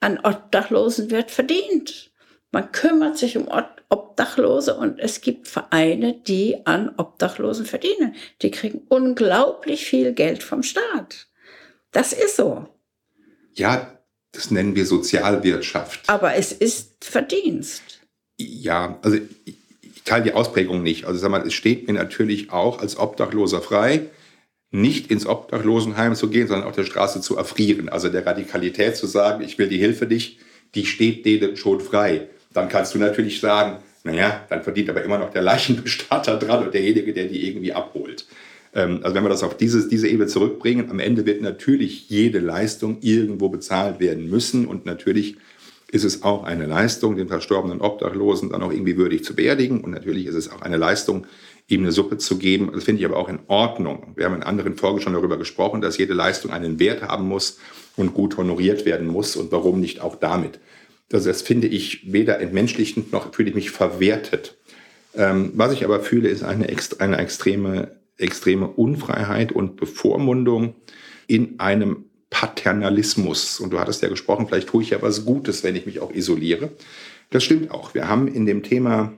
An 0.00 0.18
Obdachlosen 0.22 1.10
wird 1.10 1.30
verdient. 1.30 2.10
Man 2.50 2.70
kümmert 2.70 3.16
sich 3.16 3.38
um 3.38 3.48
Obdachlose 3.88 4.74
und 4.74 4.98
es 4.98 5.22
gibt 5.22 5.48
Vereine, 5.48 6.14
die 6.14 6.66
an 6.66 6.94
Obdachlosen 6.96 7.64
verdienen. 7.64 8.14
Die 8.42 8.50
kriegen 8.50 8.82
unglaublich 8.88 9.86
viel 9.86 10.12
Geld 10.12 10.42
vom 10.42 10.62
Staat. 10.62 11.28
Das 11.92 12.12
ist 12.12 12.36
so. 12.36 12.68
Ja, 13.54 13.98
das 14.32 14.50
nennen 14.50 14.74
wir 14.74 14.86
Sozialwirtschaft. 14.86 16.08
Aber 16.08 16.34
es 16.34 16.52
ist 16.52 17.04
Verdienst. 17.04 18.00
Ja, 18.38 18.98
also 19.02 19.18
ich 19.44 20.02
teile 20.04 20.24
die 20.24 20.32
Ausprägung 20.32 20.82
nicht. 20.82 21.04
Also 21.04 21.20
sag 21.20 21.30
mal, 21.30 21.46
es 21.46 21.54
steht 21.54 21.86
mir 21.86 21.94
natürlich 21.94 22.50
auch 22.50 22.80
als 22.80 22.98
Obdachloser 22.98 23.60
frei, 23.60 24.06
nicht 24.70 25.10
ins 25.10 25.26
Obdachlosenheim 25.26 26.14
zu 26.14 26.28
gehen, 26.28 26.48
sondern 26.48 26.66
auf 26.66 26.74
der 26.74 26.84
Straße 26.84 27.20
zu 27.20 27.36
erfrieren. 27.36 27.88
Also 27.88 28.08
der 28.08 28.24
Radikalität 28.24 28.96
zu 28.96 29.06
sagen, 29.06 29.44
ich 29.44 29.58
will 29.58 29.68
die 29.68 29.78
Hilfe 29.78 30.06
nicht, 30.06 30.38
die 30.74 30.86
steht 30.86 31.26
denen 31.26 31.56
schon 31.56 31.80
frei. 31.80 32.28
Dann 32.52 32.68
kannst 32.68 32.94
du 32.94 32.98
natürlich 32.98 33.40
sagen, 33.40 33.82
naja, 34.04 34.44
dann 34.48 34.62
verdient 34.62 34.90
aber 34.90 35.02
immer 35.02 35.18
noch 35.18 35.30
der 35.30 35.42
Leichenbestatter 35.42 36.38
dran 36.38 36.64
und 36.64 36.74
derjenige, 36.74 37.12
der 37.12 37.26
die 37.26 37.46
irgendwie 37.46 37.72
abholt. 37.72 38.26
Ähm, 38.74 39.00
also 39.02 39.14
wenn 39.14 39.24
wir 39.24 39.28
das 39.28 39.42
auf 39.42 39.56
dieses, 39.56 39.88
diese 39.88 40.08
Ebene 40.08 40.26
zurückbringen, 40.26 40.90
am 40.90 40.98
Ende 40.98 41.26
wird 41.26 41.42
natürlich 41.42 42.08
jede 42.08 42.38
Leistung 42.38 42.98
irgendwo 43.00 43.48
bezahlt 43.48 44.00
werden 44.00 44.28
müssen 44.28 44.66
und 44.66 44.86
natürlich 44.86 45.36
ist 45.92 46.04
es 46.04 46.22
auch 46.22 46.44
eine 46.44 46.64
Leistung, 46.64 47.16
den 47.16 47.28
verstorbenen 47.28 47.82
Obdachlosen 47.82 48.48
dann 48.48 48.62
auch 48.62 48.72
irgendwie 48.72 48.96
würdig 48.96 49.24
zu 49.24 49.36
beerdigen. 49.36 49.82
Und 49.82 49.90
natürlich 49.90 50.24
ist 50.24 50.34
es 50.34 50.50
auch 50.50 50.62
eine 50.62 50.78
Leistung, 50.78 51.26
ihm 51.68 51.82
eine 51.82 51.92
Suppe 51.92 52.16
zu 52.16 52.38
geben. 52.38 52.70
Das 52.72 52.84
finde 52.84 53.00
ich 53.00 53.06
aber 53.06 53.18
auch 53.18 53.28
in 53.28 53.40
Ordnung. 53.46 54.14
Wir 54.16 54.24
haben 54.24 54.34
in 54.34 54.42
anderen 54.42 54.74
Folgen 54.78 55.02
schon 55.02 55.12
darüber 55.12 55.36
gesprochen, 55.36 55.82
dass 55.82 55.98
jede 55.98 56.14
Leistung 56.14 56.50
einen 56.50 56.80
Wert 56.80 57.02
haben 57.02 57.28
muss 57.28 57.58
und 57.96 58.14
gut 58.14 58.38
honoriert 58.38 58.86
werden 58.86 59.06
muss. 59.06 59.36
Und 59.36 59.52
warum 59.52 59.80
nicht 59.80 60.00
auch 60.00 60.16
damit? 60.16 60.60
Also 61.12 61.28
das 61.28 61.42
finde 61.42 61.66
ich 61.66 62.10
weder 62.10 62.40
entmenschlichend 62.40 63.12
noch 63.12 63.34
fühle 63.34 63.50
ich 63.50 63.54
mich 63.54 63.70
verwertet. 63.70 64.56
Ähm, 65.14 65.52
was 65.56 65.74
ich 65.74 65.84
aber 65.84 66.00
fühle, 66.00 66.30
ist 66.30 66.42
eine, 66.42 66.66
eine 67.00 67.18
extreme 67.18 68.01
extreme 68.18 68.68
Unfreiheit 68.68 69.52
und 69.52 69.76
Bevormundung 69.76 70.74
in 71.26 71.58
einem 71.58 72.04
Paternalismus. 72.30 73.60
Und 73.60 73.72
du 73.72 73.78
hattest 73.78 74.02
ja 74.02 74.08
gesprochen, 74.08 74.46
vielleicht 74.48 74.68
tue 74.68 74.82
ich 74.82 74.90
ja 74.90 75.02
was 75.02 75.24
Gutes, 75.24 75.62
wenn 75.64 75.76
ich 75.76 75.86
mich 75.86 76.00
auch 76.00 76.12
isoliere. 76.12 76.70
Das 77.30 77.44
stimmt 77.44 77.70
auch. 77.70 77.94
Wir 77.94 78.08
haben 78.08 78.26
in 78.26 78.46
dem 78.46 78.62
Thema, 78.62 79.12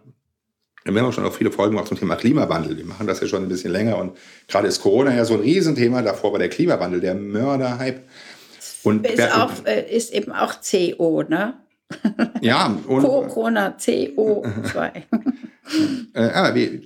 wir 0.85 1.01
haben 1.01 1.09
auch 1.09 1.13
schon 1.13 1.25
auch 1.25 1.35
viele 1.35 1.53
Folgen 1.53 1.75
gemacht 1.75 1.89
zum 1.89 1.99
Thema 1.99 2.17
Klimawandel. 2.17 2.77
Wir 2.77 2.85
machen 2.85 3.07
das 3.07 3.21
ja 3.21 3.27
schon 3.27 3.43
ein 3.43 3.49
bisschen 3.49 3.73
länger 3.73 3.99
und 3.99 4.17
gerade 4.49 4.69
ist 4.69 4.81
Corona 4.81 5.15
ja 5.15 5.25
so 5.25 5.35
ein 5.35 5.41
Riesenthema. 5.41 6.03
Davor 6.03 6.33
war 6.33 6.39
der 6.39 6.49
Klimawandel, 6.49 7.01
der 7.01 7.15
Mörderhype. 7.15 8.03
Und 8.83 9.07
ist, 9.07 9.33
auch, 9.33 9.65
äh, 9.65 9.91
ist 9.95 10.13
eben 10.13 10.33
auch 10.33 10.55
CO, 10.61 11.23
ne? 11.23 11.55
Ja, 12.41 12.77
und. 12.87 13.03
Corona, 13.03 13.77
CO2. 13.79 14.91
äh, 16.15 16.27
ja, 16.27 16.55
wir, 16.55 16.81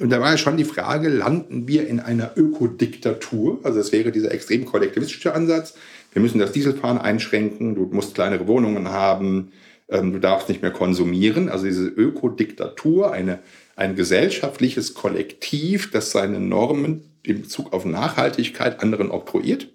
und 0.00 0.10
da 0.10 0.20
war 0.20 0.32
ja 0.32 0.38
schon 0.38 0.56
die 0.56 0.64
Frage, 0.64 1.08
landen 1.08 1.68
wir 1.68 1.86
in 1.86 2.00
einer 2.00 2.32
Ökodiktatur? 2.36 3.60
Also 3.62 3.78
das 3.78 3.92
wäre 3.92 4.12
dieser 4.12 4.32
extrem 4.32 4.64
kollektivistische 4.64 5.34
Ansatz. 5.34 5.74
Wir 6.12 6.22
müssen 6.22 6.38
das 6.38 6.52
Dieselfahren 6.52 6.98
einschränken, 6.98 7.74
du 7.74 7.86
musst 7.92 8.14
kleinere 8.14 8.46
Wohnungen 8.46 8.88
haben, 8.88 9.52
ähm, 9.88 10.12
du 10.12 10.18
darfst 10.18 10.48
nicht 10.48 10.62
mehr 10.62 10.70
konsumieren. 10.70 11.48
Also 11.48 11.66
diese 11.66 11.86
Ökodiktatur, 11.86 13.12
eine, 13.12 13.40
ein 13.76 13.96
gesellschaftliches 13.96 14.94
Kollektiv, 14.94 15.90
das 15.90 16.10
seine 16.10 16.40
Normen 16.40 17.02
in 17.22 17.42
Bezug 17.42 17.72
auf 17.72 17.84
Nachhaltigkeit 17.84 18.80
anderen 18.82 19.10
oktroyiert. 19.10 19.68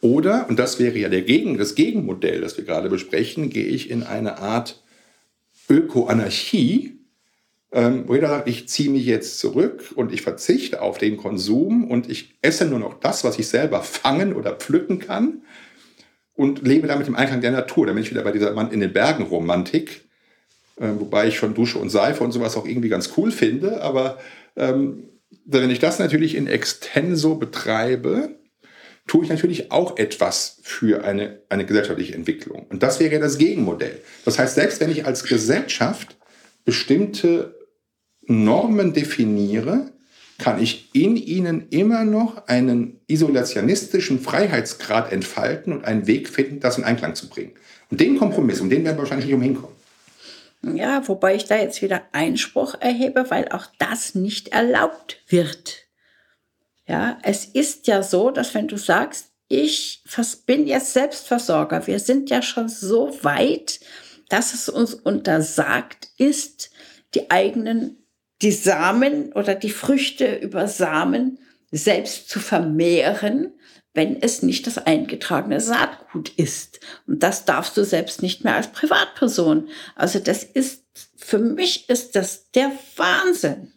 Oder, 0.00 0.48
und 0.48 0.58
das 0.58 0.78
wäre 0.78 0.98
ja 0.98 1.08
der 1.08 1.22
Gegen, 1.22 1.58
das 1.58 1.74
Gegenmodell, 1.74 2.40
das 2.40 2.56
wir 2.56 2.64
gerade 2.64 2.88
besprechen, 2.88 3.50
gehe 3.50 3.66
ich 3.66 3.90
in 3.90 4.02
eine 4.02 4.38
Art 4.38 4.82
Ökoanarchie, 5.68 6.98
ähm, 7.72 8.04
wo 8.06 8.14
jeder 8.14 8.28
sagt, 8.28 8.48
ich 8.48 8.68
ziehe 8.68 8.90
mich 8.90 9.04
jetzt 9.04 9.38
zurück 9.38 9.92
und 9.96 10.12
ich 10.12 10.22
verzichte 10.22 10.82
auf 10.82 10.98
den 10.98 11.16
Konsum 11.16 11.90
und 11.90 12.08
ich 12.08 12.38
esse 12.42 12.66
nur 12.66 12.78
noch 12.78 13.00
das, 13.00 13.24
was 13.24 13.38
ich 13.38 13.48
selber 13.48 13.82
fangen 13.82 14.34
oder 14.34 14.52
pflücken 14.52 14.98
kann 14.98 15.42
und 16.34 16.66
lebe 16.66 16.86
damit 16.86 17.08
im 17.08 17.16
Einklang 17.16 17.40
der 17.40 17.50
Natur. 17.50 17.86
Da 17.86 17.92
bin 17.92 18.02
ich 18.02 18.10
wieder 18.10 18.22
bei 18.22 18.32
dieser 18.32 18.52
Mann 18.52 18.70
in 18.70 18.80
den 18.80 18.92
Bergen 18.92 19.24
Romantik, 19.24 20.04
äh, 20.76 20.88
wobei 20.98 21.28
ich 21.28 21.36
schon 21.36 21.54
Dusche 21.54 21.78
und 21.78 21.90
Seife 21.90 22.22
und 22.22 22.32
sowas 22.32 22.56
auch 22.56 22.66
irgendwie 22.66 22.88
ganz 22.88 23.12
cool 23.16 23.32
finde. 23.32 23.82
Aber 23.82 24.18
ähm, 24.54 25.04
wenn 25.44 25.70
ich 25.70 25.78
das 25.78 25.98
natürlich 25.98 26.34
in 26.34 26.46
Extenso 26.46 27.34
betreibe, 27.34 28.36
tue 29.06 29.24
ich 29.24 29.30
natürlich 29.30 29.70
auch 29.70 29.96
etwas 29.96 30.58
für 30.62 31.04
eine, 31.04 31.40
eine 31.48 31.64
gesellschaftliche 31.64 32.14
Entwicklung. 32.14 32.66
Und 32.68 32.82
das 32.82 33.00
wäre 33.00 33.18
das 33.20 33.38
Gegenmodell. 33.38 34.00
Das 34.24 34.38
heißt, 34.38 34.56
selbst 34.56 34.80
wenn 34.80 34.90
ich 34.90 35.06
als 35.06 35.24
Gesellschaft 35.24 36.16
bestimmte 36.64 37.54
Normen 38.22 38.92
definiere, 38.92 39.92
kann 40.38 40.60
ich 40.60 40.90
in 40.92 41.16
ihnen 41.16 41.68
immer 41.70 42.04
noch 42.04 42.46
einen 42.46 43.00
isolationistischen 43.06 44.20
Freiheitsgrad 44.20 45.12
entfalten 45.12 45.72
und 45.72 45.84
einen 45.84 46.06
Weg 46.06 46.28
finden, 46.28 46.60
das 46.60 46.76
in 46.76 46.84
Einklang 46.84 47.14
zu 47.14 47.28
bringen. 47.28 47.52
Und 47.90 48.00
den 48.00 48.18
Kompromiss, 48.18 48.60
um 48.60 48.68
den 48.68 48.84
werden 48.84 48.96
wir 48.96 49.02
wahrscheinlich 49.02 49.26
nicht 49.26 49.34
umhinkommen. 49.34 49.76
Ja, 50.74 51.06
wobei 51.06 51.36
ich 51.36 51.44
da 51.44 51.56
jetzt 51.56 51.80
wieder 51.80 52.02
Einspruch 52.12 52.74
erhebe, 52.80 53.26
weil 53.28 53.48
auch 53.48 53.66
das 53.78 54.14
nicht 54.14 54.48
erlaubt 54.48 55.22
wird. 55.28 55.85
Ja, 56.88 57.18
es 57.22 57.44
ist 57.44 57.86
ja 57.86 58.02
so, 58.02 58.30
dass 58.30 58.54
wenn 58.54 58.68
du 58.68 58.76
sagst, 58.76 59.32
ich 59.48 60.02
bin 60.46 60.66
jetzt 60.66 60.92
Selbstversorger, 60.92 61.86
wir 61.86 62.00
sind 62.00 62.30
ja 62.30 62.42
schon 62.42 62.68
so 62.68 63.16
weit, 63.22 63.80
dass 64.28 64.54
es 64.54 64.68
uns 64.68 64.94
untersagt 64.94 66.08
ist, 66.16 66.70
die 67.14 67.30
eigenen, 67.30 68.06
die 68.42 68.52
Samen 68.52 69.32
oder 69.32 69.54
die 69.54 69.70
Früchte 69.70 70.36
über 70.36 70.68
Samen 70.68 71.38
selbst 71.70 72.28
zu 72.28 72.40
vermehren, 72.40 73.52
wenn 73.94 74.20
es 74.20 74.42
nicht 74.42 74.66
das 74.66 74.78
eingetragene 74.78 75.60
Saatgut 75.60 76.28
ist. 76.30 76.80
Und 77.06 77.22
das 77.22 77.44
darfst 77.44 77.76
du 77.76 77.84
selbst 77.84 78.22
nicht 78.22 78.44
mehr 78.44 78.54
als 78.54 78.72
Privatperson. 78.72 79.68
Also 79.94 80.18
das 80.18 80.44
ist, 80.44 80.84
für 81.16 81.38
mich 81.38 81.88
ist 81.88 82.14
das 82.14 82.50
der 82.50 82.72
Wahnsinn. 82.96 83.72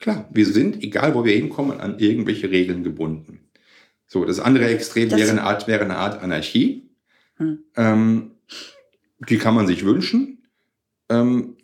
Klar, 0.00 0.28
wir 0.32 0.46
sind, 0.46 0.82
egal 0.82 1.14
wo 1.14 1.24
wir 1.24 1.34
hinkommen, 1.34 1.80
an 1.80 1.98
irgendwelche 1.98 2.50
Regeln 2.50 2.82
gebunden. 2.82 3.40
So, 4.06 4.24
das 4.24 4.40
andere 4.40 4.66
Extrem 4.66 5.10
das 5.10 5.20
wäre 5.20 5.30
eine 5.30 5.44
Art, 5.44 5.68
wäre 5.68 5.84
eine 5.84 5.96
Art 5.96 6.22
Anarchie. 6.22 6.90
Hm. 7.36 7.58
Ähm, 7.76 8.30
die 9.28 9.38
kann 9.38 9.54
man 9.54 9.66
sich 9.66 9.84
wünschen. 9.84 10.38
Ähm, 11.10 11.56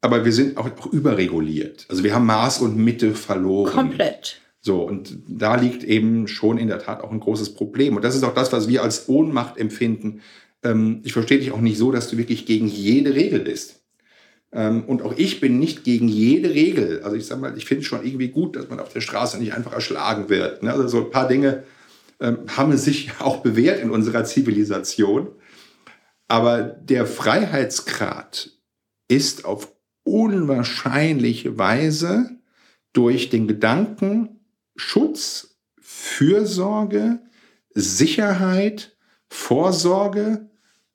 aber 0.00 0.24
wir 0.24 0.32
sind 0.32 0.56
auch, 0.56 0.66
auch, 0.78 0.86
überreguliert. 0.86 1.86
Also 1.88 2.04
wir 2.04 2.14
haben 2.14 2.26
Maß 2.26 2.60
und 2.60 2.76
Mitte 2.76 3.14
verloren. 3.14 3.72
Komplett. 3.72 4.40
So, 4.60 4.82
und 4.82 5.18
da 5.28 5.56
liegt 5.56 5.82
eben 5.82 6.28
schon 6.28 6.58
in 6.58 6.68
der 6.68 6.78
Tat 6.78 7.02
auch 7.02 7.10
ein 7.10 7.20
großes 7.20 7.54
Problem. 7.54 7.96
Und 7.96 8.02
das 8.04 8.14
ist 8.14 8.22
auch 8.22 8.34
das, 8.34 8.52
was 8.52 8.68
wir 8.68 8.82
als 8.82 9.08
Ohnmacht 9.08 9.58
empfinden. 9.58 10.20
Ähm, 10.62 11.00
ich 11.04 11.12
verstehe 11.12 11.38
dich 11.38 11.50
auch 11.52 11.60
nicht 11.60 11.78
so, 11.78 11.90
dass 11.90 12.08
du 12.08 12.16
wirklich 12.16 12.46
gegen 12.46 12.68
jede 12.68 13.14
Regel 13.14 13.40
bist. 13.40 13.77
Ähm, 14.52 14.84
und 14.84 15.02
auch 15.02 15.14
ich 15.16 15.40
bin 15.40 15.58
nicht 15.58 15.84
gegen 15.84 16.08
jede 16.08 16.50
Regel. 16.50 17.02
Also 17.02 17.16
ich 17.16 17.26
sage 17.26 17.40
mal, 17.40 17.56
ich 17.56 17.66
finde 17.66 17.82
es 17.82 17.86
schon 17.86 18.04
irgendwie 18.04 18.28
gut, 18.28 18.56
dass 18.56 18.68
man 18.68 18.80
auf 18.80 18.92
der 18.92 19.00
Straße 19.00 19.38
nicht 19.38 19.54
einfach 19.54 19.72
erschlagen 19.72 20.28
wird. 20.28 20.62
Ne? 20.62 20.72
Also 20.72 20.88
so 20.88 20.98
ein 20.98 21.10
paar 21.10 21.28
Dinge 21.28 21.64
ähm, 22.20 22.38
haben 22.56 22.76
sich 22.76 23.10
auch 23.20 23.38
bewährt 23.38 23.80
in 23.80 23.90
unserer 23.90 24.24
Zivilisation. 24.24 25.28
Aber 26.28 26.62
der 26.62 27.06
Freiheitsgrad 27.06 28.50
ist 29.08 29.44
auf 29.44 29.72
unwahrscheinliche 30.04 31.58
Weise 31.58 32.30
durch 32.92 33.30
den 33.30 33.46
Gedanken 33.48 34.40
Schutz, 34.76 35.58
Fürsorge, 35.80 37.20
Sicherheit, 37.74 38.96
Vorsorge 39.28 40.48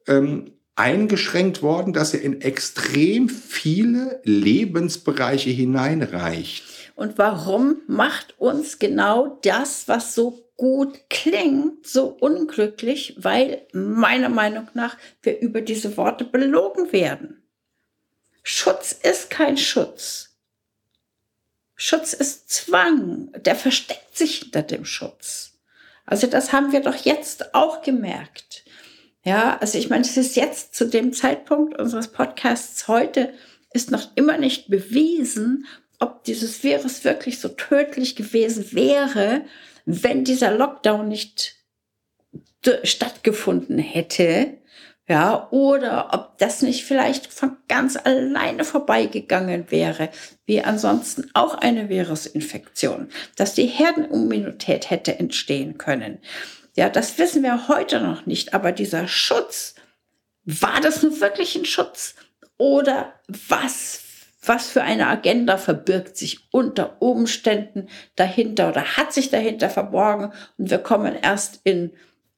ähm, 0.07 0.52
eingeschränkt 0.75 1.61
worden, 1.61 1.93
dass 1.93 2.13
er 2.13 2.21
in 2.21 2.41
extrem 2.41 3.29
viele 3.29 4.21
Lebensbereiche 4.23 5.49
hineinreicht. 5.49 6.63
Und 6.95 7.17
warum 7.17 7.81
macht 7.87 8.39
uns 8.39 8.79
genau 8.79 9.39
das, 9.43 9.87
was 9.87 10.15
so 10.15 10.43
gut 10.55 11.09
klingt, 11.09 11.87
so 11.87 12.07
unglücklich? 12.07 13.15
Weil 13.17 13.65
meiner 13.73 14.29
Meinung 14.29 14.67
nach 14.73 14.97
wir 15.21 15.39
über 15.39 15.61
diese 15.61 15.97
Worte 15.97 16.23
belogen 16.23 16.91
werden. 16.91 17.43
Schutz 18.43 18.91
ist 18.91 19.29
kein 19.29 19.57
Schutz. 19.57 20.35
Schutz 21.75 22.13
ist 22.13 22.49
Zwang. 22.51 23.31
Der 23.45 23.55
versteckt 23.55 24.17
sich 24.17 24.39
hinter 24.39 24.61
dem 24.61 24.85
Schutz. 24.85 25.53
Also 26.05 26.27
das 26.27 26.51
haben 26.51 26.71
wir 26.71 26.81
doch 26.81 26.95
jetzt 26.95 27.55
auch 27.55 27.81
gemerkt. 27.81 28.62
Ja, 29.23 29.57
also 29.59 29.77
ich 29.77 29.89
meine, 29.89 30.03
es 30.03 30.17
ist 30.17 30.35
jetzt 30.35 30.75
zu 30.75 30.85
dem 30.85 31.13
Zeitpunkt 31.13 31.79
unseres 31.79 32.09
Podcasts 32.09 32.87
heute 32.87 33.33
ist 33.73 33.89
noch 33.89 34.09
immer 34.15 34.37
nicht 34.37 34.69
bewiesen, 34.69 35.65
ob 35.99 36.23
dieses 36.25 36.63
Virus 36.63 37.03
wirklich 37.05 37.39
so 37.39 37.49
tödlich 37.49 38.15
gewesen 38.15 38.73
wäre, 38.73 39.45
wenn 39.85 40.25
dieser 40.25 40.51
Lockdown 40.51 41.07
nicht 41.07 41.55
stattgefunden 42.83 43.77
hätte. 43.77 44.57
Ja, 45.07 45.49
oder 45.51 46.13
ob 46.13 46.37
das 46.37 46.61
nicht 46.61 46.85
vielleicht 46.85 47.27
von 47.27 47.57
ganz 47.67 47.97
alleine 47.97 48.63
vorbeigegangen 48.63 49.69
wäre, 49.69 50.09
wie 50.45 50.61
ansonsten 50.61 51.29
auch 51.33 51.55
eine 51.55 51.89
Virusinfektion, 51.89 53.09
dass 53.35 53.53
die 53.53 53.65
Herdenimmunität 53.65 54.89
hätte 54.89 55.19
entstehen 55.19 55.77
können. 55.77 56.19
Ja, 56.75 56.89
das 56.89 57.17
wissen 57.17 57.43
wir 57.43 57.67
heute 57.67 58.01
noch 58.01 58.25
nicht. 58.25 58.53
Aber 58.53 58.71
dieser 58.71 59.07
Schutz, 59.07 59.75
war 60.45 60.81
das 60.81 61.03
nun 61.03 61.19
wirklich 61.21 61.55
ein 61.55 61.65
Schutz? 61.65 62.15
Oder 62.57 63.13
was, 63.27 64.01
was 64.43 64.67
für 64.67 64.81
eine 64.81 65.07
Agenda 65.07 65.57
verbirgt 65.57 66.17
sich 66.17 66.47
unter 66.51 67.01
Umständen 67.01 67.87
dahinter 68.15 68.69
oder 68.69 68.97
hat 68.97 69.13
sich 69.13 69.29
dahinter 69.29 69.69
verborgen? 69.69 70.33
Und 70.57 70.69
wir 70.69 70.79
kommen 70.79 71.15
erst 71.15 71.61
in 71.63 71.91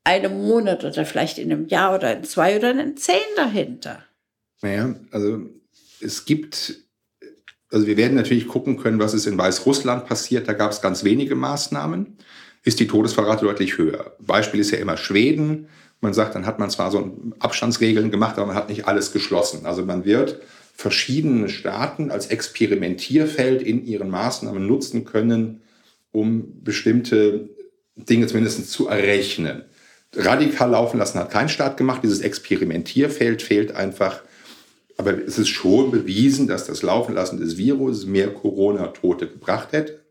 einem 0.04 0.46
Monat 0.46 0.84
oder 0.84 1.06
vielleicht 1.06 1.40
in 1.40 1.52
einem 1.52 1.68
Jahr 1.68 1.96
oder 1.96 2.16
in 2.16 2.24
zwei 2.24 2.58
oder 2.58 2.72
in 2.72 2.96
zehn 2.96 3.16
dahinter. 3.36 4.04
Naja, 4.62 4.96
also 5.12 5.50
es 6.00 6.26
gibt, 6.26 6.76
also 7.72 7.88
wir 7.88 7.98
werden 7.98 8.16
natürlich 8.16 8.48
gucken 8.48 8.78
können, 8.78 9.00
was 9.00 9.14
ist 9.14 9.26
in 9.26 9.38
Weißrussland 9.38 10.06
passiert. 10.06 10.48
Da 10.48 10.54
gab 10.54 10.72
es 10.72 10.82
ganz 10.82 11.04
wenige 11.04 11.36
Maßnahmen 11.36 12.18
ist 12.66 12.80
die 12.80 12.88
Todesverrate 12.88 13.46
deutlich 13.46 13.78
höher. 13.78 14.14
Beispiel 14.20 14.60
ist 14.60 14.72
ja 14.72 14.80
immer 14.80 14.98
Schweden. 14.98 15.68
Man 16.02 16.14
sagt, 16.14 16.36
dann 16.36 16.46
hat 16.46 16.60
man 16.60 16.70
zwar 16.70 16.92
so 16.92 17.18
Abstandsregeln 17.40 18.12
gemacht, 18.12 18.38
aber 18.38 18.48
man 18.48 18.56
hat 18.56 18.70
nicht 18.70 18.88
alles 18.88 19.14
geschlossen. 19.14 19.66
Also 19.66 19.86
man 19.86 20.04
wird 20.04 20.42
verschiedene 20.74 21.48
Staaten 21.48 22.12
als 22.12 22.28
Experimentierfeld 22.28 23.62
in 23.62 23.86
ihren 23.86 24.10
Maßnahmen 24.10 24.68
nutzen 24.68 25.06
können, 25.06 25.62
um 26.12 26.62
bestimmte 26.64 27.50
Dinge 27.96 28.28
zumindest 28.28 28.70
zu 28.70 28.90
errechnen. 28.90 29.64
Radikal 30.14 30.72
laufen 30.72 30.98
lassen 30.98 31.20
hat 31.20 31.32
kein 31.32 31.48
Staat 31.48 31.78
gemacht. 31.78 32.02
Dieses 32.04 32.20
Experimentierfeld 32.20 33.42
fehlt 33.42 33.74
einfach 33.74 34.22
aber 34.98 35.18
es 35.26 35.38
ist 35.38 35.50
schon 35.50 35.92
bewiesen, 35.92 36.48
dass 36.48 36.66
das 36.66 36.82
Laufenlassen 36.82 37.40
des 37.40 37.58
Virus 37.58 38.06
mehr 38.06 38.34
Corona-Tote 38.34 39.28
gebracht 39.28 39.72
hätte. 39.72 40.05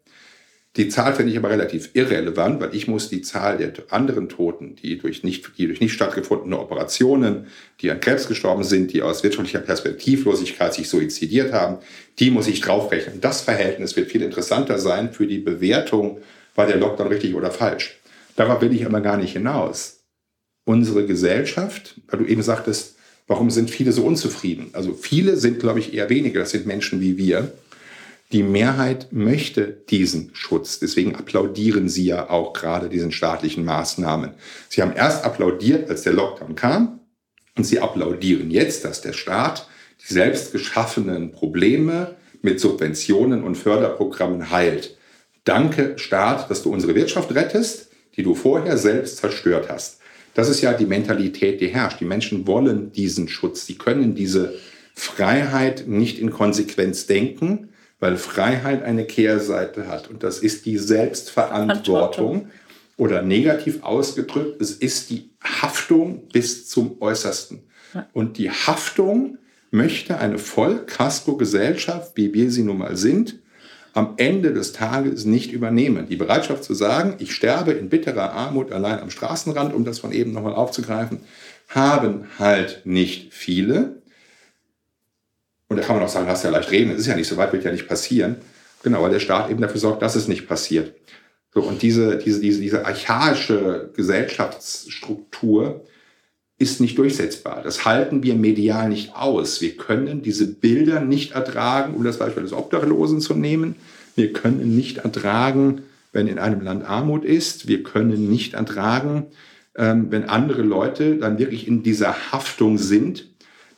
Die 0.76 0.88
Zahl 0.88 1.14
finde 1.14 1.30
ich 1.30 1.38
aber 1.38 1.50
relativ 1.50 1.90
irrelevant, 1.94 2.60
weil 2.60 2.74
ich 2.74 2.88
muss 2.88 3.08
die 3.08 3.22
Zahl 3.22 3.58
der 3.58 3.72
anderen 3.90 4.28
Toten, 4.28 4.74
die 4.74 4.98
durch 4.98 5.22
nicht, 5.22 5.56
die 5.56 5.66
durch 5.66 5.80
nicht 5.80 5.92
stattgefundene 5.92 6.58
Operationen, 6.58 7.46
die 7.80 7.92
an 7.92 8.00
Krebs 8.00 8.26
gestorben 8.26 8.64
sind, 8.64 8.92
die 8.92 9.00
aus 9.00 9.22
wirtschaftlicher 9.22 9.60
Perspektivlosigkeit 9.60 10.74
sich 10.74 10.88
suizidiert 10.88 11.52
haben, 11.52 11.78
die 12.18 12.32
muss 12.32 12.48
ich 12.48 12.60
draufrechnen. 12.60 13.20
Das 13.20 13.40
Verhältnis 13.40 13.94
wird 13.94 14.10
viel 14.10 14.22
interessanter 14.22 14.78
sein 14.78 15.12
für 15.12 15.28
die 15.28 15.38
Bewertung, 15.38 16.18
war 16.56 16.66
der 16.66 16.76
Lockdown 16.76 17.06
richtig 17.06 17.36
oder 17.36 17.52
falsch. 17.52 18.00
Darauf 18.34 18.60
will 18.60 18.74
ich 18.74 18.84
aber 18.84 19.00
gar 19.00 19.16
nicht 19.16 19.34
hinaus. 19.34 20.00
Unsere 20.64 21.06
Gesellschaft, 21.06 22.00
weil 22.08 22.20
du 22.20 22.26
eben 22.26 22.42
sagtest, 22.42 22.96
warum 23.28 23.50
sind 23.50 23.70
viele 23.70 23.92
so 23.92 24.04
unzufrieden? 24.04 24.70
Also 24.72 24.94
viele 24.94 25.36
sind, 25.36 25.60
glaube 25.60 25.78
ich, 25.78 25.94
eher 25.94 26.10
weniger. 26.10 26.40
Das 26.40 26.50
sind 26.50 26.66
Menschen 26.66 27.00
wie 27.00 27.16
wir 27.16 27.52
die 28.32 28.42
Mehrheit 28.42 29.12
möchte 29.12 29.66
diesen 29.88 30.30
Schutz. 30.34 30.80
Deswegen 30.80 31.14
applaudieren 31.14 31.88
sie 31.88 32.06
ja 32.06 32.30
auch 32.30 32.52
gerade 32.52 32.88
diesen 32.88 33.12
staatlichen 33.12 33.64
Maßnahmen. 33.64 34.32
Sie 34.68 34.82
haben 34.82 34.92
erst 34.92 35.24
applaudiert, 35.24 35.88
als 35.88 36.02
der 36.02 36.14
Lockdown 36.14 36.54
kam. 36.54 37.00
Und 37.56 37.64
sie 37.64 37.78
applaudieren 37.78 38.50
jetzt, 38.50 38.84
dass 38.84 39.00
der 39.02 39.12
Staat 39.12 39.68
die 40.08 40.12
selbst 40.12 40.52
geschaffenen 40.52 41.30
Probleme 41.30 42.16
mit 42.42 42.58
Subventionen 42.58 43.44
und 43.44 43.54
Förderprogrammen 43.56 44.50
heilt. 44.50 44.96
Danke, 45.44 45.94
Staat, 45.98 46.50
dass 46.50 46.62
du 46.62 46.72
unsere 46.72 46.94
Wirtschaft 46.94 47.34
rettest, 47.34 47.90
die 48.16 48.22
du 48.22 48.34
vorher 48.34 48.76
selbst 48.76 49.18
zerstört 49.18 49.68
hast. 49.68 50.00
Das 50.34 50.48
ist 50.48 50.60
ja 50.60 50.72
die 50.72 50.86
Mentalität, 50.86 51.60
die 51.60 51.68
herrscht. 51.68 52.00
Die 52.00 52.04
Menschen 52.04 52.46
wollen 52.46 52.90
diesen 52.90 53.28
Schutz. 53.28 53.66
Sie 53.66 53.76
können 53.76 54.16
diese 54.16 54.54
Freiheit 54.94 55.86
nicht 55.86 56.18
in 56.18 56.30
Konsequenz 56.30 57.06
denken 57.06 57.68
weil 58.04 58.18
Freiheit 58.18 58.82
eine 58.82 59.06
Kehrseite 59.06 59.88
hat 59.88 60.10
und 60.10 60.22
das 60.22 60.38
ist 60.38 60.66
die 60.66 60.76
Selbstverantwortung 60.76 62.48
oder 62.98 63.22
negativ 63.22 63.82
ausgedrückt, 63.82 64.60
es 64.60 64.72
ist 64.72 65.08
die 65.08 65.30
Haftung 65.42 66.28
bis 66.30 66.68
zum 66.68 67.00
Äußersten. 67.00 67.62
Und 68.12 68.36
die 68.36 68.50
Haftung 68.50 69.38
möchte 69.70 70.18
eine 70.18 70.36
Vollkasko-Gesellschaft, 70.36 72.12
wie 72.16 72.34
wir 72.34 72.50
sie 72.50 72.62
nun 72.62 72.76
mal 72.76 72.94
sind, 72.98 73.36
am 73.94 74.12
Ende 74.18 74.52
des 74.52 74.74
Tages 74.74 75.24
nicht 75.24 75.50
übernehmen. 75.50 76.06
Die 76.06 76.16
Bereitschaft 76.16 76.62
zu 76.62 76.74
sagen, 76.74 77.14
ich 77.20 77.34
sterbe 77.34 77.72
in 77.72 77.88
bitterer 77.88 78.34
Armut 78.34 78.70
allein 78.70 79.00
am 79.00 79.08
Straßenrand, 79.08 79.72
um 79.72 79.86
das 79.86 80.00
von 80.00 80.12
eben 80.12 80.32
nochmal 80.32 80.52
aufzugreifen, 80.52 81.20
haben 81.70 82.26
halt 82.38 82.82
nicht 82.84 83.32
viele. 83.32 84.02
Und 85.68 85.78
da 85.78 85.82
kann 85.82 85.96
man 85.96 86.04
auch 86.04 86.10
sagen, 86.10 86.26
hast 86.28 86.44
ja 86.44 86.50
leicht 86.50 86.70
reden, 86.70 86.92
es 86.92 87.00
ist 87.00 87.06
ja 87.06 87.16
nicht 87.16 87.28
so 87.28 87.36
weit, 87.36 87.52
wird 87.52 87.64
ja 87.64 87.72
nicht 87.72 87.88
passieren. 87.88 88.36
Genau, 88.82 89.02
weil 89.02 89.10
der 89.10 89.20
Staat 89.20 89.50
eben 89.50 89.62
dafür 89.62 89.80
sorgt, 89.80 90.02
dass 90.02 90.14
es 90.14 90.28
nicht 90.28 90.46
passiert. 90.46 90.94
So, 91.54 91.62
und 91.62 91.82
diese, 91.82 92.18
diese, 92.18 92.40
diese, 92.40 92.60
diese 92.60 92.84
archaische 92.84 93.90
Gesellschaftsstruktur 93.94 95.84
ist 96.58 96.80
nicht 96.80 96.98
durchsetzbar. 96.98 97.62
Das 97.62 97.84
halten 97.84 98.22
wir 98.22 98.34
medial 98.34 98.88
nicht 98.88 99.14
aus. 99.14 99.60
Wir 99.60 99.76
können 99.76 100.22
diese 100.22 100.46
Bilder 100.46 101.00
nicht 101.00 101.32
ertragen, 101.32 101.94
um 101.94 102.04
das 102.04 102.18
Beispiel 102.18 102.42
des 102.42 102.52
Obdachlosen 102.52 103.20
zu 103.20 103.34
nehmen. 103.34 103.76
Wir 104.14 104.32
können 104.32 104.76
nicht 104.76 104.98
ertragen, 104.98 105.82
wenn 106.12 106.28
in 106.28 106.38
einem 106.38 106.60
Land 106.60 106.84
Armut 106.84 107.24
ist. 107.24 107.66
Wir 107.66 107.82
können 107.82 108.30
nicht 108.30 108.54
ertragen, 108.54 109.26
ähm, 109.76 110.06
wenn 110.10 110.24
andere 110.24 110.62
Leute 110.62 111.16
dann 111.16 111.38
wirklich 111.38 111.66
in 111.66 111.82
dieser 111.82 112.32
Haftung 112.32 112.78
sind 112.78 113.33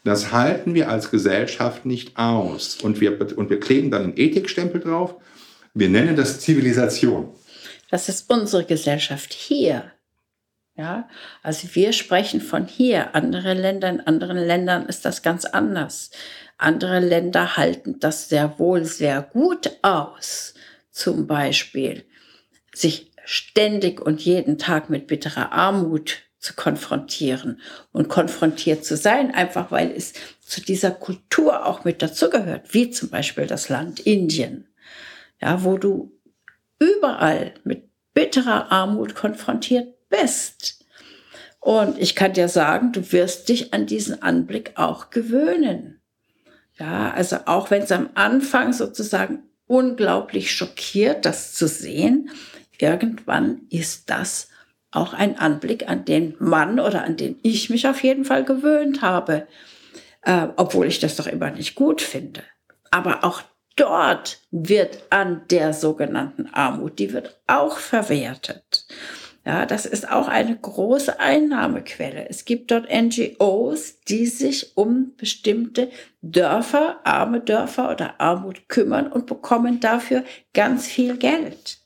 das 0.06 0.32
halten 0.32 0.74
wir 0.74 0.88
als 0.88 1.10
Gesellschaft 1.10 1.84
nicht 1.84 2.16
aus. 2.16 2.76
Und 2.80 3.00
wir, 3.00 3.18
und 3.36 3.50
wir 3.50 3.60
kleben 3.60 3.90
dann 3.90 4.02
einen 4.02 4.16
Ethikstempel 4.16 4.80
drauf. 4.80 5.16
Wir 5.74 5.88
nennen 5.88 6.16
das 6.16 6.40
Zivilisation. 6.40 7.34
Das 7.90 8.08
ist 8.08 8.30
unsere 8.30 8.64
Gesellschaft 8.64 9.32
hier. 9.32 9.92
Ja, 10.76 11.08
also 11.42 11.68
wir 11.72 11.92
sprechen 11.92 12.40
von 12.40 12.66
hier. 12.66 13.14
Andere 13.14 13.54
Länder, 13.54 13.88
in 13.88 14.00
anderen 14.00 14.36
Ländern 14.36 14.86
ist 14.86 15.04
das 15.04 15.22
ganz 15.22 15.44
anders. 15.44 16.10
Andere 16.58 17.00
Länder 17.00 17.56
halten 17.56 17.98
das 17.98 18.28
sehr 18.28 18.58
wohl 18.58 18.84
sehr 18.84 19.22
gut 19.22 19.70
aus. 19.82 20.54
Zum 20.90 21.26
Beispiel 21.26 22.04
sich 22.74 23.10
ständig 23.24 24.00
und 24.00 24.20
jeden 24.22 24.58
Tag 24.58 24.88
mit 24.90 25.06
bitterer 25.06 25.52
Armut 25.52 26.25
zu 26.38 26.54
konfrontieren 26.54 27.60
und 27.92 28.08
konfrontiert 28.08 28.84
zu 28.84 28.96
sein, 28.96 29.34
einfach 29.34 29.70
weil 29.70 29.90
es 29.90 30.12
zu 30.40 30.60
dieser 30.60 30.90
Kultur 30.90 31.66
auch 31.66 31.84
mit 31.84 32.02
dazugehört, 32.02 32.72
wie 32.74 32.90
zum 32.90 33.08
Beispiel 33.08 33.46
das 33.46 33.68
Land 33.68 34.00
Indien, 34.00 34.68
ja, 35.40 35.64
wo 35.64 35.78
du 35.78 36.12
überall 36.78 37.54
mit 37.64 37.88
bitterer 38.14 38.70
Armut 38.70 39.14
konfrontiert 39.14 40.08
bist. 40.08 40.84
Und 41.60 41.98
ich 41.98 42.14
kann 42.14 42.32
dir 42.32 42.48
sagen, 42.48 42.92
du 42.92 43.12
wirst 43.12 43.48
dich 43.48 43.74
an 43.74 43.86
diesen 43.86 44.22
Anblick 44.22 44.72
auch 44.76 45.10
gewöhnen. 45.10 46.00
Ja, 46.78 47.10
also 47.10 47.38
auch 47.46 47.70
wenn 47.70 47.82
es 47.82 47.92
am 47.92 48.10
Anfang 48.14 48.72
sozusagen 48.72 49.42
unglaublich 49.66 50.52
schockiert, 50.52 51.24
das 51.24 51.54
zu 51.54 51.66
sehen, 51.66 52.30
irgendwann 52.78 53.62
ist 53.70 54.10
das 54.10 54.48
auch 54.96 55.12
ein 55.12 55.38
Anblick, 55.38 55.88
an 55.88 56.04
den 56.04 56.34
Mann 56.38 56.80
oder 56.80 57.04
an 57.04 57.16
den 57.16 57.38
ich 57.42 57.70
mich 57.70 57.86
auf 57.86 58.02
jeden 58.02 58.24
Fall 58.24 58.44
gewöhnt 58.44 59.02
habe, 59.02 59.46
äh, 60.22 60.48
obwohl 60.56 60.86
ich 60.86 60.98
das 61.00 61.16
doch 61.16 61.26
immer 61.26 61.50
nicht 61.50 61.74
gut 61.74 62.02
finde. 62.02 62.42
Aber 62.90 63.24
auch 63.24 63.42
dort 63.76 64.40
wird 64.50 65.02
an 65.10 65.42
der 65.50 65.72
sogenannten 65.72 66.48
Armut, 66.52 66.98
die 66.98 67.12
wird 67.12 67.38
auch 67.46 67.78
verwertet. 67.78 68.86
Ja, 69.44 69.64
das 69.64 69.86
ist 69.86 70.10
auch 70.10 70.26
eine 70.26 70.56
große 70.56 71.20
Einnahmequelle. 71.20 72.28
Es 72.28 72.44
gibt 72.44 72.72
dort 72.72 72.88
NGOs, 72.90 74.00
die 74.00 74.26
sich 74.26 74.76
um 74.76 75.14
bestimmte 75.16 75.88
Dörfer, 76.20 76.98
arme 77.04 77.40
Dörfer 77.40 77.92
oder 77.92 78.20
Armut 78.20 78.68
kümmern 78.68 79.06
und 79.06 79.26
bekommen 79.26 79.78
dafür 79.78 80.24
ganz 80.52 80.88
viel 80.88 81.16
Geld. 81.16 81.78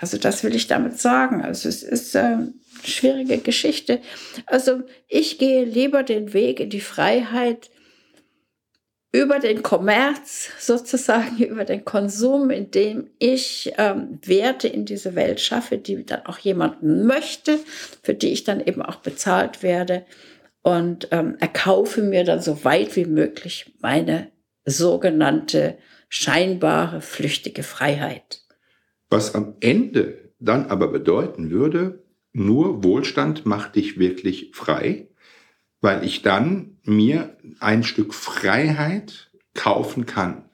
Also 0.00 0.16
das 0.16 0.42
will 0.42 0.54
ich 0.54 0.66
damit 0.66 0.98
sagen. 0.98 1.42
Also 1.42 1.68
es 1.68 1.82
ist 1.82 2.14
äh, 2.14 2.20
eine 2.20 2.54
schwierige 2.82 3.38
Geschichte. 3.38 4.00
Also 4.46 4.82
ich 5.08 5.38
gehe 5.38 5.64
lieber 5.64 6.02
den 6.02 6.32
Weg 6.32 6.58
in 6.58 6.70
die 6.70 6.80
Freiheit 6.80 7.70
über 9.12 9.40
den 9.40 9.62
Kommerz 9.62 10.50
sozusagen, 10.58 11.38
über 11.44 11.64
den 11.64 11.84
Konsum, 11.84 12.50
indem 12.50 13.10
ich 13.18 13.72
ähm, 13.76 14.18
Werte 14.24 14.68
in 14.68 14.86
diese 14.86 15.14
Welt 15.14 15.40
schaffe, 15.40 15.76
die 15.76 16.04
dann 16.06 16.24
auch 16.26 16.38
jemanden 16.38 17.04
möchte, 17.04 17.58
für 18.02 18.14
die 18.14 18.32
ich 18.32 18.44
dann 18.44 18.60
eben 18.64 18.82
auch 18.82 18.96
bezahlt 18.96 19.62
werde 19.62 20.06
und 20.62 21.08
ähm, 21.10 21.36
erkaufe 21.40 22.02
mir 22.02 22.24
dann 22.24 22.40
so 22.40 22.64
weit 22.64 22.96
wie 22.96 23.06
möglich 23.06 23.72
meine 23.80 24.30
sogenannte 24.64 25.78
scheinbare 26.08 27.00
flüchtige 27.00 27.62
Freiheit. 27.62 28.39
Was 29.10 29.34
am 29.34 29.54
Ende 29.60 30.30
dann 30.38 30.66
aber 30.66 30.88
bedeuten 30.88 31.50
würde, 31.50 32.02
nur 32.32 32.84
Wohlstand 32.84 33.44
macht 33.44 33.76
dich 33.76 33.98
wirklich 33.98 34.50
frei, 34.54 35.08
weil 35.80 36.04
ich 36.04 36.22
dann 36.22 36.78
mir 36.84 37.36
ein 37.58 37.82
Stück 37.82 38.14
Freiheit 38.14 39.30
kaufen 39.54 40.06
kann. 40.06 40.44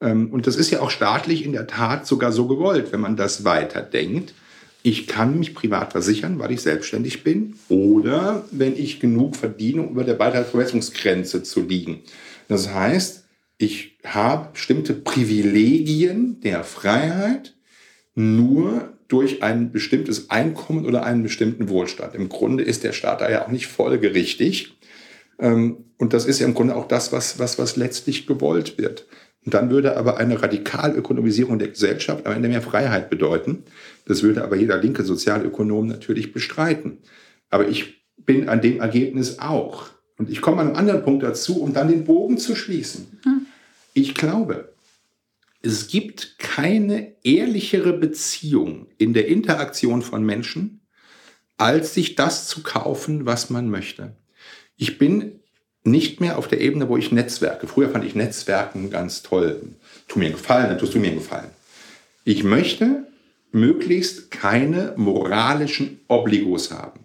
Ähm, 0.00 0.30
und 0.30 0.46
das 0.46 0.56
ist 0.56 0.70
ja 0.70 0.80
auch 0.80 0.90
staatlich 0.90 1.44
in 1.44 1.52
der 1.52 1.66
Tat 1.66 2.06
sogar 2.06 2.32
so 2.32 2.46
gewollt, 2.46 2.92
wenn 2.92 3.00
man 3.00 3.16
das 3.16 3.44
weiterdenkt. 3.44 4.34
Ich 4.82 5.06
kann 5.06 5.38
mich 5.38 5.54
privat 5.54 5.92
versichern, 5.92 6.40
weil 6.40 6.50
ich 6.50 6.60
selbstständig 6.60 7.22
bin 7.22 7.54
oder 7.68 8.44
wenn 8.50 8.76
ich 8.76 8.98
genug 8.98 9.36
verdiene, 9.36 9.82
um 9.82 9.90
über 9.90 10.02
der 10.02 10.14
Beitragsvermessungsgrenze 10.14 11.44
zu 11.44 11.62
liegen. 11.62 12.00
Das 12.48 12.74
heißt, 12.74 13.24
ich 13.58 13.98
habe 14.04 14.48
bestimmte 14.54 14.92
Privilegien 14.94 16.40
der 16.40 16.64
Freiheit, 16.64 17.54
nur 18.14 18.92
durch 19.08 19.42
ein 19.42 19.72
bestimmtes 19.72 20.30
Einkommen 20.30 20.86
oder 20.86 21.04
einen 21.04 21.22
bestimmten 21.22 21.68
Wohlstand. 21.68 22.14
Im 22.14 22.28
Grunde 22.28 22.64
ist 22.64 22.84
der 22.84 22.92
Staat 22.92 23.20
da 23.20 23.30
ja 23.30 23.44
auch 23.44 23.50
nicht 23.50 23.66
folgerichtig. 23.66 24.76
Ähm, 25.38 25.84
und 25.98 26.12
das 26.12 26.24
ist 26.24 26.38
ja 26.38 26.46
im 26.46 26.54
Grunde 26.54 26.74
auch 26.76 26.88
das, 26.88 27.12
was, 27.12 27.38
was, 27.38 27.58
was 27.58 27.76
letztlich 27.76 28.26
gewollt 28.26 28.78
wird. 28.78 29.06
Und 29.44 29.54
dann 29.54 29.70
würde 29.70 29.96
aber 29.96 30.18
eine 30.18 30.40
Radikalökonomisierung 30.40 31.58
der 31.58 31.68
Gesellschaft 31.68 32.26
am 32.26 32.32
Ende 32.32 32.48
mehr 32.48 32.62
Freiheit 32.62 33.10
bedeuten. 33.10 33.64
Das 34.06 34.22
würde 34.22 34.44
aber 34.44 34.56
jeder 34.56 34.78
linke 34.78 35.02
Sozialökonom 35.02 35.86
natürlich 35.88 36.32
bestreiten. 36.32 36.98
Aber 37.50 37.68
ich 37.68 38.06
bin 38.16 38.48
an 38.48 38.60
dem 38.60 38.80
Ergebnis 38.80 39.40
auch. 39.40 39.86
Und 40.16 40.30
ich 40.30 40.40
komme 40.40 40.60
an 40.60 40.68
einem 40.68 40.76
anderen 40.76 41.02
Punkt 41.02 41.24
dazu, 41.24 41.60
um 41.60 41.72
dann 41.72 41.88
den 41.88 42.04
Bogen 42.04 42.38
zu 42.38 42.54
schließen. 42.54 43.18
Hm. 43.24 43.46
Ich 43.94 44.14
glaube, 44.14 44.72
es 45.62 45.86
gibt 45.86 46.38
keine 46.40 47.14
ehrlichere 47.22 47.92
Beziehung 47.92 48.88
in 48.98 49.14
der 49.14 49.28
Interaktion 49.28 50.02
von 50.02 50.24
Menschen, 50.24 50.80
als 51.56 51.94
sich 51.94 52.16
das 52.16 52.48
zu 52.48 52.62
kaufen, 52.64 53.26
was 53.26 53.48
man 53.48 53.70
möchte. 53.70 54.16
Ich 54.76 54.98
bin 54.98 55.40
nicht 55.84 56.20
mehr 56.20 56.36
auf 56.38 56.48
der 56.48 56.60
Ebene, 56.60 56.88
wo 56.88 56.96
ich 56.96 57.12
netzwerke. 57.12 57.68
Früher 57.68 57.90
fand 57.90 58.04
ich 58.04 58.14
Netzwerken 58.14 58.90
ganz 58.90 59.22
toll. 59.22 59.62
Tu 60.08 60.18
mir 60.18 60.26
einen 60.26 60.34
Gefallen, 60.34 60.68
dann 60.68 60.78
tust 60.78 60.94
du 60.94 60.98
mir 60.98 61.08
einen 61.08 61.18
Gefallen. 61.18 61.50
Ich 62.24 62.42
möchte 62.42 63.06
möglichst 63.52 64.30
keine 64.30 64.94
moralischen 64.96 66.00
Obligos 66.08 66.72
haben. 66.72 67.00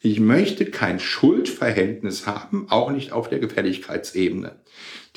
Ich 0.00 0.20
möchte 0.20 0.66
kein 0.66 1.00
Schuldverhältnis 1.00 2.26
haben, 2.26 2.66
auch 2.68 2.90
nicht 2.90 3.12
auf 3.12 3.28
der 3.28 3.38
Gefälligkeitsebene. 3.38 4.56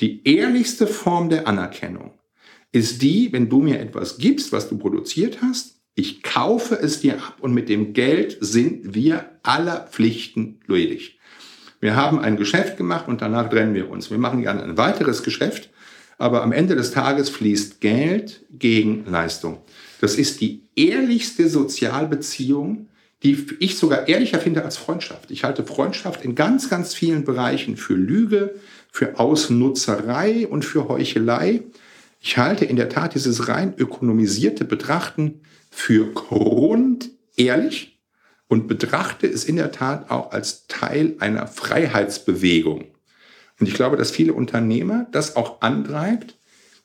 Die 0.00 0.26
ehrlichste 0.26 0.86
Form 0.86 1.28
der 1.28 1.46
Anerkennung 1.46 2.12
ist 2.72 3.02
die, 3.02 3.32
wenn 3.32 3.48
du 3.48 3.60
mir 3.60 3.80
etwas 3.80 4.18
gibst, 4.18 4.52
was 4.52 4.68
du 4.68 4.78
produziert 4.78 5.42
hast, 5.42 5.80
ich 5.94 6.22
kaufe 6.22 6.76
es 6.76 7.00
dir 7.00 7.16
ab 7.16 7.36
und 7.40 7.52
mit 7.52 7.68
dem 7.68 7.92
Geld 7.92 8.38
sind 8.40 8.94
wir 8.94 9.30
aller 9.42 9.88
Pflichten 9.90 10.60
ledig. 10.66 11.18
Wir 11.80 11.96
haben 11.96 12.18
ein 12.18 12.36
Geschäft 12.36 12.76
gemacht 12.76 13.08
und 13.08 13.22
danach 13.22 13.50
trennen 13.50 13.74
wir 13.74 13.90
uns. 13.90 14.10
Wir 14.10 14.18
machen 14.18 14.42
gerne 14.42 14.62
ein 14.62 14.76
weiteres 14.76 15.22
Geschäft, 15.22 15.70
aber 16.18 16.42
am 16.42 16.52
Ende 16.52 16.76
des 16.76 16.90
Tages 16.90 17.30
fließt 17.30 17.80
Geld 17.80 18.44
gegen 18.50 19.04
Leistung. 19.06 19.58
Das 20.00 20.16
ist 20.16 20.40
die 20.40 20.68
ehrlichste 20.76 21.48
Sozialbeziehung, 21.48 22.88
die 23.22 23.46
ich 23.58 23.76
sogar 23.76 24.08
ehrlicher 24.08 24.38
finde 24.38 24.64
als 24.64 24.76
Freundschaft. 24.76 25.30
Ich 25.30 25.44
halte 25.44 25.64
Freundschaft 25.64 26.24
in 26.24 26.34
ganz, 26.34 26.70
ganz 26.70 26.94
vielen 26.94 27.24
Bereichen 27.24 27.76
für 27.76 27.94
Lüge, 27.94 28.54
für 28.90 29.18
Ausnutzerei 29.18 30.46
und 30.46 30.64
für 30.64 30.88
Heuchelei. 30.88 31.62
Ich 32.20 32.36
halte 32.36 32.66
in 32.66 32.76
der 32.76 32.90
Tat 32.90 33.14
dieses 33.14 33.48
rein 33.48 33.74
ökonomisierte 33.76 34.64
Betrachten 34.66 35.40
für 35.70 36.12
grundehrlich 36.12 37.98
und 38.46 38.68
betrachte 38.68 39.26
es 39.26 39.44
in 39.44 39.56
der 39.56 39.72
Tat 39.72 40.10
auch 40.10 40.32
als 40.32 40.66
Teil 40.66 41.16
einer 41.20 41.46
Freiheitsbewegung. 41.46 42.84
Und 43.58 43.68
ich 43.68 43.74
glaube, 43.74 43.96
dass 43.96 44.10
viele 44.10 44.34
Unternehmer 44.34 45.06
das 45.12 45.36
auch 45.36 45.62
antreibt, 45.62 46.36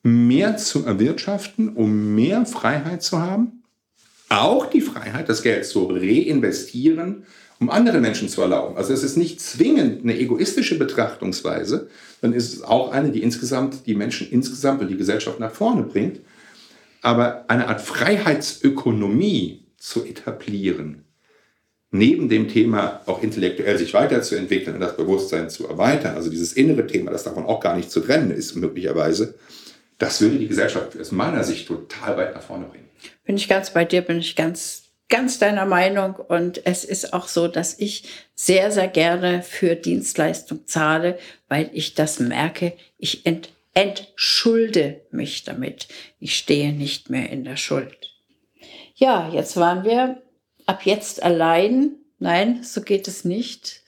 mehr 0.03 0.55
zu 0.57 0.85
erwirtschaften, 0.85 1.69
um 1.69 2.15
mehr 2.15 2.45
Freiheit 2.45 3.03
zu 3.03 3.19
haben. 3.19 3.63
Auch 4.29 4.67
die 4.67 4.81
Freiheit, 4.81 5.27
das 5.27 5.41
Geld 5.41 5.65
zu 5.65 5.87
reinvestieren, 5.87 7.25
um 7.59 7.69
andere 7.69 7.99
Menschen 7.99 8.29
zu 8.29 8.41
erlauben. 8.41 8.77
Also 8.77 8.93
es 8.93 9.03
ist 9.03 9.17
nicht 9.17 9.41
zwingend 9.41 10.03
eine 10.03 10.17
egoistische 10.17 10.77
Betrachtungsweise, 10.77 11.89
dann 12.25 12.33
ist 12.33 12.55
es 12.55 12.63
auch 12.63 12.91
eine, 12.91 13.11
die 13.11 13.21
insgesamt 13.21 13.85
die 13.85 13.93
Menschen 13.93 14.27
insgesamt 14.29 14.81
und 14.81 14.87
die 14.87 14.97
Gesellschaft 14.97 15.39
nach 15.39 15.51
vorne 15.51 15.83
bringt. 15.83 16.21
Aber 17.03 17.45
eine 17.47 17.67
Art 17.67 17.81
Freiheitsökonomie 17.81 19.67
zu 19.77 20.03
etablieren, 20.03 21.03
neben 21.91 22.27
dem 22.27 22.47
Thema 22.47 23.01
auch 23.05 23.21
intellektuell 23.21 23.77
sich 23.77 23.93
weiterzuentwickeln 23.93 24.75
und 24.75 24.81
das 24.81 24.97
Bewusstsein 24.97 25.51
zu 25.51 25.67
erweitern, 25.67 26.15
also 26.15 26.31
dieses 26.31 26.53
innere 26.53 26.87
Thema, 26.87 27.11
das 27.11 27.23
davon 27.23 27.45
auch 27.45 27.59
gar 27.59 27.75
nicht 27.77 27.91
zu 27.91 27.99
trennen 27.99 28.31
ist, 28.31 28.55
möglicherweise, 28.55 29.35
das 29.99 30.19
würde 30.19 30.39
die 30.39 30.47
Gesellschaft 30.47 30.99
aus 30.99 31.11
meiner 31.11 31.43
Sicht 31.43 31.67
total 31.67 32.17
weit 32.17 32.33
nach 32.33 32.41
vorne 32.41 32.65
bringen. 32.65 32.89
Bin 33.23 33.35
ich 33.35 33.47
ganz 33.47 33.71
bei 33.71 33.85
dir, 33.85 34.01
bin 34.01 34.17
ich 34.17 34.35
ganz, 34.35 34.84
ganz 35.09 35.39
deiner 35.39 35.65
Meinung. 35.65 36.15
Und 36.15 36.65
es 36.65 36.83
ist 36.83 37.13
auch 37.13 37.27
so, 37.27 37.47
dass 37.47 37.77
ich 37.79 38.03
sehr, 38.35 38.71
sehr 38.71 38.87
gerne 38.87 39.41
für 39.43 39.75
Dienstleistung 39.75 40.65
zahle, 40.65 41.17
weil 41.47 41.69
ich 41.73 41.95
das 41.95 42.19
merke. 42.19 42.73
Ich 42.97 43.25
ent, 43.25 43.49
entschulde 43.73 45.01
mich 45.11 45.43
damit. 45.43 45.87
Ich 46.19 46.35
stehe 46.37 46.73
nicht 46.73 47.09
mehr 47.09 47.29
in 47.29 47.43
der 47.43 47.57
Schuld. 47.57 48.13
Ja, 48.95 49.29
jetzt 49.33 49.57
waren 49.57 49.83
wir 49.83 50.21
ab 50.65 50.85
jetzt 50.85 51.21
allein. 51.21 51.91
Nein, 52.19 52.63
so 52.63 52.81
geht 52.81 53.07
es 53.07 53.25
nicht 53.25 53.81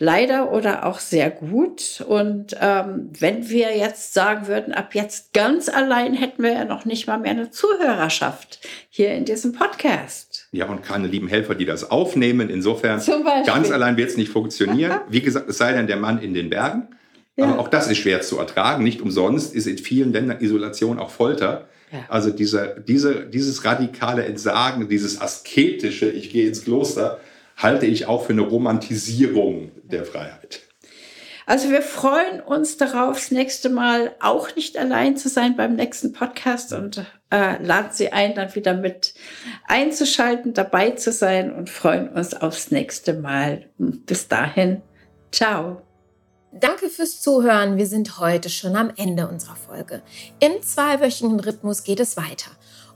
leider 0.00 0.50
oder 0.52 0.86
auch 0.86 0.98
sehr 0.98 1.30
gut. 1.30 2.02
Und 2.08 2.56
ähm, 2.60 3.10
wenn 3.18 3.48
wir 3.48 3.76
jetzt 3.76 4.14
sagen 4.14 4.48
würden, 4.48 4.72
ab 4.72 4.94
jetzt 4.94 5.32
ganz 5.32 5.68
allein, 5.68 6.14
hätten 6.14 6.42
wir 6.42 6.52
ja 6.52 6.64
noch 6.64 6.84
nicht 6.84 7.06
mal 7.06 7.18
mehr 7.18 7.32
eine 7.32 7.50
Zuhörerschaft 7.50 8.66
hier 8.88 9.12
in 9.12 9.24
diesem 9.24 9.52
Podcast. 9.52 10.48
Ja, 10.52 10.66
und 10.66 10.82
keine 10.82 11.06
lieben 11.06 11.28
Helfer, 11.28 11.54
die 11.54 11.66
das 11.66 11.90
aufnehmen. 11.90 12.50
Insofern, 12.50 13.00
ganz 13.46 13.70
allein 13.70 13.96
wird 13.96 14.10
es 14.10 14.16
nicht 14.16 14.32
funktionieren. 14.32 15.00
Wie 15.08 15.20
gesagt, 15.20 15.48
es 15.48 15.58
sei 15.58 15.72
denn 15.72 15.86
der 15.86 15.98
Mann 15.98 16.20
in 16.20 16.34
den 16.34 16.50
Bergen. 16.50 16.88
Ja. 17.36 17.44
Aber 17.44 17.58
auch 17.60 17.68
das 17.68 17.88
ist 17.88 17.98
schwer 17.98 18.22
zu 18.22 18.38
ertragen. 18.38 18.82
Nicht 18.82 19.02
umsonst 19.02 19.54
ist 19.54 19.66
in 19.66 19.78
vielen 19.78 20.12
Ländern 20.12 20.40
Isolation 20.40 20.98
auch 20.98 21.10
Folter. 21.10 21.68
Ja. 21.92 22.04
Also 22.08 22.30
diese, 22.30 22.82
diese, 22.86 23.26
dieses 23.26 23.64
radikale 23.64 24.24
Entsagen, 24.24 24.88
dieses 24.88 25.20
asketische, 25.20 26.10
ich 26.10 26.30
gehe 26.30 26.48
ins 26.48 26.64
Kloster, 26.64 27.20
halte 27.56 27.86
ich 27.86 28.06
auch 28.06 28.24
für 28.24 28.32
eine 28.32 28.42
Romantisierung 28.42 29.70
der 29.92 30.04
Freiheit. 30.04 30.60
Also 31.46 31.70
wir 31.70 31.82
freuen 31.82 32.40
uns 32.40 32.76
darauf, 32.76 33.16
das 33.16 33.30
nächste 33.32 33.70
Mal 33.70 34.14
auch 34.20 34.54
nicht 34.54 34.78
allein 34.78 35.16
zu 35.16 35.28
sein 35.28 35.56
beim 35.56 35.74
nächsten 35.74 36.12
Podcast 36.12 36.72
und 36.72 37.04
äh, 37.30 37.60
laden 37.60 37.90
Sie 37.90 38.12
ein, 38.12 38.36
dann 38.36 38.54
wieder 38.54 38.74
mit 38.74 39.14
einzuschalten, 39.66 40.54
dabei 40.54 40.92
zu 40.92 41.10
sein 41.10 41.52
und 41.52 41.68
freuen 41.68 42.08
uns 42.10 42.34
aufs 42.34 42.70
nächste 42.70 43.14
Mal. 43.14 43.68
Bis 43.78 44.28
dahin, 44.28 44.82
ciao. 45.32 45.82
Danke 46.52 46.88
fürs 46.88 47.20
Zuhören. 47.20 47.76
Wir 47.76 47.86
sind 47.86 48.18
heute 48.20 48.48
schon 48.48 48.76
am 48.76 48.92
Ende 48.96 49.26
unserer 49.26 49.56
Folge. 49.56 50.02
Im 50.40 50.62
zweiwöchigen 50.62 51.40
Rhythmus 51.40 51.84
geht 51.84 52.00
es 52.00 52.16
weiter. 52.16 52.50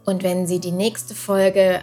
Und 0.05 0.23
wenn 0.23 0.47
Sie 0.47 0.61
die 0.61 0.73
nächste 0.73 1.15
Folge 1.15 1.83